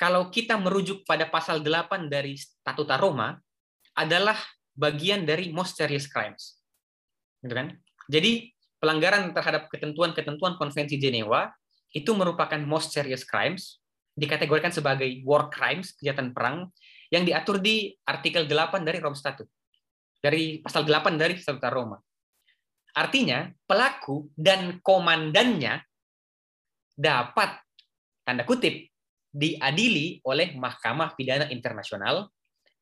[0.00, 3.36] kalau kita merujuk pada pasal 8 dari Statuta Roma
[3.92, 4.40] adalah
[4.72, 6.56] bagian dari most serious crimes.
[7.44, 7.76] Gitu kan?
[8.08, 8.48] Jadi
[8.80, 11.52] pelanggaran terhadap ketentuan-ketentuan Konvensi Jenewa
[11.92, 13.81] itu merupakan most serious crimes,
[14.12, 16.68] dikategorikan sebagai war crimes, kejahatan perang,
[17.08, 19.48] yang diatur di artikel 8 dari Rome Statute.
[20.22, 21.98] Dari pasal 8 dari Statuta Roma.
[22.92, 25.80] Artinya, pelaku dan komandannya
[26.92, 27.56] dapat,
[28.22, 28.92] tanda kutip,
[29.32, 32.28] diadili oleh Mahkamah Pidana Internasional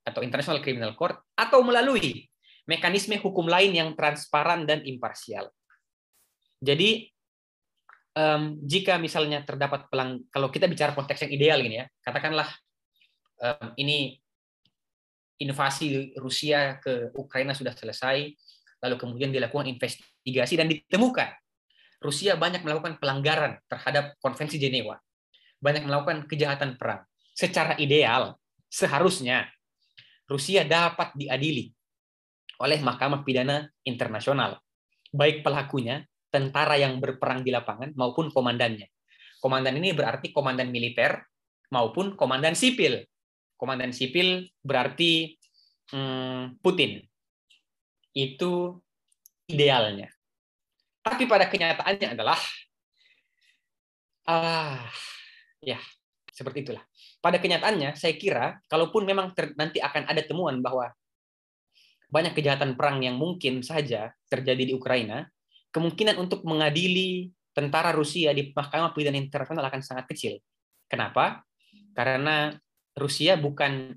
[0.02, 2.26] atau International Criminal Court atau melalui
[2.66, 5.46] mekanisme hukum lain yang transparan dan imparsial.
[6.58, 7.08] Jadi
[8.16, 12.48] um, jika misalnya terdapat pelang, kalau kita bicara konteks yang ideal ini ya, katakanlah
[13.42, 14.18] um, ini
[15.40, 18.28] invasi Rusia ke Ukraina sudah selesai,
[18.84, 21.30] lalu kemudian dilakukan investigasi dan ditemukan
[22.00, 24.96] Rusia banyak melakukan pelanggaran terhadap Konvensi Jenewa,
[25.60, 27.04] banyak melakukan kejahatan perang.
[27.36, 28.40] Secara ideal,
[28.72, 29.48] seharusnya
[30.24, 31.68] Rusia dapat diadili
[32.60, 34.60] oleh Mahkamah Pidana Internasional,
[35.12, 38.86] baik pelakunya tentara yang berperang di lapangan maupun komandannya.
[39.42, 41.20] Komandan ini berarti komandan militer
[41.74, 43.02] maupun komandan sipil.
[43.58, 45.36] Komandan sipil berarti
[45.92, 47.02] hmm, Putin.
[48.14, 48.80] Itu
[49.50, 50.08] idealnya.
[51.00, 52.38] Tapi pada kenyataannya adalah
[54.28, 54.86] ah
[55.60, 55.80] ya
[56.30, 56.84] seperti itulah.
[57.20, 60.88] Pada kenyataannya saya kira kalaupun memang ter, nanti akan ada temuan bahwa
[62.10, 65.30] banyak kejahatan perang yang mungkin saja terjadi di Ukraina,
[65.70, 70.38] kemungkinan untuk mengadili tentara Rusia di Mahkamah Pidana Internasional akan sangat kecil.
[70.90, 71.42] Kenapa?
[71.94, 72.54] Karena
[72.94, 73.94] Rusia bukan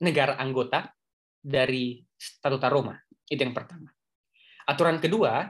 [0.00, 0.92] negara anggota
[1.40, 2.96] dari Statuta Roma.
[3.28, 3.92] Itu yang pertama.
[4.64, 5.48] Aturan kedua,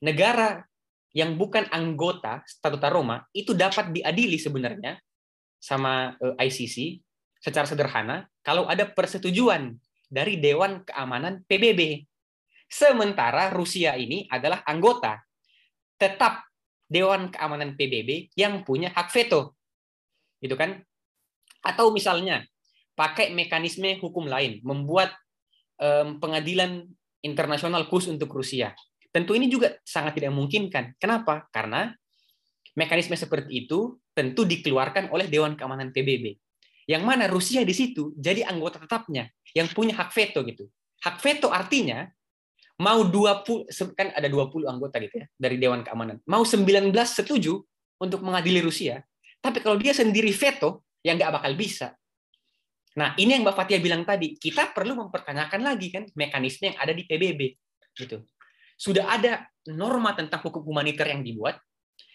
[0.00, 0.64] negara
[1.12, 4.96] yang bukan anggota Statuta Roma itu dapat diadili sebenarnya
[5.60, 7.04] sama eh, ICC
[7.38, 9.76] secara sederhana kalau ada persetujuan
[10.08, 12.08] dari Dewan Keamanan PBB.
[12.72, 15.20] Sementara Rusia ini adalah anggota
[16.00, 16.48] tetap
[16.88, 19.60] Dewan Keamanan PBB yang punya hak veto.
[20.40, 20.80] Itu kan?
[21.60, 22.48] Atau misalnya
[22.96, 25.12] pakai mekanisme hukum lain, membuat
[25.76, 26.88] um, pengadilan
[27.20, 28.72] internasional khusus untuk Rusia.
[29.12, 30.96] Tentu ini juga sangat tidak memungkinkan.
[30.96, 31.44] Kenapa?
[31.52, 31.92] Karena
[32.72, 36.40] mekanisme seperti itu tentu dikeluarkan oleh Dewan Keamanan PBB.
[36.88, 40.66] Yang mana Rusia di situ jadi anggota tetapnya yang punya hak veto gitu.
[41.04, 42.08] Hak veto artinya
[42.80, 46.22] mau 20 kan ada 20 anggota gitu ya dari Dewan Keamanan.
[46.24, 47.60] Mau 19 setuju
[48.00, 49.04] untuk mengadili Rusia,
[49.42, 51.92] tapi kalau dia sendiri veto, ya nggak bakal bisa.
[52.92, 56.92] Nah, ini yang Mbak Fatia bilang tadi, kita perlu mempertanyakan lagi kan mekanisme yang ada
[56.92, 57.40] di PBB
[57.96, 58.20] gitu.
[58.76, 61.56] Sudah ada norma tentang hukum humaniter yang dibuat,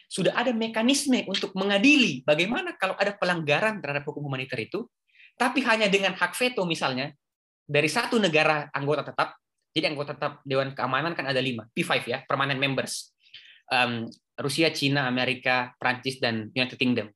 [0.08, 4.86] sudah ada mekanisme untuk mengadili bagaimana kalau ada pelanggaran terhadap hukum humaniter itu,
[5.36, 7.12] tapi hanya dengan hak veto misalnya
[7.68, 9.36] dari satu negara anggota tetap
[9.78, 13.14] jadi anggota tetap Dewan Keamanan kan ada lima, P5 ya, permanent members.
[13.70, 14.10] Um,
[14.42, 17.14] Rusia, Cina, Amerika, Prancis, dan United Kingdom.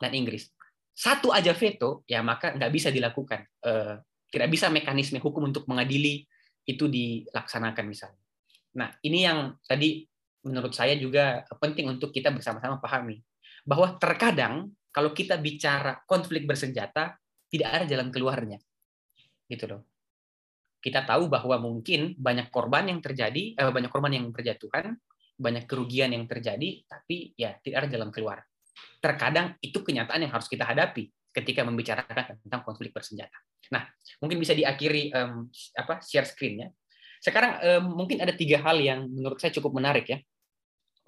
[0.00, 0.48] Dan Inggris.
[0.96, 3.44] Satu aja veto, ya maka nggak bisa dilakukan.
[3.60, 4.00] Uh,
[4.32, 6.24] tidak bisa mekanisme hukum untuk mengadili
[6.64, 8.24] itu dilaksanakan misalnya.
[8.80, 10.08] Nah, ini yang tadi
[10.40, 13.20] menurut saya juga penting untuk kita bersama-sama pahami.
[13.60, 17.12] Bahwa terkadang kalau kita bicara konflik bersenjata,
[17.52, 18.56] tidak ada jalan keluarnya.
[19.52, 19.84] Gitu loh
[20.86, 24.94] kita tahu bahwa mungkin banyak korban yang terjadi, eh, banyak korban yang berjatuhan,
[25.34, 28.38] banyak kerugian yang terjadi, tapi ya tidak ada jalan keluar.
[29.02, 33.34] Terkadang itu kenyataan yang harus kita hadapi ketika membicarakan tentang konflik bersenjata.
[33.74, 33.82] Nah,
[34.22, 36.70] mungkin bisa diakhiri um, apa share screen-nya.
[37.18, 40.18] Sekarang um, mungkin ada tiga hal yang menurut saya cukup menarik ya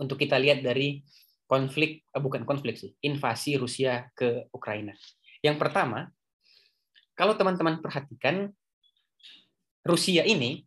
[0.02, 1.06] untuk kita lihat dari
[1.46, 4.92] konflik eh, bukan konflik sih invasi Rusia ke Ukraina.
[5.40, 6.10] Yang pertama,
[7.14, 8.50] kalau teman-teman perhatikan
[9.84, 10.62] Rusia ini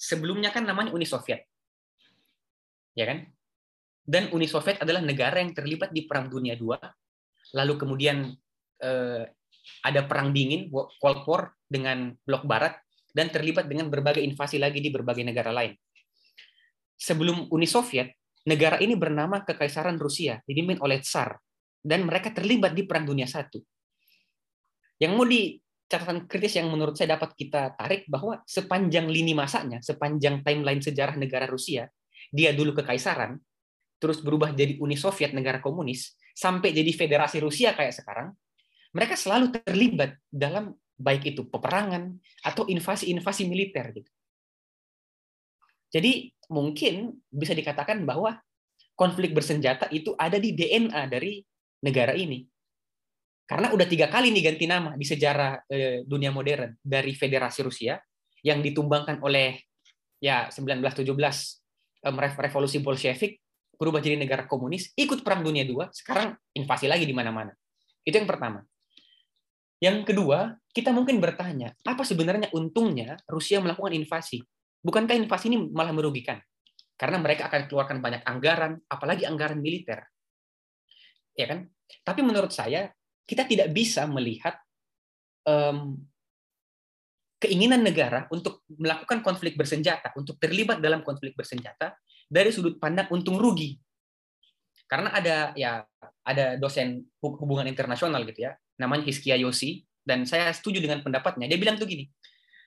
[0.00, 1.44] sebelumnya kan namanya Uni Soviet.
[2.96, 3.28] Ya kan?
[4.00, 6.74] Dan Uni Soviet adalah negara yang terlibat di Perang Dunia II.
[7.54, 8.32] Lalu kemudian
[8.82, 9.22] eh,
[9.84, 12.74] ada perang dingin, Cold War dengan blok barat
[13.10, 15.74] dan terlibat dengan berbagai invasi lagi di berbagai negara lain.
[17.00, 18.12] Sebelum Uni Soviet,
[18.44, 21.36] negara ini bernama Kekaisaran Rusia, dipimpin oleh Tsar
[21.80, 23.60] dan mereka terlibat di Perang Dunia I.
[25.00, 25.56] Yang mau di
[25.90, 31.18] catatan kritis yang menurut saya dapat kita tarik bahwa sepanjang lini masanya, sepanjang timeline sejarah
[31.18, 31.90] negara Rusia,
[32.30, 33.42] dia dulu kekaisaran,
[33.98, 38.30] terus berubah jadi Uni Soviet negara komunis, sampai jadi Federasi Rusia kayak sekarang,
[38.94, 42.14] mereka selalu terlibat dalam baik itu peperangan
[42.46, 44.10] atau invasi-invasi militer gitu.
[45.90, 48.38] Jadi mungkin bisa dikatakan bahwa
[48.94, 51.42] konflik bersenjata itu ada di DNA dari
[51.82, 52.46] negara ini.
[53.50, 57.98] Karena udah tiga kali nih ganti nama di sejarah eh, dunia modern dari Federasi Rusia
[58.46, 59.58] yang ditumbangkan oleh
[60.22, 61.10] ya 1917
[62.06, 63.42] um, revolusi Bolshevik
[63.80, 67.56] berubah jadi negara komunis, ikut perang dunia dua, sekarang invasi lagi di mana-mana.
[68.04, 68.60] Itu yang pertama.
[69.80, 74.44] Yang kedua, kita mungkin bertanya, apa sebenarnya untungnya Rusia melakukan invasi?
[74.84, 76.36] Bukankah invasi ini malah merugikan?
[77.00, 80.04] Karena mereka akan keluarkan banyak anggaran, apalagi anggaran militer.
[81.32, 81.72] Ya kan?
[82.04, 82.92] Tapi menurut saya,
[83.30, 84.58] kita tidak bisa melihat
[85.46, 85.94] um,
[87.38, 91.94] keinginan negara untuk melakukan konflik bersenjata, untuk terlibat dalam konflik bersenjata
[92.26, 93.78] dari sudut pandang untung rugi.
[94.90, 95.86] Karena ada ya
[96.26, 101.46] ada dosen hubungan internasional gitu ya, namanya Hiskia Yosi dan saya setuju dengan pendapatnya.
[101.46, 102.10] Dia bilang tuh gini,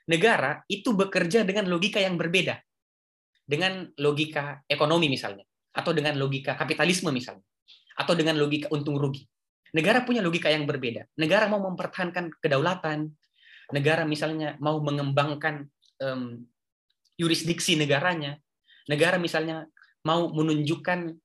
[0.07, 2.55] negara itu bekerja dengan logika yang berbeda.
[3.43, 5.43] Dengan logika ekonomi misalnya,
[5.75, 7.43] atau dengan logika kapitalisme misalnya,
[7.99, 9.27] atau dengan logika untung rugi.
[9.73, 11.09] Negara punya logika yang berbeda.
[11.17, 13.09] Negara mau mempertahankan kedaulatan,
[13.73, 15.65] negara misalnya mau mengembangkan
[15.97, 16.45] um,
[17.17, 18.37] yurisdiksi negaranya,
[18.85, 19.65] negara misalnya
[20.05, 21.17] mau menunjukkan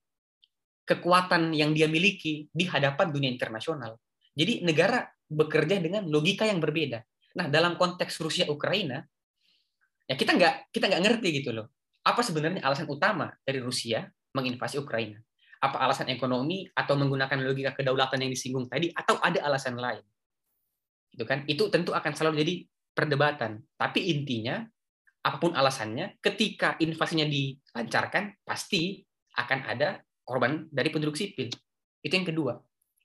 [0.89, 4.01] kekuatan yang dia miliki di hadapan dunia internasional.
[4.33, 7.05] Jadi negara bekerja dengan logika yang berbeda.
[7.37, 9.05] Nah, dalam konteks Rusia Ukraina,
[10.09, 11.69] ya kita nggak kita nggak ngerti gitu loh.
[12.01, 15.21] Apa sebenarnya alasan utama dari Rusia menginvasi Ukraina?
[15.59, 20.03] Apa alasan ekonomi atau menggunakan logika kedaulatan yang disinggung tadi atau ada alasan lain.
[21.11, 21.43] Itu kan?
[21.45, 22.53] Itu tentu akan selalu jadi
[22.95, 23.59] perdebatan.
[23.75, 24.63] Tapi intinya
[25.19, 29.03] apa pun alasannya ketika invasinya dilancarkan pasti
[29.35, 31.51] akan ada korban dari penduduk sipil.
[31.99, 32.53] Itu yang kedua.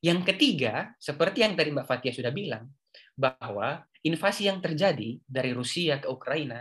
[0.05, 2.71] Yang ketiga seperti yang tadi Mbak Fatia sudah bilang
[3.19, 6.61] bahwa invasi yang terjadi dari Rusia ke Ukraina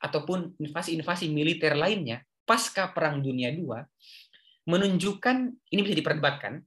[0.00, 3.72] ataupun invasi-invasi militer lainnya pasca Perang Dunia II
[4.64, 5.36] menunjukkan
[5.72, 6.62] ini bisa diperdebatkan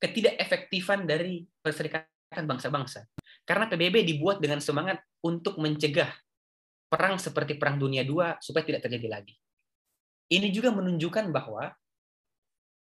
[0.00, 3.04] ketidakefektifan dari perserikatan bangsa-bangsa.
[3.44, 6.08] Karena PBB dibuat dengan semangat untuk mencegah
[6.90, 9.36] perang seperti Perang Dunia II supaya tidak terjadi lagi.
[10.30, 11.70] Ini juga menunjukkan bahwa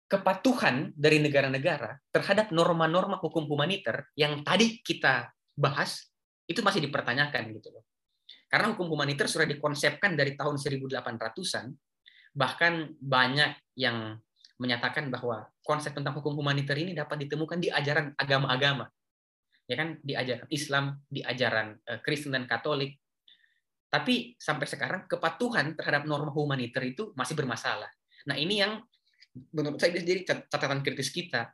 [0.06, 6.10] kepatuhan dari negara-negara terhadap norma-norma hukum humaniter yang tadi kita bahas
[6.46, 7.86] itu masih dipertanyakan gitu loh.
[8.46, 11.66] Karena hukum humaniter sudah dikonsepkan dari tahun 1800-an
[12.36, 14.20] bahkan banyak yang
[14.60, 18.88] menyatakan bahwa konsep tentang hukum humaniter ini dapat ditemukan di ajaran agama-agama.
[19.66, 19.98] Ya kan?
[20.04, 23.00] Di ajaran Islam di ajaran eh, Kristen dan Katolik.
[23.90, 27.88] Tapi sampai sekarang kepatuhan terhadap norma humaniter itu masih bermasalah.
[28.28, 28.84] Nah ini yang
[29.56, 31.52] menurut saya jadi catatan kritis kita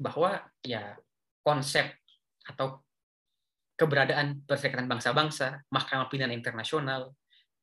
[0.00, 0.96] bahwa ya
[1.44, 1.88] konsep
[2.44, 2.80] atau
[3.76, 7.16] keberadaan perserikatan bangsa-bangsa, Mahkamah Pidana Internasional,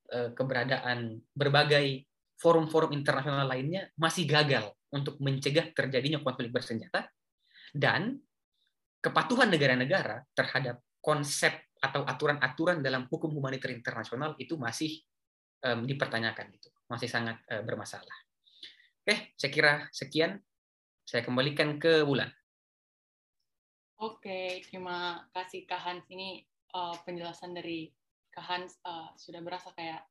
[0.10, 2.07] eh, keberadaan berbagai
[2.38, 7.10] forum-forum internasional lainnya masih gagal untuk mencegah terjadinya konflik bersenjata
[7.74, 8.18] dan
[9.02, 15.02] kepatuhan negara-negara terhadap konsep atau aturan-aturan dalam hukum humaniter internasional itu masih
[15.66, 18.18] um, dipertanyakan gitu masih sangat uh, bermasalah.
[19.04, 20.42] Oke saya kira sekian.
[21.08, 22.28] Saya kembalikan ke bulan
[23.98, 26.06] oke terima kasih kak Hans.
[26.10, 27.90] Ini uh, penjelasan dari
[28.30, 28.46] kak
[28.86, 30.06] uh, sudah berasa kayak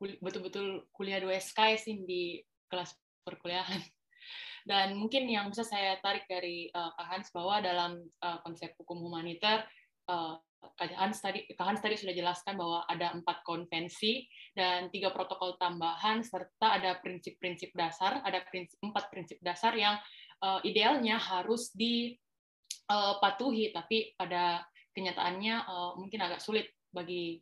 [0.00, 2.92] betul-betul kuliah 2 SK sih di kelas
[3.24, 3.80] perkuliahan.
[4.70, 8.98] Dan mungkin yang bisa saya tarik dari uh, Kak Hans bahwa dalam uh, konsep hukum
[8.98, 9.62] humaniter,
[10.10, 10.34] uh,
[10.74, 14.26] Kak Hans tadi Kak Hans tadi sudah jelaskan bahwa ada empat konvensi
[14.58, 20.02] dan tiga protokol tambahan serta ada prinsip-prinsip dasar, ada prinsip empat prinsip dasar yang
[20.42, 24.66] uh, idealnya harus dipatuhi, tapi pada
[24.98, 27.38] kenyataannya uh, mungkin agak sulit bagi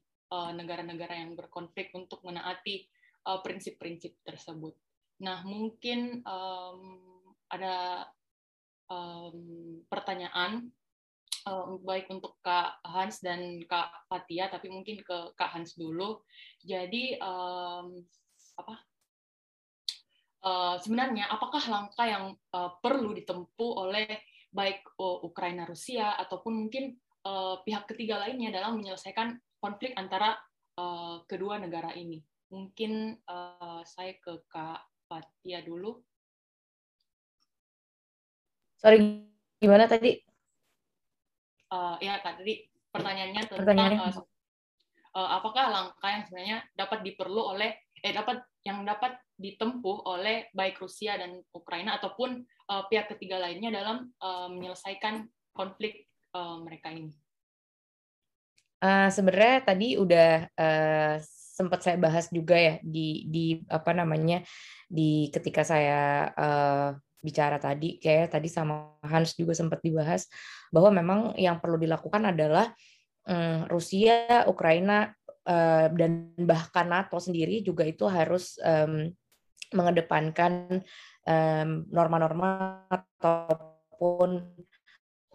[0.52, 2.86] negara-negara yang berkonflik untuk menaati
[3.24, 4.74] eh, prinsip-prinsip tersebut.
[5.22, 6.80] Nah, mungkin um,
[7.46, 8.08] ada
[8.90, 9.38] um,
[9.86, 10.74] pertanyaan
[11.46, 16.24] um, baik untuk Kak Hans dan Kak Fatia, tapi mungkin ke Kak Hans dulu.
[16.64, 18.02] Jadi um,
[18.58, 18.74] apa?
[20.44, 24.20] Uh, sebenarnya apakah langkah yang uh, perlu ditempuh oleh
[24.52, 30.36] baik uh, Ukraina Rusia ataupun mungkin uh, pihak ketiga lainnya dalam menyelesaikan konflik antara
[30.76, 32.20] uh, kedua negara ini.
[32.52, 36.04] Mungkin uh, saya ke Kak Fatia dulu.
[38.76, 39.24] Sorry,
[39.56, 40.20] gimana tadi?
[41.72, 44.00] Uh, ya Kak, tadi pertanyaannya tentang pertanyaannya.
[44.04, 44.20] Uh,
[45.16, 47.72] uh, apakah langkah yang sebenarnya dapat diperlu oleh
[48.04, 53.72] eh dapat yang dapat ditempuh oleh baik Rusia dan Ukraina ataupun uh, pihak ketiga lainnya
[53.72, 55.24] dalam uh, menyelesaikan
[55.56, 56.04] konflik
[56.36, 57.16] uh, mereka ini.
[58.84, 61.16] Uh, sebenarnya tadi udah uh,
[61.56, 64.44] sempat saya bahas juga ya di di apa namanya
[64.84, 66.92] di ketika saya uh,
[67.24, 70.28] bicara tadi kayak tadi sama Hans juga sempat dibahas
[70.68, 72.76] bahwa memang yang perlu dilakukan adalah
[73.24, 75.16] um, Rusia, Ukraina
[75.48, 79.08] uh, dan bahkan NATO sendiri juga itu harus um,
[79.72, 80.84] mengedepankan
[81.88, 84.44] norma-norma um, ataupun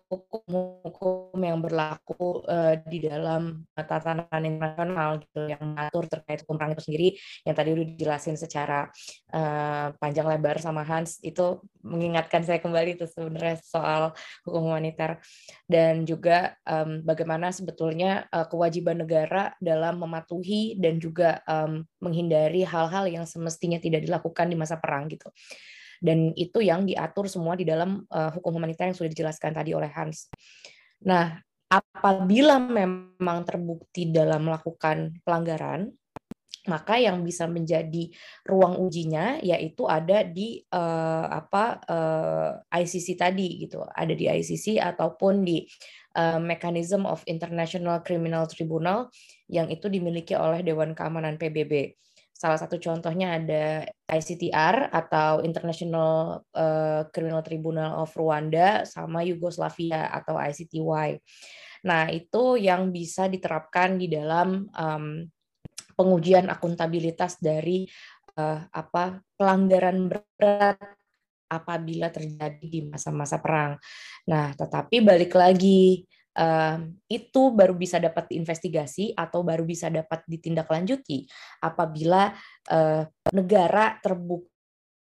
[0.10, 6.84] hukum-hukum yang berlaku uh, di dalam tatanan internasional gitu yang mengatur terkait hukum perang itu
[6.84, 7.08] sendiri
[7.46, 8.90] yang tadi udah dijelasin secara
[9.38, 14.12] uh, panjang lebar sama Hans itu mengingatkan saya kembali itu sebenarnya soal
[14.44, 15.22] hukum humaniter.
[15.70, 23.06] Dan juga um, bagaimana sebetulnya uh, kewajiban negara dalam mematuhi dan juga um, menghindari hal-hal
[23.06, 25.30] yang semestinya tidak dilakukan di masa perang gitu
[26.00, 29.92] dan itu yang diatur semua di dalam uh, hukum humaniter yang sudah dijelaskan tadi oleh
[29.92, 30.32] Hans.
[31.04, 35.92] Nah, apabila memang terbukti dalam melakukan pelanggaran,
[36.68, 38.12] maka yang bisa menjadi
[38.44, 45.44] ruang ujinya yaitu ada di uh, apa uh, ICC tadi gitu, ada di ICC ataupun
[45.46, 45.68] di
[46.20, 49.08] Mechanism of International Criminal Tribunal
[49.48, 51.96] yang itu dimiliki oleh Dewan Keamanan PBB.
[52.40, 60.40] Salah satu contohnya ada ICTR atau International uh, Criminal Tribunal of Rwanda sama Yugoslavia atau
[60.40, 61.20] ICTY.
[61.84, 65.28] Nah, itu yang bisa diterapkan di dalam um,
[66.00, 67.84] pengujian akuntabilitas dari
[68.40, 70.80] uh, apa pelanggaran berat
[71.52, 73.76] apabila terjadi di masa-masa perang.
[74.32, 76.08] Nah, tetapi balik lagi
[77.10, 81.28] itu baru bisa dapat diinvestigasi atau baru bisa dapat ditindaklanjuti
[81.60, 82.32] apabila
[82.72, 83.04] uh,
[83.36, 84.48] negara terbukti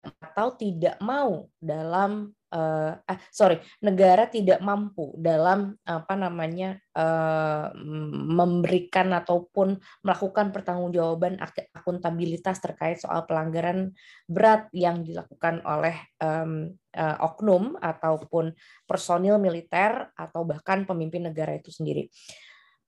[0.00, 7.70] atau tidak mau dalam uh, eh, sorry negara tidak mampu dalam apa namanya uh,
[8.10, 11.38] memberikan ataupun melakukan pertanggungjawaban
[11.74, 13.94] akuntabilitas terkait soal pelanggaran
[14.26, 18.54] berat yang dilakukan oleh um, uh, oknum ataupun
[18.86, 22.10] personil militer atau bahkan pemimpin negara itu sendiri.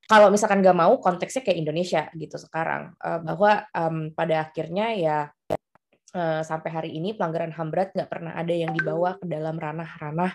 [0.03, 5.19] Kalau misalkan nggak mau konteksnya kayak Indonesia gitu sekarang uh, bahwa um, pada akhirnya ya
[6.13, 10.33] uh, sampai hari ini pelanggaran HAM berat nggak pernah ada yang dibawa ke dalam ranah-ranah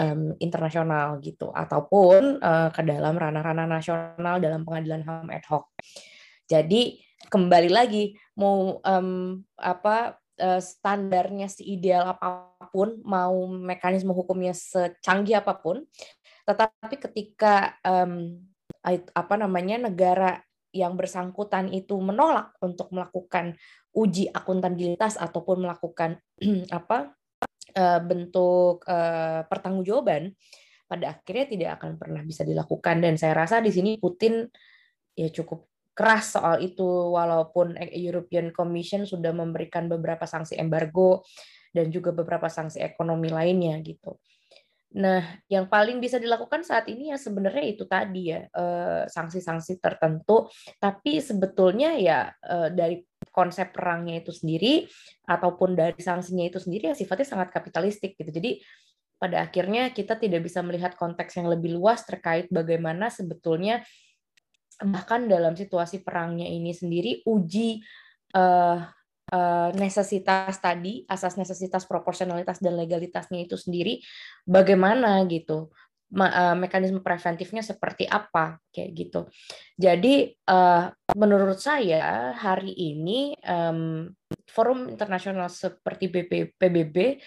[0.00, 5.68] um, internasional gitu ataupun uh, ke dalam ranah-ranah nasional dalam pengadilan HAM ad hoc.
[6.46, 15.40] Jadi kembali lagi mau um, apa uh, standarnya seideal apa pun, mau mekanisme hukumnya secanggih
[15.40, 15.84] apa pun,
[16.46, 18.38] tetapi ketika um,
[18.94, 20.45] apa namanya negara
[20.76, 23.56] yang bersangkutan itu menolak untuk melakukan
[23.96, 26.20] uji akuntabilitas ataupun melakukan
[26.78, 27.16] apa
[27.72, 30.36] eh, bentuk eh, pertanggungjawaban
[30.86, 34.46] pada akhirnya tidak akan pernah bisa dilakukan dan saya rasa di sini Putin
[35.18, 35.66] ya cukup
[35.96, 41.24] keras soal itu walaupun European Commission sudah memberikan beberapa sanksi embargo
[41.72, 44.20] dan juga beberapa sanksi ekonomi lainnya gitu.
[44.96, 45.20] Nah,
[45.52, 50.48] yang paling bisa dilakukan saat ini ya sebenarnya itu tadi ya eh, sanksi-sanksi tertentu,
[50.80, 54.88] tapi sebetulnya ya eh, dari konsep perangnya itu sendiri
[55.28, 58.32] ataupun dari sanksinya itu sendiri ya sifatnya sangat kapitalistik gitu.
[58.32, 58.64] Jadi
[59.20, 63.84] pada akhirnya kita tidak bisa melihat konteks yang lebih luas terkait bagaimana sebetulnya
[64.80, 67.80] bahkan dalam situasi perangnya ini sendiri uji
[68.36, 68.80] uh,
[69.32, 74.02] uh, necesitas tadi, asas necesitas proporsionalitas dan legalitasnya itu sendiri
[74.46, 75.70] bagaimana gitu.
[76.06, 79.26] Eh, mekanisme preventifnya seperti apa kayak gitu.
[79.74, 80.86] Jadi uh,
[81.18, 84.06] menurut saya hari ini um,
[84.46, 87.18] forum internasional seperti BP, PBB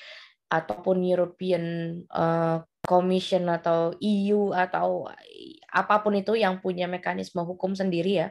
[0.48, 1.64] ataupun European
[2.08, 5.12] uh, Commission atau EU atau
[5.70, 8.28] apa pun itu yang punya mekanisme hukum sendiri ya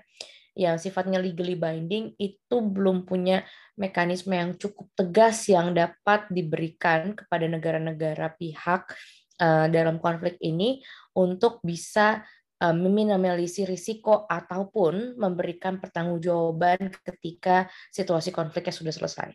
[0.58, 3.46] yang sifatnya legally binding itu belum punya
[3.78, 8.90] mekanisme yang cukup tegas yang dapat diberikan kepada negara-negara pihak
[9.38, 10.82] uh, dalam konflik ini
[11.14, 12.26] untuk bisa
[12.58, 19.30] uh, meminimalisir risiko ataupun memberikan pertanggungjawaban ketika situasi konfliknya sudah selesai.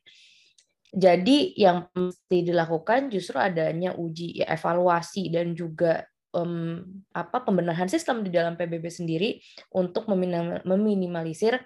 [0.93, 6.81] Jadi yang mesti dilakukan justru adanya uji evaluasi dan juga um,
[7.13, 9.39] apa pembenahan sistem di dalam PBB sendiri
[9.77, 11.61] untuk meminimalisir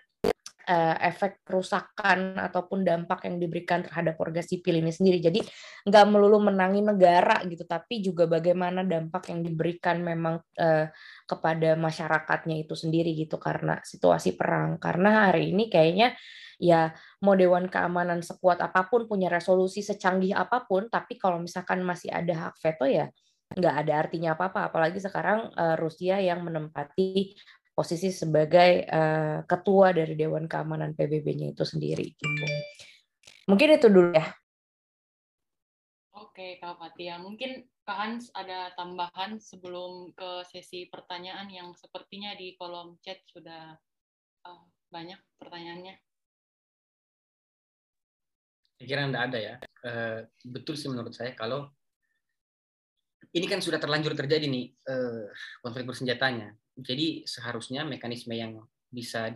[0.67, 5.23] uh, efek kerusakan ataupun dampak yang diberikan terhadap warga sipil ini sendiri.
[5.23, 5.39] Jadi
[5.87, 10.85] nggak melulu menangi negara gitu, tapi juga bagaimana dampak yang diberikan memang uh,
[11.23, 14.75] kepada masyarakatnya itu sendiri gitu karena situasi perang.
[14.77, 16.13] Karena hari ini kayaknya
[16.57, 16.91] ya
[17.23, 22.11] mau Dewan Keamanan sekuat apa pun punya resolusi secanggih apa pun, tapi kalau misalkan masih
[22.11, 23.07] ada hak veto ya
[23.55, 27.37] nggak ada artinya apa-apa apalagi sekarang uh, Rusia yang menempati
[27.77, 32.45] posisi sebagai uh, ketua dari Dewan Keamanan PBB-nya itu sendiri gitu.
[33.45, 34.25] Mungkin itu dulu ya.
[36.17, 37.21] Oke, Kak Fatia.
[37.21, 43.77] Mungkin Kak Hans ada tambahan sebelum ke sesi pertanyaan yang sepertinya di kolom chat sudah
[44.41, 45.95] uh, banyak pertanyaannya.
[48.81, 49.55] Saya kira tidak ada ya.
[49.85, 50.19] Uh,
[50.49, 51.69] betul sih menurut saya kalau
[53.33, 55.27] ini kan sudah terlanjur terjadi nih uh,
[55.61, 56.55] konflik bersenjatanya.
[56.77, 59.29] Jadi seharusnya mekanisme yang bisa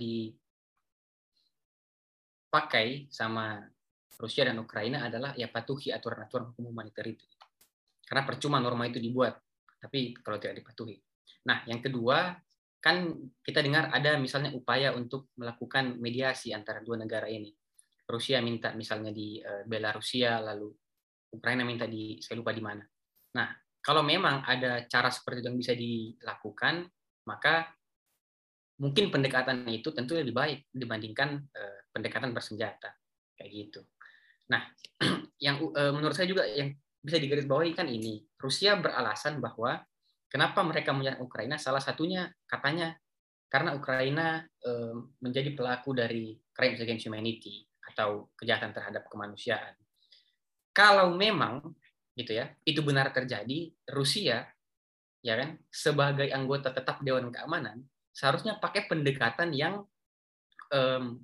[2.50, 3.62] dipakai sama
[4.22, 7.26] Rusia dan Ukraina adalah ya patuhi aturan-aturan hukum humaniter itu.
[8.06, 9.40] Karena percuma norma itu dibuat,
[9.82, 11.00] tapi kalau tidak dipatuhi.
[11.48, 12.38] Nah, yang kedua,
[12.78, 13.08] kan
[13.42, 17.50] kita dengar ada misalnya upaya untuk melakukan mediasi antara dua negara ini.
[18.06, 20.70] Rusia minta misalnya di uh, Belarusia, lalu
[21.32, 22.84] Ukraina minta di saya lupa di mana.
[23.32, 23.48] Nah,
[23.82, 26.86] kalau memang ada cara seperti itu yang bisa dilakukan,
[27.26, 27.70] maka
[28.82, 32.94] mungkin pendekatan itu tentu lebih baik dibandingkan uh, pendekatan bersenjata
[33.38, 33.82] kayak gitu.
[34.54, 34.70] Nah,
[35.46, 39.82] yang uh, menurut saya juga yang bisa digarisbawahi kan ini, Rusia beralasan bahwa
[40.30, 42.94] kenapa mereka menyerang Ukraina salah satunya katanya
[43.50, 49.74] karena Ukraina uh, menjadi pelaku dari crimes against humanity atau kejahatan terhadap kemanusiaan.
[50.72, 51.76] Kalau memang
[52.16, 54.46] gitu ya, itu benar terjadi, Rusia
[55.22, 59.86] ya kan sebagai anggota tetap Dewan Keamanan seharusnya pakai pendekatan yang
[60.74, 61.22] um,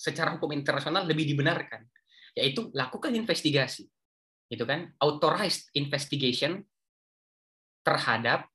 [0.00, 1.84] secara hukum internasional lebih dibenarkan
[2.32, 3.84] yaitu lakukan investigasi
[4.50, 6.64] itu kan authorized investigation
[7.84, 8.48] terhadap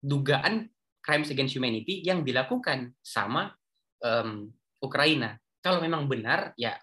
[0.00, 0.70] dugaan
[1.02, 3.52] crimes against humanity yang dilakukan sama
[4.00, 4.48] um,
[4.80, 5.38] Ukraina.
[5.60, 6.78] Kalau memang benar ya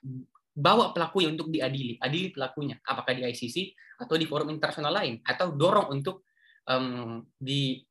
[0.53, 3.73] bawa pelakunya untuk diadili adili pelakunya apakah di ICC
[4.05, 6.29] atau di forum internasional lain atau dorong untuk
[6.69, 7.81] um, di,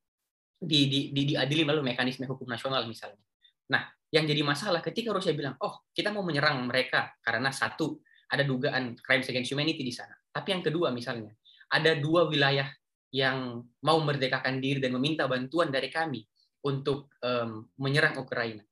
[0.56, 3.22] di, di, di diadili melalui mekanisme hukum nasional misalnya
[3.66, 3.82] nah
[4.14, 7.98] yang jadi masalah ketika Rusia bilang oh kita mau menyerang mereka karena satu
[8.32, 10.16] ada dugaan crimes against humanity di sana.
[10.32, 11.36] Tapi yang kedua misalnya,
[11.68, 12.64] ada dua wilayah
[13.12, 16.24] yang mau merdekakan diri dan meminta bantuan dari kami
[16.64, 18.64] untuk um, menyerang Ukraina.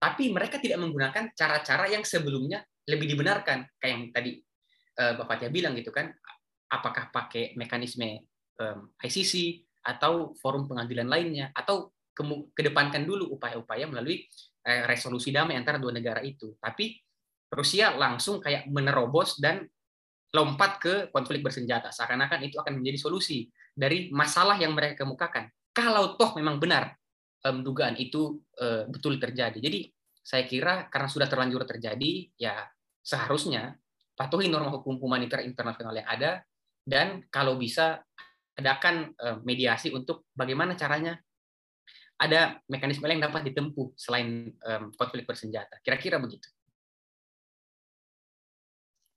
[0.00, 4.30] Tapi mereka tidak menggunakan cara-cara yang sebelumnya lebih dibenarkan, kayak yang tadi
[4.98, 6.10] uh, Bapak Tia bilang gitu kan,
[6.72, 8.26] apakah pakai mekanisme
[8.58, 11.94] um, ICC atau forum pengadilan lainnya, atau
[12.52, 14.26] kedepankan dulu upaya-upaya melalui
[14.66, 16.58] uh, resolusi damai antara dua negara itu.
[16.58, 16.98] Tapi
[17.52, 19.68] Rusia langsung kayak menerobos dan
[20.32, 21.92] lompat ke konflik bersenjata.
[21.92, 25.52] Seakan-akan itu akan menjadi solusi dari masalah yang mereka kemukakan.
[25.72, 26.96] Kalau toh memang benar
[27.44, 29.60] um, dugaan itu uh, betul terjadi.
[29.60, 29.92] Jadi
[30.22, 32.66] saya kira karena sudah terlanjur terjadi, ya
[33.02, 33.74] seharusnya
[34.14, 36.46] patuhi norma hukum humaniter internasional yang ada
[36.86, 38.02] dan kalau bisa
[38.54, 41.18] adakan uh, mediasi untuk bagaimana caranya
[42.22, 44.54] ada mekanisme yang dapat ditempuh selain
[44.94, 45.82] konflik bersenjata.
[45.82, 46.46] Kira-kira begitu.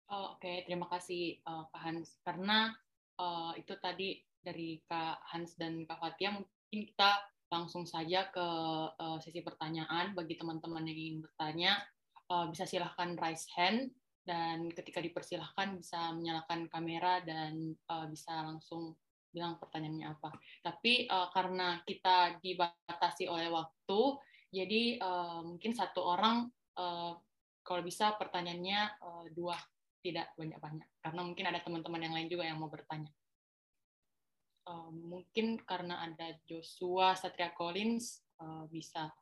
[0.10, 0.58] Oh, Oke, okay.
[0.66, 2.18] terima kasih uh, Kak Hans.
[2.22, 2.74] Karena
[3.18, 8.48] uh, itu tadi dari Kak Hans dan Kak Fatia, mungkin kita langsung saja ke
[8.92, 10.14] uh, sesi pertanyaan.
[10.18, 11.82] Bagi teman-teman yang ingin bertanya,
[12.30, 13.94] uh, bisa silahkan raise hand,
[14.26, 18.98] dan ketika dipersilahkan bisa menyalakan kamera dan uh, bisa langsung
[19.30, 20.34] bilang pertanyaannya apa.
[20.66, 24.02] Tapi uh, karena kita dibatasi oleh waktu,
[24.50, 26.50] jadi uh, mungkin satu orang
[26.80, 27.14] uh,
[27.62, 29.60] kalau bisa pertanyaannya uh, dua
[30.02, 33.10] tidak banyak-banyak karena mungkin ada teman-teman yang lain juga yang mau bertanya.
[34.66, 39.14] Uh, mungkin karena ada Joshua Satria Collins uh, bisa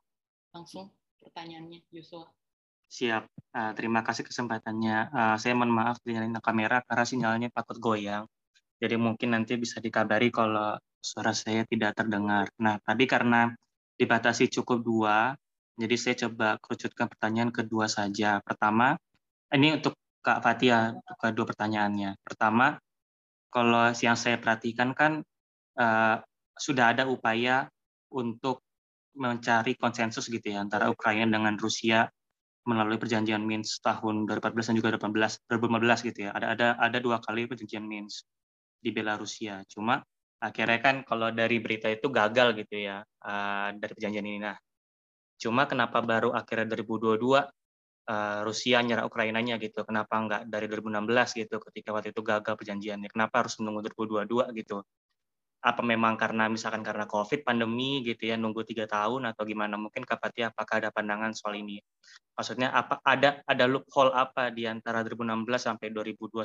[0.56, 0.88] langsung
[1.20, 2.24] pertanyaannya Joshua.
[2.88, 5.12] Siap, uh, terima kasih kesempatannya.
[5.36, 8.24] Saya mohon maaf dinyalain kamera karena sinyalnya takut goyang.
[8.80, 12.48] Jadi mungkin nanti bisa dikabari kalau suara saya tidak terdengar.
[12.56, 13.52] Nah, tadi karena
[14.00, 15.36] dibatasi cukup dua,
[15.76, 18.40] jadi saya coba kerucutkan pertanyaan kedua saja.
[18.40, 18.96] Pertama,
[19.52, 19.92] ini untuk
[20.24, 22.16] Kak Fatia kedua pertanyaannya.
[22.24, 22.80] Pertama,
[23.52, 25.20] kalau yang saya perhatikan kan
[25.78, 26.16] uh,
[26.54, 27.66] sudah ada upaya
[28.14, 28.62] untuk
[29.14, 32.10] mencari konsensus gitu ya antara Ukraina dengan Rusia
[32.64, 36.30] melalui perjanjian Minsk tahun 2014 dan juga 2015, 2015 gitu ya.
[36.32, 38.24] Ada ada ada dua kali perjanjian Minsk
[38.80, 39.60] di Belarusia.
[39.68, 40.00] Cuma
[40.40, 44.40] akhirnya kan kalau dari berita itu gagal gitu ya uh, dari perjanjian ini.
[44.40, 44.56] Nah,
[45.36, 47.20] cuma kenapa baru akhirnya 2022
[48.08, 49.84] uh, Rusia nyerah Ukrainanya gitu.
[49.84, 53.08] Kenapa nggak dari 2016 gitu ketika waktu itu gagal perjanjiannya?
[53.12, 54.80] Kenapa harus menunggu 2022 gitu?
[55.64, 59.80] Apa memang karena misalkan karena COVID pandemi gitu ya nunggu tiga tahun atau gimana?
[59.80, 61.80] Mungkin Kapati apakah ada pandangan soal ini?
[62.36, 66.44] Maksudnya apa ada ada loophole apa di antara 2016 sampai 2021?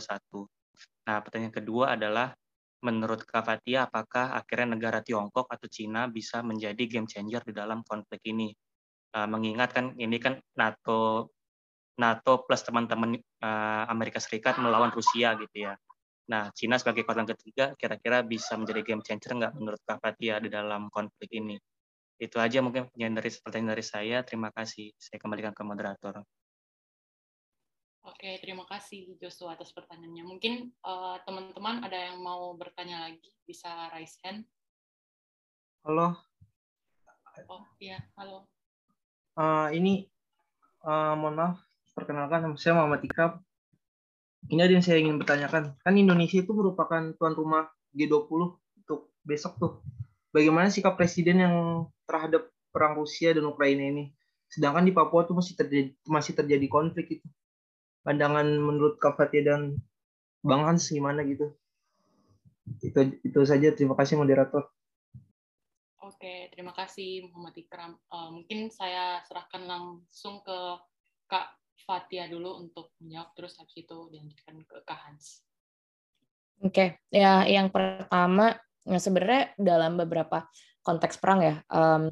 [1.11, 2.31] Nah pertanyaan kedua adalah
[2.79, 7.83] menurut Kak Fatia, apakah akhirnya negara Tiongkok atau Cina bisa menjadi game changer di dalam
[7.83, 8.55] konflik ini?
[9.09, 11.33] Uh, mengingat kan ini kan NATO
[11.99, 15.75] NATO plus teman-teman uh, Amerika Serikat melawan Rusia gitu ya.
[16.29, 20.53] Nah, Cina sebagai kekuatan ketiga kira-kira bisa menjadi game changer nggak menurut Kak Fatia di
[20.53, 21.57] dalam konflik ini?
[22.21, 24.17] Itu aja mungkin pertanyaan dari, pertanyaan dari saya.
[24.21, 24.93] Terima kasih.
[24.93, 26.21] Saya kembalikan ke moderator.
[28.05, 30.23] Oke, terima kasih Joshua atas pertanyaannya.
[30.23, 34.45] Mungkin eh, teman-teman uh, ada yang mau bertanya lagi, bisa raise hand.
[35.81, 36.13] Halo.
[37.47, 38.45] Oh iya, halo.
[39.39, 40.05] Uh, ini
[40.83, 41.57] uh, mohon maaf,
[41.95, 43.39] perkenalkan saya Muhammad Ikram
[44.47, 45.75] ini ada yang saya ingin bertanyakan.
[45.83, 49.71] Kan Indonesia itu merupakan tuan rumah G20 untuk besok tuh.
[50.31, 51.55] Bagaimana sikap presiden yang
[52.07, 54.15] terhadap perang Rusia dan Ukraina ini?
[54.47, 57.27] Sedangkan di Papua tuh masih terjadi masih terjadi konflik itu.
[58.01, 59.77] Pandangan menurut Kak Fatia dan
[60.39, 61.51] Bang Hans gimana gitu?
[62.79, 63.75] Itu itu saja.
[63.75, 64.71] Terima kasih moderator.
[65.99, 67.93] Oke, terima kasih Muhammad Ikram.
[68.09, 70.57] Uh, mungkin saya serahkan langsung ke
[71.29, 75.43] Kak Fatia dulu untuk menjawab terus habis itu dilanjutkan ke Kak Hans.
[76.59, 76.89] Oke, okay.
[77.07, 80.47] ya yang pertama ya sebenarnya dalam beberapa
[80.83, 82.11] konteks perang ya um,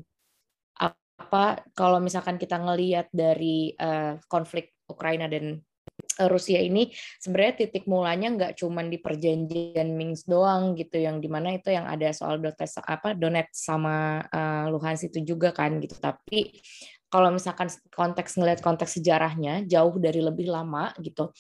[1.28, 5.60] apa kalau misalkan kita ngelihat dari uh, konflik Ukraina dan
[6.30, 11.58] Rusia ini sebenarnya titik mulanya nggak cuma di perjanjian Minsk doang gitu yang di mana
[11.58, 16.62] itu yang ada soal Donetsk apa Donetsk sama uh, Luhansk itu juga kan gitu tapi
[17.08, 21.32] kalau misalkan konteks ngelihat konteks sejarahnya jauh dari lebih lama gitu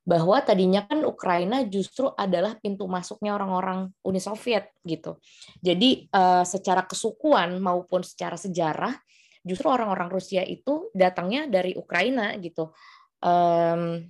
[0.00, 5.20] bahwa tadinya kan Ukraina justru adalah pintu masuknya orang-orang Uni Soviet gitu.
[5.60, 8.96] Jadi uh, secara kesukuan maupun secara sejarah
[9.44, 12.72] justru orang-orang Rusia itu datangnya dari Ukraina gitu.
[13.20, 14.08] Um,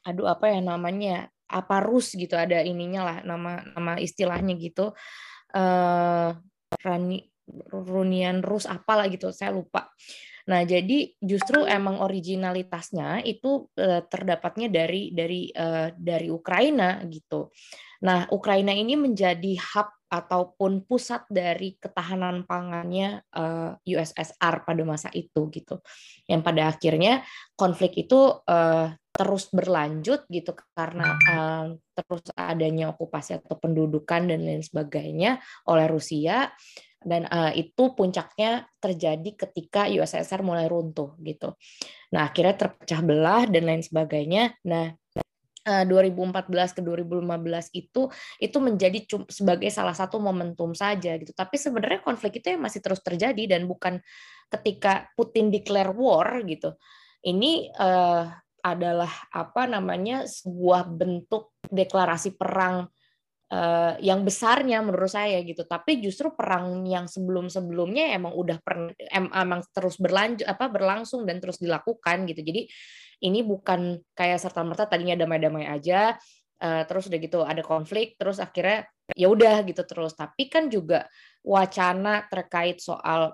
[0.00, 4.96] aduh apa ya namanya apa Rus gitu ada ininya lah nama nama istilahnya gitu.
[5.52, 6.32] Uh,
[6.82, 7.35] Rani
[7.70, 9.90] runian Rus apalah gitu saya lupa.
[10.46, 17.50] Nah, jadi justru emang originalitasnya itu uh, terdapatnya dari dari uh, dari Ukraina gitu.
[18.06, 25.10] Nah, Ukraina ini menjadi hub ataupun pusat dari ketahanan pangannya uh, eh, USSR pada masa
[25.10, 25.82] itu gitu.
[26.30, 27.26] Yang pada akhirnya
[27.58, 28.38] konflik itu
[29.10, 31.16] terus berlanjut gitu karena
[31.96, 36.52] terus adanya okupasi atau pendudukan dan lain sebagainya oleh Rusia
[37.02, 41.54] dan uh, itu puncaknya terjadi ketika USSR mulai runtuh gitu.
[42.14, 44.56] Nah akhirnya terpecah belah dan lain sebagainya.
[44.66, 44.94] Nah
[45.66, 48.02] 2014 eh, ke 2015 itu
[48.38, 51.34] itu menjadi sebagai salah satu momentum saja gitu.
[51.34, 53.98] Tapi sebenarnya konflik itu masih terus terjadi dan bukan
[54.46, 56.78] ketika Putin declare war gitu.
[57.26, 58.30] Ini uh,
[58.62, 62.86] adalah apa namanya sebuah bentuk deklarasi perang
[63.52, 65.62] uh, yang besarnya menurut saya gitu.
[65.66, 71.38] Tapi justru perang yang sebelum-sebelumnya emang udah per, em, emang terus berlanjut apa berlangsung dan
[71.38, 72.42] terus dilakukan gitu.
[72.42, 72.66] Jadi
[73.22, 76.12] ini bukan kayak serta merta tadinya damai-damai aja
[76.60, 80.14] uh, terus udah gitu ada konflik terus akhirnya ya udah gitu terus.
[80.18, 81.06] Tapi kan juga
[81.46, 83.32] wacana terkait soal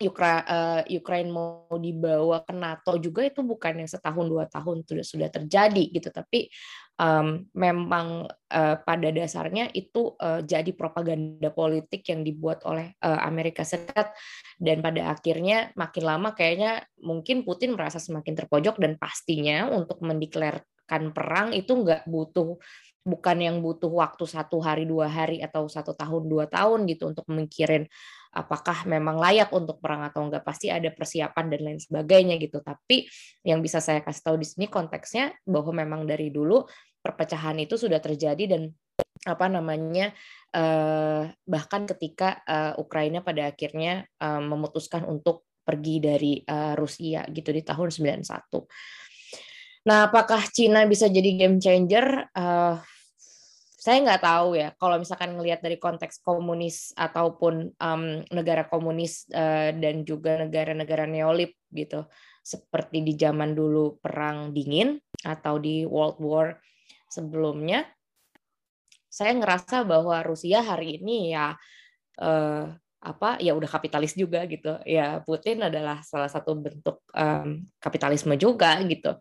[0.00, 5.04] Ukra, uh, Ukraine mau dibawa ke NATO juga itu bukan yang setahun dua tahun sudah
[5.04, 6.48] sudah terjadi gitu tapi
[7.00, 13.64] um, memang uh, pada dasarnya itu uh, jadi propaganda politik yang dibuat oleh uh, Amerika
[13.64, 14.12] Serikat.
[14.60, 21.16] Dan pada akhirnya makin lama kayaknya mungkin Putin merasa semakin terpojok dan pastinya untuk mendeklarkan
[21.16, 22.60] perang itu nggak butuh
[23.00, 27.24] bukan yang butuh waktu satu hari dua hari atau satu tahun dua tahun gitu untuk
[27.32, 27.88] memikirin
[28.30, 32.62] apakah memang layak untuk perang atau enggak pasti ada persiapan dan lain sebagainya gitu.
[32.62, 33.10] Tapi
[33.42, 36.62] yang bisa saya kasih tahu di sini konteksnya bahwa memang dari dulu
[37.00, 38.62] perpecahan itu sudah terjadi dan
[39.28, 40.12] apa namanya
[40.52, 46.34] eh, bahkan ketika eh, Ukraina pada akhirnya eh, memutuskan untuk pergi dari
[46.74, 48.26] Rusia gitu di tahun 91.
[49.86, 52.26] Nah, apakah Cina bisa jadi game changer?
[53.80, 59.72] saya nggak tahu ya kalau misalkan ngelihat dari konteks komunis ataupun um, negara komunis uh,
[59.72, 62.04] dan juga negara-negara neolib gitu
[62.44, 66.60] seperti di zaman dulu perang dingin atau di World War
[67.10, 67.84] sebelumnya
[69.10, 71.58] saya ngerasa bahwa Rusia hari ini ya
[72.22, 72.70] uh,
[73.00, 78.78] apa ya udah kapitalis juga gitu ya Putin adalah salah satu bentuk um, kapitalisme juga
[78.86, 79.18] gitu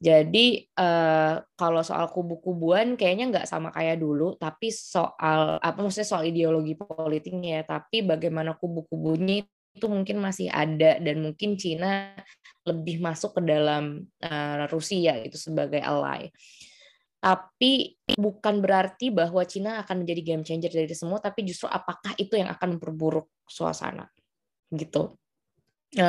[0.00, 6.24] jadi uh, kalau soal kubu-kubuan kayaknya nggak sama kayak dulu, tapi soal apa maksudnya soal
[6.24, 9.44] ideologi politiknya ya, tapi bagaimana kubu-kubunya
[9.76, 12.16] itu mungkin masih ada dan mungkin Cina
[12.64, 16.32] lebih masuk ke dalam uh, Rusia itu sebagai ally.
[17.20, 22.40] Tapi bukan berarti bahwa Cina akan menjadi game changer dari semua, tapi justru apakah itu
[22.40, 24.08] yang akan memperburuk suasana
[24.72, 25.20] gitu.
[25.92, 26.06] E,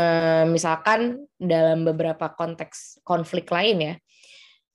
[0.47, 3.95] misalkan dalam beberapa konteks konflik lain ya,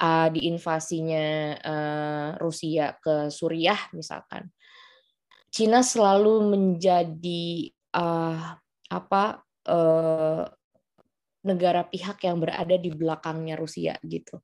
[0.00, 4.48] uh, di invasinya uh, Rusia ke Suriah misalkan,
[5.48, 8.60] Cina selalu menjadi uh,
[8.92, 9.24] apa
[9.68, 10.44] uh,
[11.46, 14.42] negara pihak yang berada di belakangnya Rusia gitu.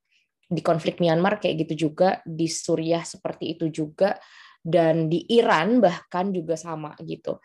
[0.53, 4.21] Di konflik Myanmar kayak gitu juga, di Suriah seperti itu juga,
[4.61, 7.41] dan di Iran bahkan juga sama gitu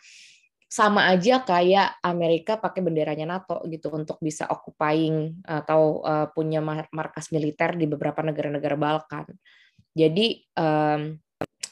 [0.67, 6.59] sama aja kayak Amerika pakai benderanya NATO gitu untuk bisa occupying atau uh, punya
[6.91, 9.31] markas militer di beberapa negara-negara Balkan.
[9.95, 11.15] Jadi um,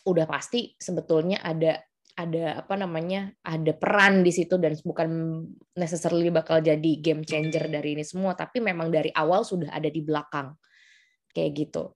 [0.07, 1.83] udah pasti sebetulnya ada
[2.15, 5.43] ada apa namanya ada peran di situ dan bukan
[5.75, 9.99] necessarily bakal jadi game changer dari ini semua tapi memang dari awal sudah ada di
[9.99, 10.55] belakang
[11.35, 11.91] kayak gitu.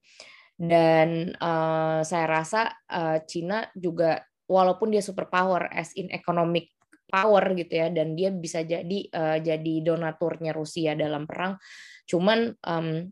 [0.60, 4.20] Dan uh, saya rasa uh, Cina juga
[4.52, 6.76] walaupun dia superpower as in economic
[7.10, 11.56] power gitu ya dan dia bisa jadi uh, jadi donaturnya Rusia dalam perang.
[12.04, 13.08] Cuman um,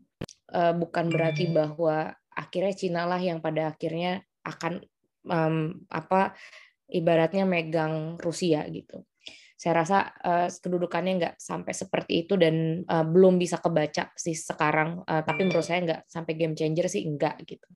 [0.52, 4.84] uh, bukan berarti bahwa akhirnya Cina lah yang pada akhirnya akan
[5.26, 6.36] um, apa
[6.92, 9.08] ibaratnya megang Rusia gitu
[9.58, 15.02] saya rasa uh, kedudukannya nggak sampai seperti itu dan uh, belum bisa kebaca sih sekarang
[15.02, 17.66] uh, tapi menurut saya nggak sampai game changer sih enggak gitu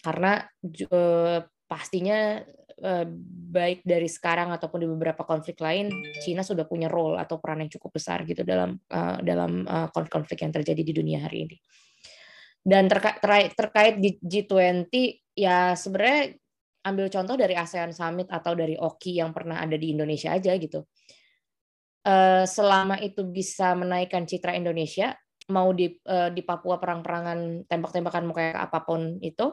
[0.00, 0.40] karena
[0.88, 2.40] uh, pastinya
[2.80, 3.04] Eh,
[3.52, 5.92] baik dari sekarang ataupun di beberapa konflik lain,
[6.24, 10.40] Cina sudah punya role atau peran yang cukup besar gitu dalam uh, dalam uh, konflik
[10.40, 11.56] yang terjadi di dunia hari ini.
[12.64, 13.94] Dan terkait terkait, terkait
[14.24, 14.88] G20
[15.36, 16.39] ya sebenarnya
[16.84, 20.84] ambil contoh dari ASEAN Summit atau dari OKI yang pernah ada di Indonesia aja gitu.
[22.00, 25.12] Uh, selama itu bisa menaikkan citra Indonesia,
[25.52, 29.52] mau di uh, di Papua perang-perangan tembak-tembakan mau kayak apa pun itu,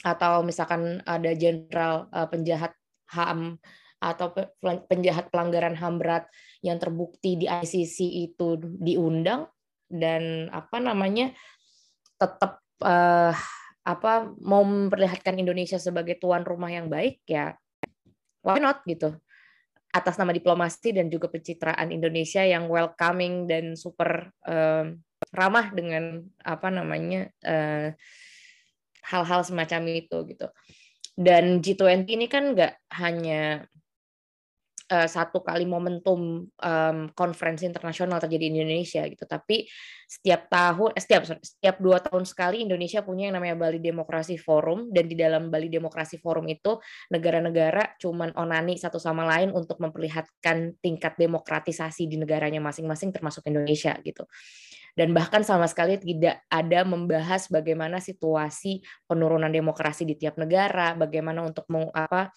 [0.00, 2.72] atau misalkan ada jenderal uh, penjahat
[3.12, 3.60] HAM
[3.96, 4.32] atau
[4.88, 6.24] penjahat pelanggaran HAM berat
[6.60, 9.48] yang terbukti di ICC itu diundang
[9.88, 11.32] dan apa namanya
[12.20, 12.60] tetap
[13.86, 17.54] apa mau memperlihatkan Indonesia sebagai tuan rumah yang baik ya
[18.42, 19.14] why not gitu
[19.94, 24.92] atas nama diplomasi dan juga pencitraan Indonesia yang welcoming dan super uh,
[25.32, 27.96] ramah dengan apa namanya uh,
[29.06, 30.46] hal-hal semacam itu gitu.
[31.16, 33.64] Dan G20 ini kan nggak hanya
[34.90, 39.66] uh, satu kali momentum um, konferensi internasional terjadi di Indonesia gitu, tapi
[40.06, 44.94] setiap tahun, eh, setiap setiap dua tahun sekali Indonesia punya yang namanya Bali Demokrasi Forum.
[44.94, 46.78] Dan di dalam Bali Demokrasi Forum itu
[47.10, 53.98] negara-negara cuman onani satu sama lain untuk memperlihatkan tingkat demokratisasi di negaranya masing-masing termasuk Indonesia
[54.06, 54.24] gitu.
[54.96, 61.44] Dan bahkan sama sekali tidak ada membahas bagaimana situasi penurunan demokrasi di tiap negara, bagaimana
[61.44, 62.32] untuk meng, apa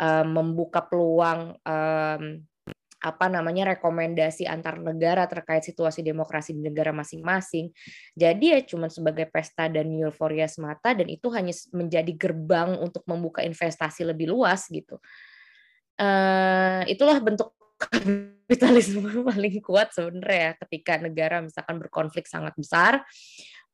[0.00, 2.22] uh, membuka peluang um,
[3.00, 7.72] apa namanya rekomendasi antar negara terkait situasi demokrasi di negara masing-masing.
[8.12, 13.40] Jadi ya cuma sebagai pesta dan euforia semata dan itu hanya menjadi gerbang untuk membuka
[13.40, 15.00] investasi lebih luas gitu.
[15.96, 23.00] Uh, itulah bentuk kapitalisme paling kuat sebenarnya ya ketika negara misalkan berkonflik sangat besar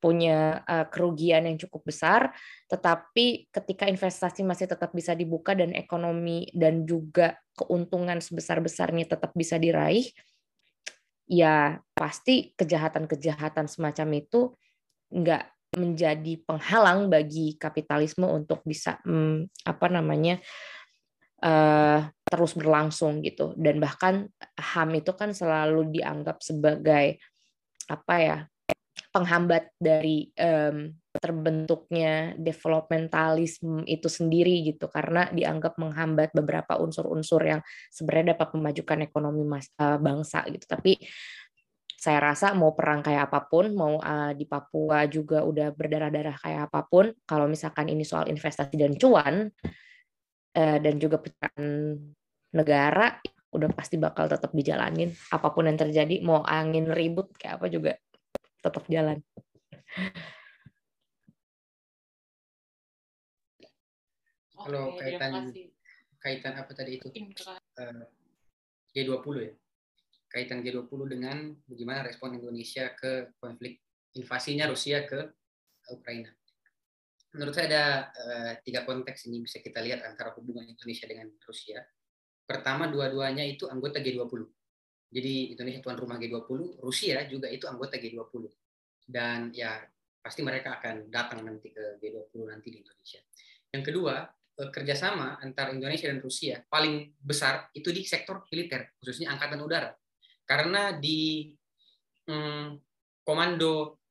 [0.07, 2.31] punya uh, kerugian yang cukup besar
[2.71, 9.59] tetapi ketika investasi masih tetap bisa dibuka dan ekonomi dan juga keuntungan sebesar-besarnya tetap bisa
[9.59, 10.07] diraih
[11.27, 14.55] ya pasti kejahatan-kejahatan semacam itu
[15.11, 20.39] nggak menjadi penghalang bagi kapitalisme untuk bisa hmm, apa namanya
[21.43, 23.53] uh, terus berlangsung gitu.
[23.59, 27.21] Dan bahkan HAM itu kan selalu dianggap sebagai
[27.87, 28.39] apa ya
[29.17, 34.93] penghambat dari um, terbentuknya developmentalisme itu sendiri gitu.
[34.93, 40.69] Karena dianggap menghambat beberapa unsur-unsur yang sebenarnya dapat memajukan ekonomi mas, uh, bangsa gitu.
[40.69, 41.01] Tapi
[41.97, 46.69] saya rasa mau perang kayak apa pun, mau uh, di Papua juga udah berdarah-darah kayak
[46.69, 49.49] apa pun, kalau misalkan ini soal investasi dan cuan,
[50.57, 51.93] Eh, dan juga pecahan
[52.57, 53.21] negara
[53.53, 55.13] udah pasti bakal tetap dijalanin.
[55.29, 57.93] Apa pun yang terjadi mau angin ribut kayak apa juga
[58.67, 59.19] tetap jalan.
[64.57, 65.55] Kalau kaitan
[66.19, 68.03] kaitan apa tadi itu uh,
[68.91, 69.53] G20 ya
[70.27, 73.79] kaitan G20 dengan bagaimana respon Indonesia ke konflik
[74.19, 75.23] invasinya Rusia ke
[75.95, 76.35] Ukraina
[77.37, 77.85] menurut saya ada
[78.17, 81.85] uh, tiga konteks ini bisa kita lihat antara hubungan Indonesia dengan Rusia.
[82.49, 84.56] Pertama, dua-duanya itu anggota G20.
[85.07, 88.51] Jadi Indonesia tuan rumah G20, Rusia juga itu anggota G20.
[89.07, 89.79] Dan ya
[90.19, 93.23] pasti mereka akan datang nanti ke G20 nanti di Indonesia.
[93.71, 94.27] Yang kedua,
[94.59, 99.95] eh, kerjasama antara Indonesia dan Rusia paling besar itu di sektor militer, khususnya angkatan udara.
[100.43, 101.51] Karena di
[102.27, 102.67] hmm,
[103.23, 104.03] komando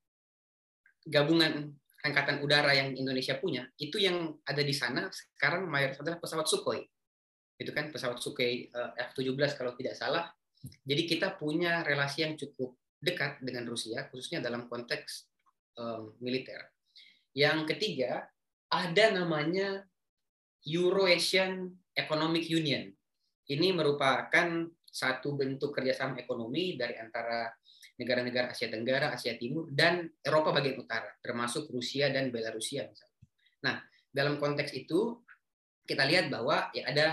[1.04, 1.68] gabungan
[2.04, 6.80] angkatan udara yang Indonesia punya, itu yang ada di sana sekarang mayoritas adalah pesawat Sukhoi.
[7.56, 10.32] Itu kan pesawat Sukhoi eh, F-17 kalau tidak salah.
[10.64, 15.28] Jadi kita punya relasi yang cukup dekat dengan Rusia, khususnya dalam konteks
[15.78, 16.72] um, militer.
[17.36, 18.26] Yang ketiga,
[18.72, 19.84] ada namanya
[20.66, 22.90] Euro-Asian Economic Union.
[23.46, 27.52] Ini merupakan satu bentuk kerjasama ekonomi dari antara
[27.96, 33.22] negara-negara Asia Tenggara, Asia Timur, dan Eropa bagian utara, termasuk Rusia dan Belarusia misalnya.
[33.64, 33.76] Nah,
[34.10, 35.20] dalam konteks itu
[35.86, 37.06] kita lihat bahwa ya ada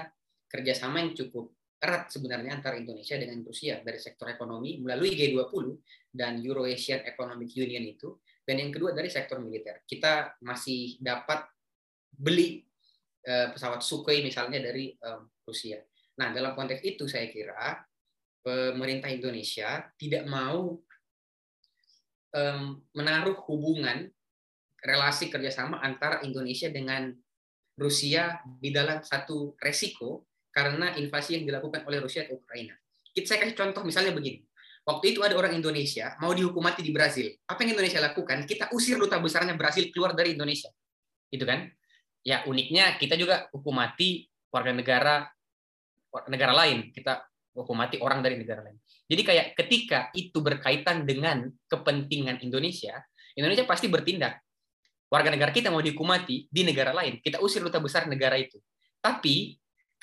[0.50, 1.54] kerjasama yang cukup
[1.84, 5.84] erat sebenarnya antara Indonesia dengan Rusia dari sektor ekonomi melalui G20
[6.16, 9.84] dan Euro-Asian Economic Union itu, dan yang kedua dari sektor militer.
[9.84, 11.44] Kita masih dapat
[12.16, 12.64] beli
[13.28, 15.84] uh, pesawat Sukhoi misalnya dari um, Rusia.
[16.24, 17.84] Nah, dalam konteks itu saya kira
[18.40, 20.80] pemerintah Indonesia tidak mau
[22.98, 24.10] menaruh hubungan
[24.82, 27.14] relasi kerjasama antara Indonesia dengan
[27.78, 32.78] Rusia di dalam satu resiko karena invasi yang dilakukan oleh Rusia ke Ukraina.
[33.14, 34.46] Saya kasih contoh misalnya begini.
[34.84, 37.34] Waktu itu ada orang Indonesia mau dihukum mati di Brasil.
[37.50, 38.46] Apa yang Indonesia lakukan?
[38.46, 40.70] Kita usir duta besarnya Brasil keluar dari Indonesia.
[41.34, 41.66] Itu kan?
[42.22, 45.16] Ya uniknya kita juga hukum mati warga negara
[46.30, 46.92] negara lain.
[46.92, 47.26] Kita
[47.56, 48.78] hukum mati orang dari negara lain.
[49.08, 52.98] Jadi kayak ketika itu berkaitan dengan kepentingan Indonesia,
[53.40, 54.42] Indonesia pasti bertindak.
[55.08, 58.58] Warga negara kita mau dihukum mati di negara lain, kita usir duta besar negara itu.
[58.98, 59.54] Tapi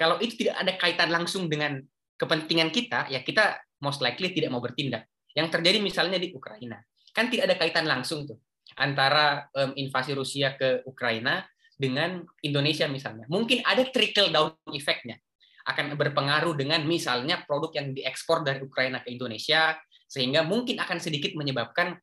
[0.01, 1.77] kalau itu tidak ada kaitan langsung dengan
[2.17, 5.05] kepentingan kita, ya kita most likely tidak mau bertindak.
[5.37, 6.81] Yang terjadi misalnya di Ukraina,
[7.13, 8.41] kan tidak ada kaitan langsung tuh
[8.81, 11.45] antara um, invasi Rusia ke Ukraina
[11.77, 13.29] dengan Indonesia misalnya.
[13.29, 15.21] Mungkin ada trickle down effect-nya
[15.69, 19.77] akan berpengaruh dengan misalnya produk yang diekspor dari Ukraina ke Indonesia
[20.09, 21.95] sehingga mungkin akan sedikit menyebabkan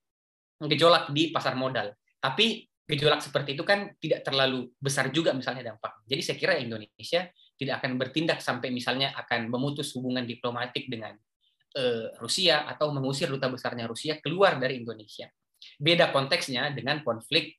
[0.61, 1.97] gejolak di pasar modal.
[2.21, 6.05] Tapi gejolak seperti itu kan tidak terlalu besar juga misalnya dampak.
[6.07, 11.17] Jadi saya kira Indonesia tidak akan bertindak sampai misalnya akan memutus hubungan diplomatik dengan
[11.75, 15.27] uh, Rusia atau mengusir duta besarnya Rusia keluar dari Indonesia.
[15.81, 17.57] Beda konteksnya dengan konflik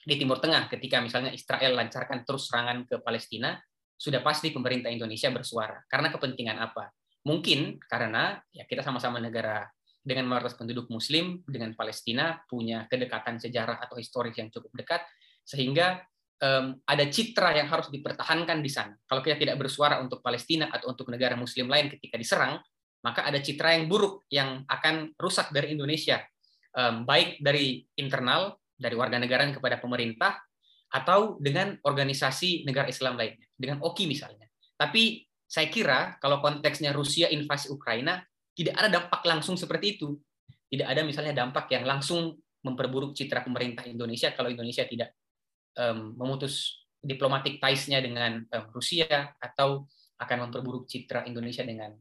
[0.00, 3.56] di Timur Tengah ketika misalnya Israel lancarkan terus serangan ke Palestina,
[4.00, 5.84] sudah pasti pemerintah Indonesia bersuara.
[5.84, 6.88] Karena kepentingan apa?
[7.28, 9.68] Mungkin karena ya kita sama-sama negara
[10.00, 15.04] dengan mayoritas penduduk Muslim dengan Palestina punya kedekatan sejarah atau historis yang cukup dekat,
[15.44, 16.00] sehingga
[16.40, 18.96] um, ada citra yang harus dipertahankan di sana.
[19.06, 22.58] Kalau kita tidak bersuara untuk Palestina atau untuk negara Muslim lain ketika diserang,
[23.00, 26.20] maka ada citra yang buruk yang akan rusak dari Indonesia,
[26.76, 30.40] um, baik dari internal dari warga negara kepada pemerintah
[30.90, 34.48] atau dengan organisasi negara Islam lainnya, dengan OKI misalnya.
[34.74, 38.24] Tapi saya kira kalau konteksnya Rusia invasi Ukraina
[38.56, 40.16] tidak ada dampak langsung seperti itu.
[40.70, 45.19] Tidak ada misalnya dampak yang langsung memperburuk citra pemerintah Indonesia kalau Indonesia tidak
[45.80, 49.88] um, memutus diplomatic ties-nya dengan um, Rusia atau
[50.20, 51.96] akan memperburuk citra Indonesia dengan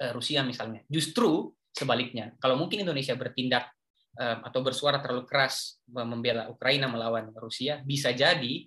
[0.00, 0.80] uh, Rusia misalnya.
[0.88, 3.68] Justru sebaliknya, kalau mungkin Indonesia bertindak
[4.16, 8.64] um, atau bersuara terlalu keras membela Ukraina melawan Rusia, bisa jadi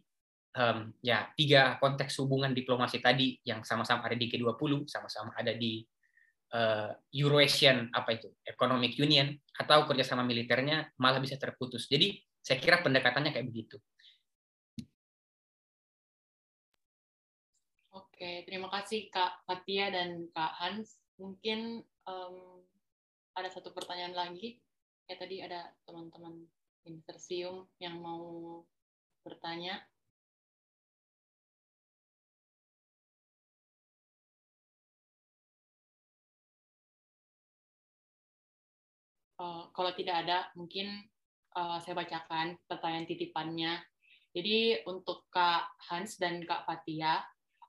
[0.54, 5.82] um, ya tiga konteks hubungan diplomasi tadi yang sama-sama ada di G20, sama-sama ada di
[6.54, 11.90] uh, Eurasian apa itu Economic Union atau kerjasama militernya malah bisa terputus.
[11.90, 13.78] Jadi saya kira pendekatannya kayak begitu.
[18.18, 20.98] Oke, terima kasih Kak Fatia dan Kak Hans.
[21.22, 22.66] Mungkin um,
[23.38, 24.58] ada satu pertanyaan lagi.
[25.06, 26.50] Ya tadi ada teman-teman
[26.90, 28.66] Intersium yang mau
[29.22, 29.86] bertanya.
[39.38, 41.06] Uh, kalau tidak ada, mungkin
[41.54, 43.78] uh, saya bacakan pertanyaan titipannya.
[44.34, 47.22] Jadi untuk Kak Hans dan Kak Fatia,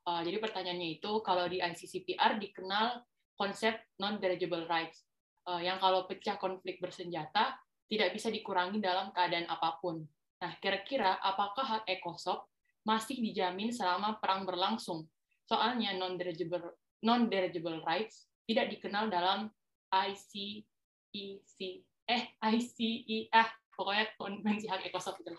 [0.08, 3.04] Uh, jadi pertanyaannya itu kalau di ICCPR dikenal
[3.36, 5.04] konsep non-delegible rights,
[5.44, 7.60] uh, yang kalau pecah konflik bersenjata
[7.92, 10.00] tidak bisa dikurangi dalam keadaan apa pun.
[10.40, 12.40] Nah, kira-kira apakah hak ECOSOC
[12.88, 15.04] masih dijamin selama perang berlangsung?
[15.44, 19.52] Soalnya non-delegible non-delegible rights tidak dikenal dalam
[19.92, 21.60] ICEC
[22.08, 22.22] eh
[22.56, 25.32] ICE ah pokoknya konvensi hak ECOSOC itu.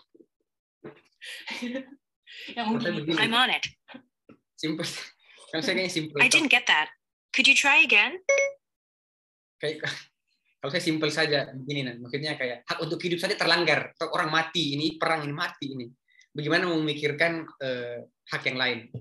[2.53, 3.65] yang mungkin I'm on it.
[4.59, 4.83] Simple.
[5.55, 6.19] Kan saya kayaknya simple.
[6.21, 6.93] I didn't get that.
[7.33, 8.21] Could you try again?
[9.57, 9.87] Kayak
[10.59, 14.27] kalau saya simpel saja begini nah, maksudnya kayak hak untuk hidup saja terlanggar atau orang
[14.27, 15.87] mati ini perang ini mati ini
[16.35, 18.91] bagaimana memikirkan uh, hak yang lain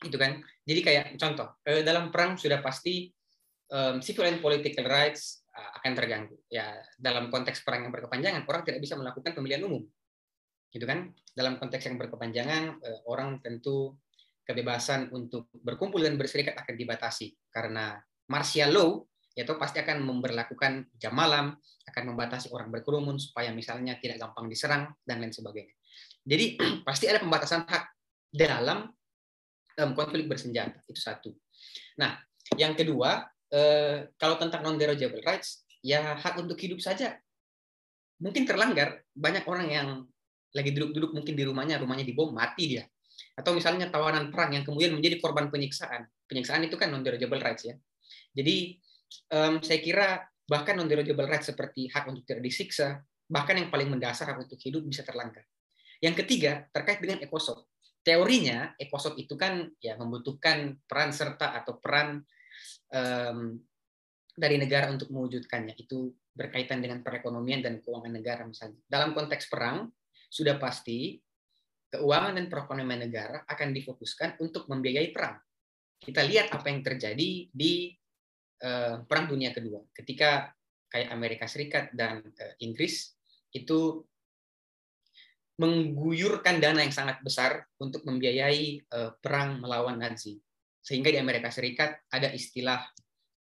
[0.00, 3.12] itu kan jadi kayak contoh uh, dalam perang sudah pasti
[3.68, 8.64] um, civil and political rights uh, akan terganggu ya dalam konteks perang yang berkepanjangan orang
[8.64, 9.84] tidak bisa melakukan pemilihan umum
[10.72, 13.92] gitu kan dalam konteks yang berkepanjangan uh, orang tentu
[14.46, 17.34] kebebasan untuk berkumpul dan berserikat akan dibatasi.
[17.50, 17.98] Karena
[18.30, 18.90] martial law
[19.36, 21.52] yaitu pasti akan memperlakukan jam malam,
[21.84, 25.76] akan membatasi orang berkerumun supaya misalnya tidak gampang diserang dan lain sebagainya.
[26.24, 26.56] Jadi
[26.88, 27.84] pasti ada pembatasan hak
[28.32, 28.88] dalam
[29.76, 30.80] um, konflik bersenjata.
[30.88, 31.36] Itu satu.
[32.00, 32.16] Nah,
[32.56, 37.20] yang kedua uh, kalau tentang non derogable rights ya hak untuk hidup saja.
[38.16, 39.04] Mungkin terlanggar.
[39.12, 39.88] Banyak orang yang
[40.56, 42.88] lagi duduk-duduk mungkin di rumahnya rumahnya dibom mati dia
[43.36, 47.68] atau misalnya tawanan perang yang kemudian menjadi korban penyiksaan penyiksaan itu kan non derogable rights
[47.68, 47.74] ya
[48.36, 48.76] jadi
[49.32, 50.08] um, saya kira
[50.46, 54.86] bahkan non-derogable rights seperti hak untuk tidak disiksa, bahkan yang paling mendasar hak untuk hidup
[54.86, 55.42] bisa terlanggar.
[55.98, 57.66] Yang ketiga, terkait dengan ekosop.
[58.06, 62.22] Teorinya, ekosop itu kan ya membutuhkan peran serta atau peran
[62.94, 63.58] um,
[64.38, 65.74] dari negara untuk mewujudkannya.
[65.74, 68.78] Itu berkaitan dengan perekonomian dan keuangan negara misalnya.
[68.86, 69.90] Dalam konteks perang,
[70.30, 71.18] sudah pasti
[71.90, 75.38] keuangan dan perekonomian negara akan difokuskan untuk membiayai perang.
[75.96, 77.94] Kita lihat apa yang terjadi di
[78.62, 80.52] uh, Perang Dunia Kedua, ketika
[80.92, 83.16] kayak Amerika Serikat dan uh, Inggris
[83.54, 84.04] itu
[85.56, 90.36] mengguyurkan dana yang sangat besar untuk membiayai uh, perang melawan Nazi.
[90.84, 92.84] Sehingga di Amerika Serikat ada istilah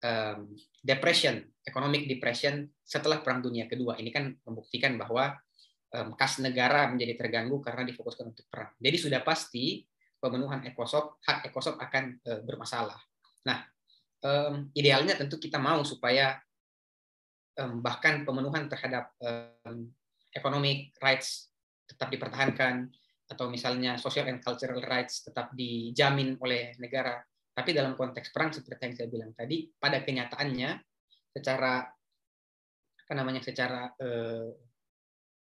[0.01, 3.99] um, depression, economic depression setelah Perang Dunia Kedua.
[3.99, 5.35] Ini kan membuktikan bahwa
[6.19, 8.75] kas negara menjadi terganggu karena difokuskan untuk perang.
[8.83, 9.87] Jadi sudah pasti
[10.19, 12.99] pemenuhan ekosop, hak ekosop akan uh, bermasalah.
[13.45, 13.61] Nah,
[14.73, 16.41] idealnya tentu kita mau supaya
[17.85, 19.13] bahkan pemenuhan terhadap
[20.33, 21.53] economic rights
[21.85, 22.89] tetap dipertahankan
[23.29, 27.21] atau misalnya social and cultural rights tetap dijamin oleh negara.
[27.53, 30.71] Tapi dalam konteks perang seperti yang saya bilang tadi, pada kenyataannya
[31.31, 31.85] secara
[33.05, 34.49] apa namanya secara uh,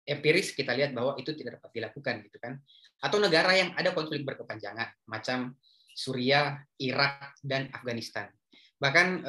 [0.04, 2.60] empiris kita lihat bahwa itu tidak dapat dilakukan gitu kan.
[3.04, 5.56] Atau negara yang ada konflik berkepanjangan macam
[5.94, 8.32] Suriah, Irak dan Afghanistan.
[8.80, 9.24] Bahkan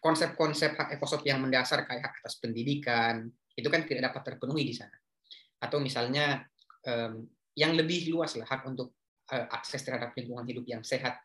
[0.00, 3.26] konsep-konsep hak ekosop yang mendasar kayak hak atas pendidikan
[3.56, 4.94] itu kan tidak dapat terpenuhi di sana.
[5.60, 6.44] Atau misalnya
[7.56, 8.92] yang lebih luas lah hak untuk
[9.32, 11.18] uh, akses terhadap lingkungan hidup yang sehat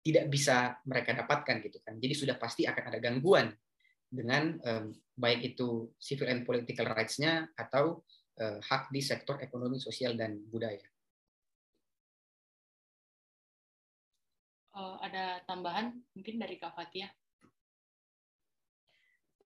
[0.00, 2.00] tidak bisa mereka dapatkan gitu kan.
[2.00, 3.52] Jadi sudah pasti akan ada gangguan
[4.08, 4.84] dengan um,
[5.16, 8.00] baik itu civil and political rights-nya atau
[8.40, 10.84] uh, hak di sektor ekonomi sosial dan budaya
[14.78, 17.10] uh, ada tambahan mungkin dari Kak Fatia?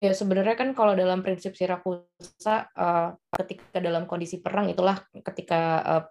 [0.01, 6.05] Ya sebenarnya kan kalau dalam prinsip Sirakusa uh, ketika dalam kondisi perang itulah ketika uh,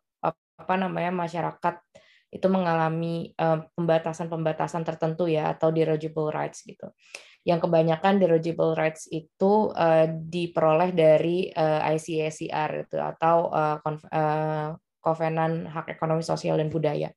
[0.60, 1.82] apa namanya masyarakat
[2.30, 3.34] itu mengalami
[3.74, 6.94] pembatasan-pembatasan uh, tertentu ya atau derogable rights gitu.
[7.48, 15.66] Yang kebanyakan derogable rights itu uh, diperoleh dari uh, ICSCR itu atau uh, uh, Kovenan
[15.72, 17.10] Hak Ekonomi Sosial dan Budaya.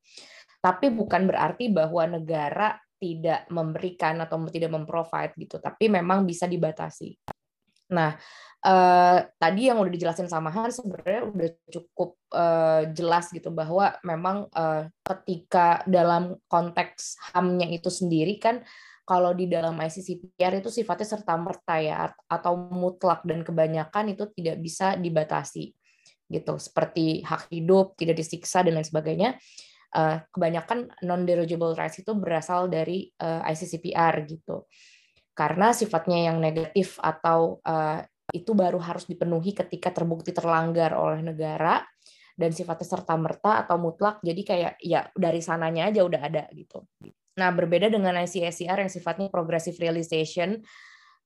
[0.63, 7.19] Tapi bukan berarti bahwa negara tidak memberikan atau tidak memprovide gitu, tapi memang bisa dibatasi.
[7.91, 8.15] Nah,
[8.63, 14.47] eh, tadi yang udah dijelasin sama Han sebenarnya udah cukup eh, jelas gitu bahwa memang
[14.55, 18.63] eh, ketika dalam konteks HAM-nya itu sendiri kan
[19.03, 24.57] kalau di dalam ICCPR itu sifatnya serta merta ya atau mutlak dan kebanyakan itu tidak
[24.63, 25.75] bisa dibatasi
[26.33, 29.37] gitu seperti hak hidup tidak disiksa dan lain sebagainya
[29.97, 34.67] uh, kebanyakan non derogable rights itu berasal dari uh, eh, ICCPR gitu.
[35.33, 38.01] Karena sifatnya yang negatif atau uh,
[38.33, 41.81] itu baru harus dipenuhi ketika terbukti terlanggar oleh negara
[42.37, 46.85] dan sifatnya serta merta atau mutlak jadi kayak ya dari sananya aja udah ada gitu.
[47.33, 50.61] Nah, berbeda dengan ICSCR yang sifatnya progressive realization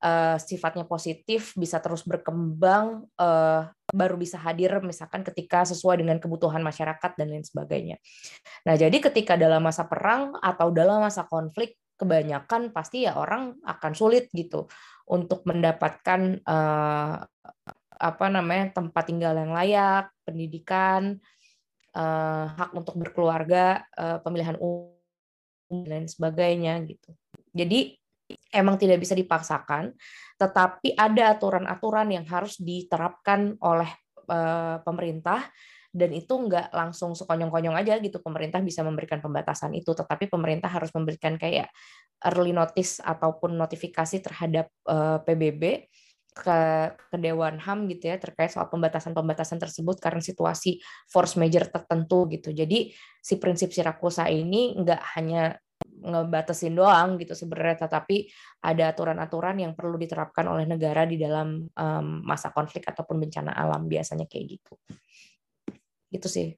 [0.02, 6.60] uh, sifatnya positif bisa terus berkembang uh, baru bisa hadir misalkan ketika sesuai dengan kebutuhan
[6.60, 7.96] masyarakat dan lain sebagainya.
[8.66, 13.92] Nah, jadi ketika dalam masa perang atau dalam masa konflik kebanyakan pasti ya orang akan
[13.96, 14.68] sulit gitu
[15.08, 17.24] untuk mendapatkan uh,
[17.96, 21.16] apa namanya tempat tinggal yang layak, pendidikan,
[21.96, 23.88] hak untuk berkeluarga,
[24.20, 24.95] pemilihan umum
[25.70, 27.10] dan sebagainya gitu.
[27.54, 27.94] Jadi
[28.50, 29.94] emang tidak bisa dipaksakan,
[30.36, 33.90] tetapi ada aturan-aturan yang harus diterapkan oleh
[34.26, 35.46] uh, pemerintah
[35.96, 40.92] dan itu nggak langsung sekonyong-konyong aja gitu pemerintah bisa memberikan pembatasan itu tetapi pemerintah harus
[40.92, 41.72] memberikan kayak
[42.20, 45.62] early notice ataupun notifikasi terhadap uh, eh, PBB
[46.36, 46.60] ke,
[46.92, 50.76] ke Dewan HAM gitu ya terkait soal pembatasan-pembatasan tersebut karena situasi
[51.08, 52.52] force major tertentu gitu.
[52.52, 52.92] Jadi
[53.24, 55.56] si prinsip Sirakusa ini nggak hanya
[55.96, 58.28] ngebatasin doang gitu sebenarnya tetapi
[58.60, 63.88] ada aturan-aturan yang perlu diterapkan oleh negara di dalam um, masa konflik ataupun bencana alam
[63.88, 64.74] biasanya kayak gitu.
[66.12, 66.48] Gitu sih.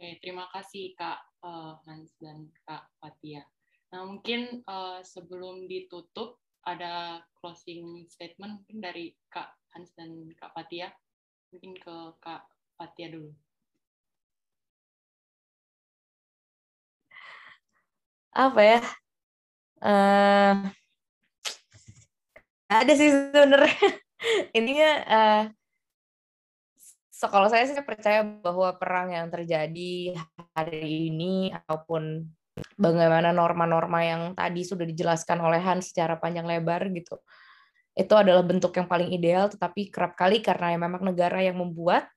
[0.00, 3.44] Oke, terima kasih Kak uh, Hans dan Kak Fatia.
[3.90, 10.94] Nah, mungkin uh, sebelum ditutup ada closing statement mungkin dari Kak Hans dan Kak Fatia.
[11.50, 12.46] Mungkin ke Kak
[12.78, 13.34] Fatia dulu.
[18.30, 18.80] Apa ya?
[19.82, 20.70] Uh,
[22.70, 23.74] ada sih sebenarnya.
[24.58, 25.42] Intinya uh,
[27.10, 30.14] so, kalau saya sih percaya bahwa perang yang terjadi
[30.54, 32.30] hari ini ataupun
[32.80, 37.20] bagaimana norma-norma yang tadi sudah dijelaskan oleh Hans secara panjang lebar gitu.
[37.92, 42.08] Itu adalah bentuk yang paling ideal, tetapi kerap kali karena memang negara yang membuat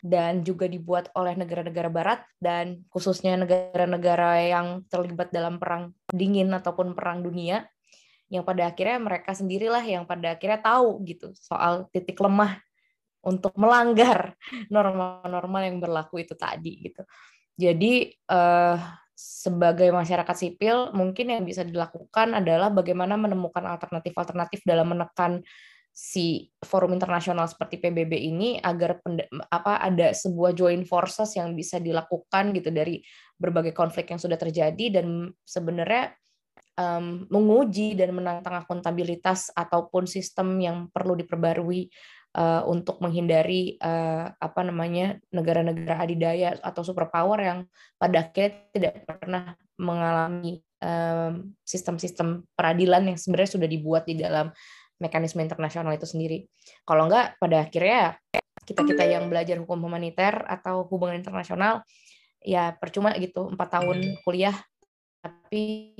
[0.00, 6.96] dan juga dibuat oleh negara-negara barat dan khususnya negara-negara yang terlibat dalam perang dingin ataupun
[6.96, 7.68] perang dunia
[8.32, 12.56] yang pada akhirnya mereka sendirilah yang pada akhirnya tahu gitu soal titik lemah
[13.20, 14.32] untuk melanggar
[14.72, 17.04] norma-norma yang berlaku itu tadi gitu.
[17.60, 18.80] Jadi uh,
[19.20, 25.44] sebagai masyarakat sipil mungkin yang bisa dilakukan adalah bagaimana menemukan alternatif-alternatif dalam menekan
[25.90, 29.04] si forum internasional seperti PBB ini agar
[29.52, 33.04] apa ada sebuah joint forces yang bisa dilakukan gitu dari
[33.36, 36.14] berbagai konflik yang sudah terjadi dan sebenarnya
[36.80, 41.90] um, menguji dan menantang akuntabilitas ataupun sistem yang perlu diperbarui
[42.36, 47.58] uh, untuk menghindari uh, apa namanya negara-negara adidaya atau superpower yang
[47.96, 50.60] pada akhirnya tidak pernah mengalami
[51.60, 54.48] sistem-sistem peradilan yang sebenarnya sudah dibuat di dalam
[54.96, 56.48] mekanisme internasional itu sendiri.
[56.88, 58.16] Kalau enggak, pada akhirnya
[58.64, 61.84] kita kita yang belajar hukum humaniter atau hubungan internasional
[62.40, 64.56] ya percuma gitu empat tahun kuliah
[65.20, 65.92] tapi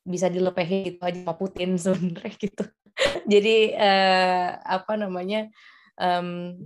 [0.00, 2.64] bisa dilepehin gitu aja sama Putin sebenarnya gitu.
[3.32, 5.48] Jadi uh, apa namanya
[6.00, 6.58] um,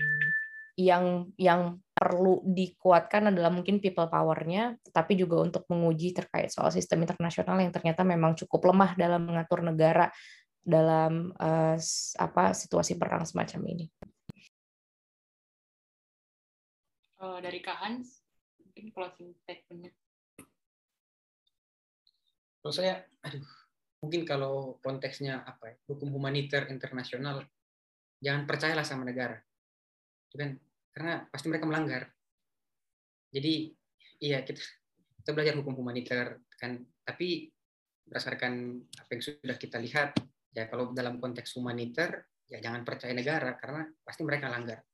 [0.75, 7.07] yang yang perlu dikuatkan adalah mungkin people power-nya, tapi juga untuk menguji terkait soal sistem
[7.07, 10.11] internasional yang ternyata memang cukup lemah dalam mengatur negara
[10.59, 11.79] dalam uh,
[12.19, 13.87] apa situasi perang semacam ini.
[17.23, 18.25] Uh, dari Kak Hans,
[18.59, 19.95] mungkin closing statement-nya.
[22.65, 23.45] Kalau saya, aduh,
[24.05, 27.40] mungkin kalau konteksnya apa ya, hukum humaniter internasional,
[28.20, 29.40] jangan percayalah sama negara.
[30.28, 30.60] Itu kan
[30.93, 32.12] karena pasti mereka melanggar.
[33.32, 33.72] Jadi
[34.20, 34.60] iya kita
[35.24, 37.48] kita belajar hukum humaniter kan, tapi
[38.05, 40.12] berdasarkan apa yang sudah kita lihat
[40.52, 44.85] ya kalau dalam konteks humaniter ya jangan percaya negara karena pasti mereka langgar.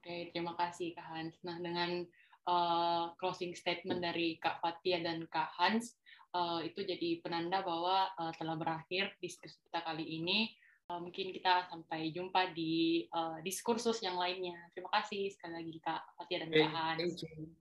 [0.00, 1.36] Oke, terima kasih Kak Hans.
[1.44, 2.00] Nah, dengan
[2.46, 5.96] uh, closing statement dari Kak Fatia dan Kak Hans
[6.34, 10.50] uh, itu jadi penanda bahwa uh, telah berakhir diskusi kita kali ini.
[10.90, 14.58] Uh, mungkin kita sampai jumpa di uh, diskursus yang lainnya.
[14.74, 17.14] Terima kasih sekali lagi Kak Fatia dan Kak Hans.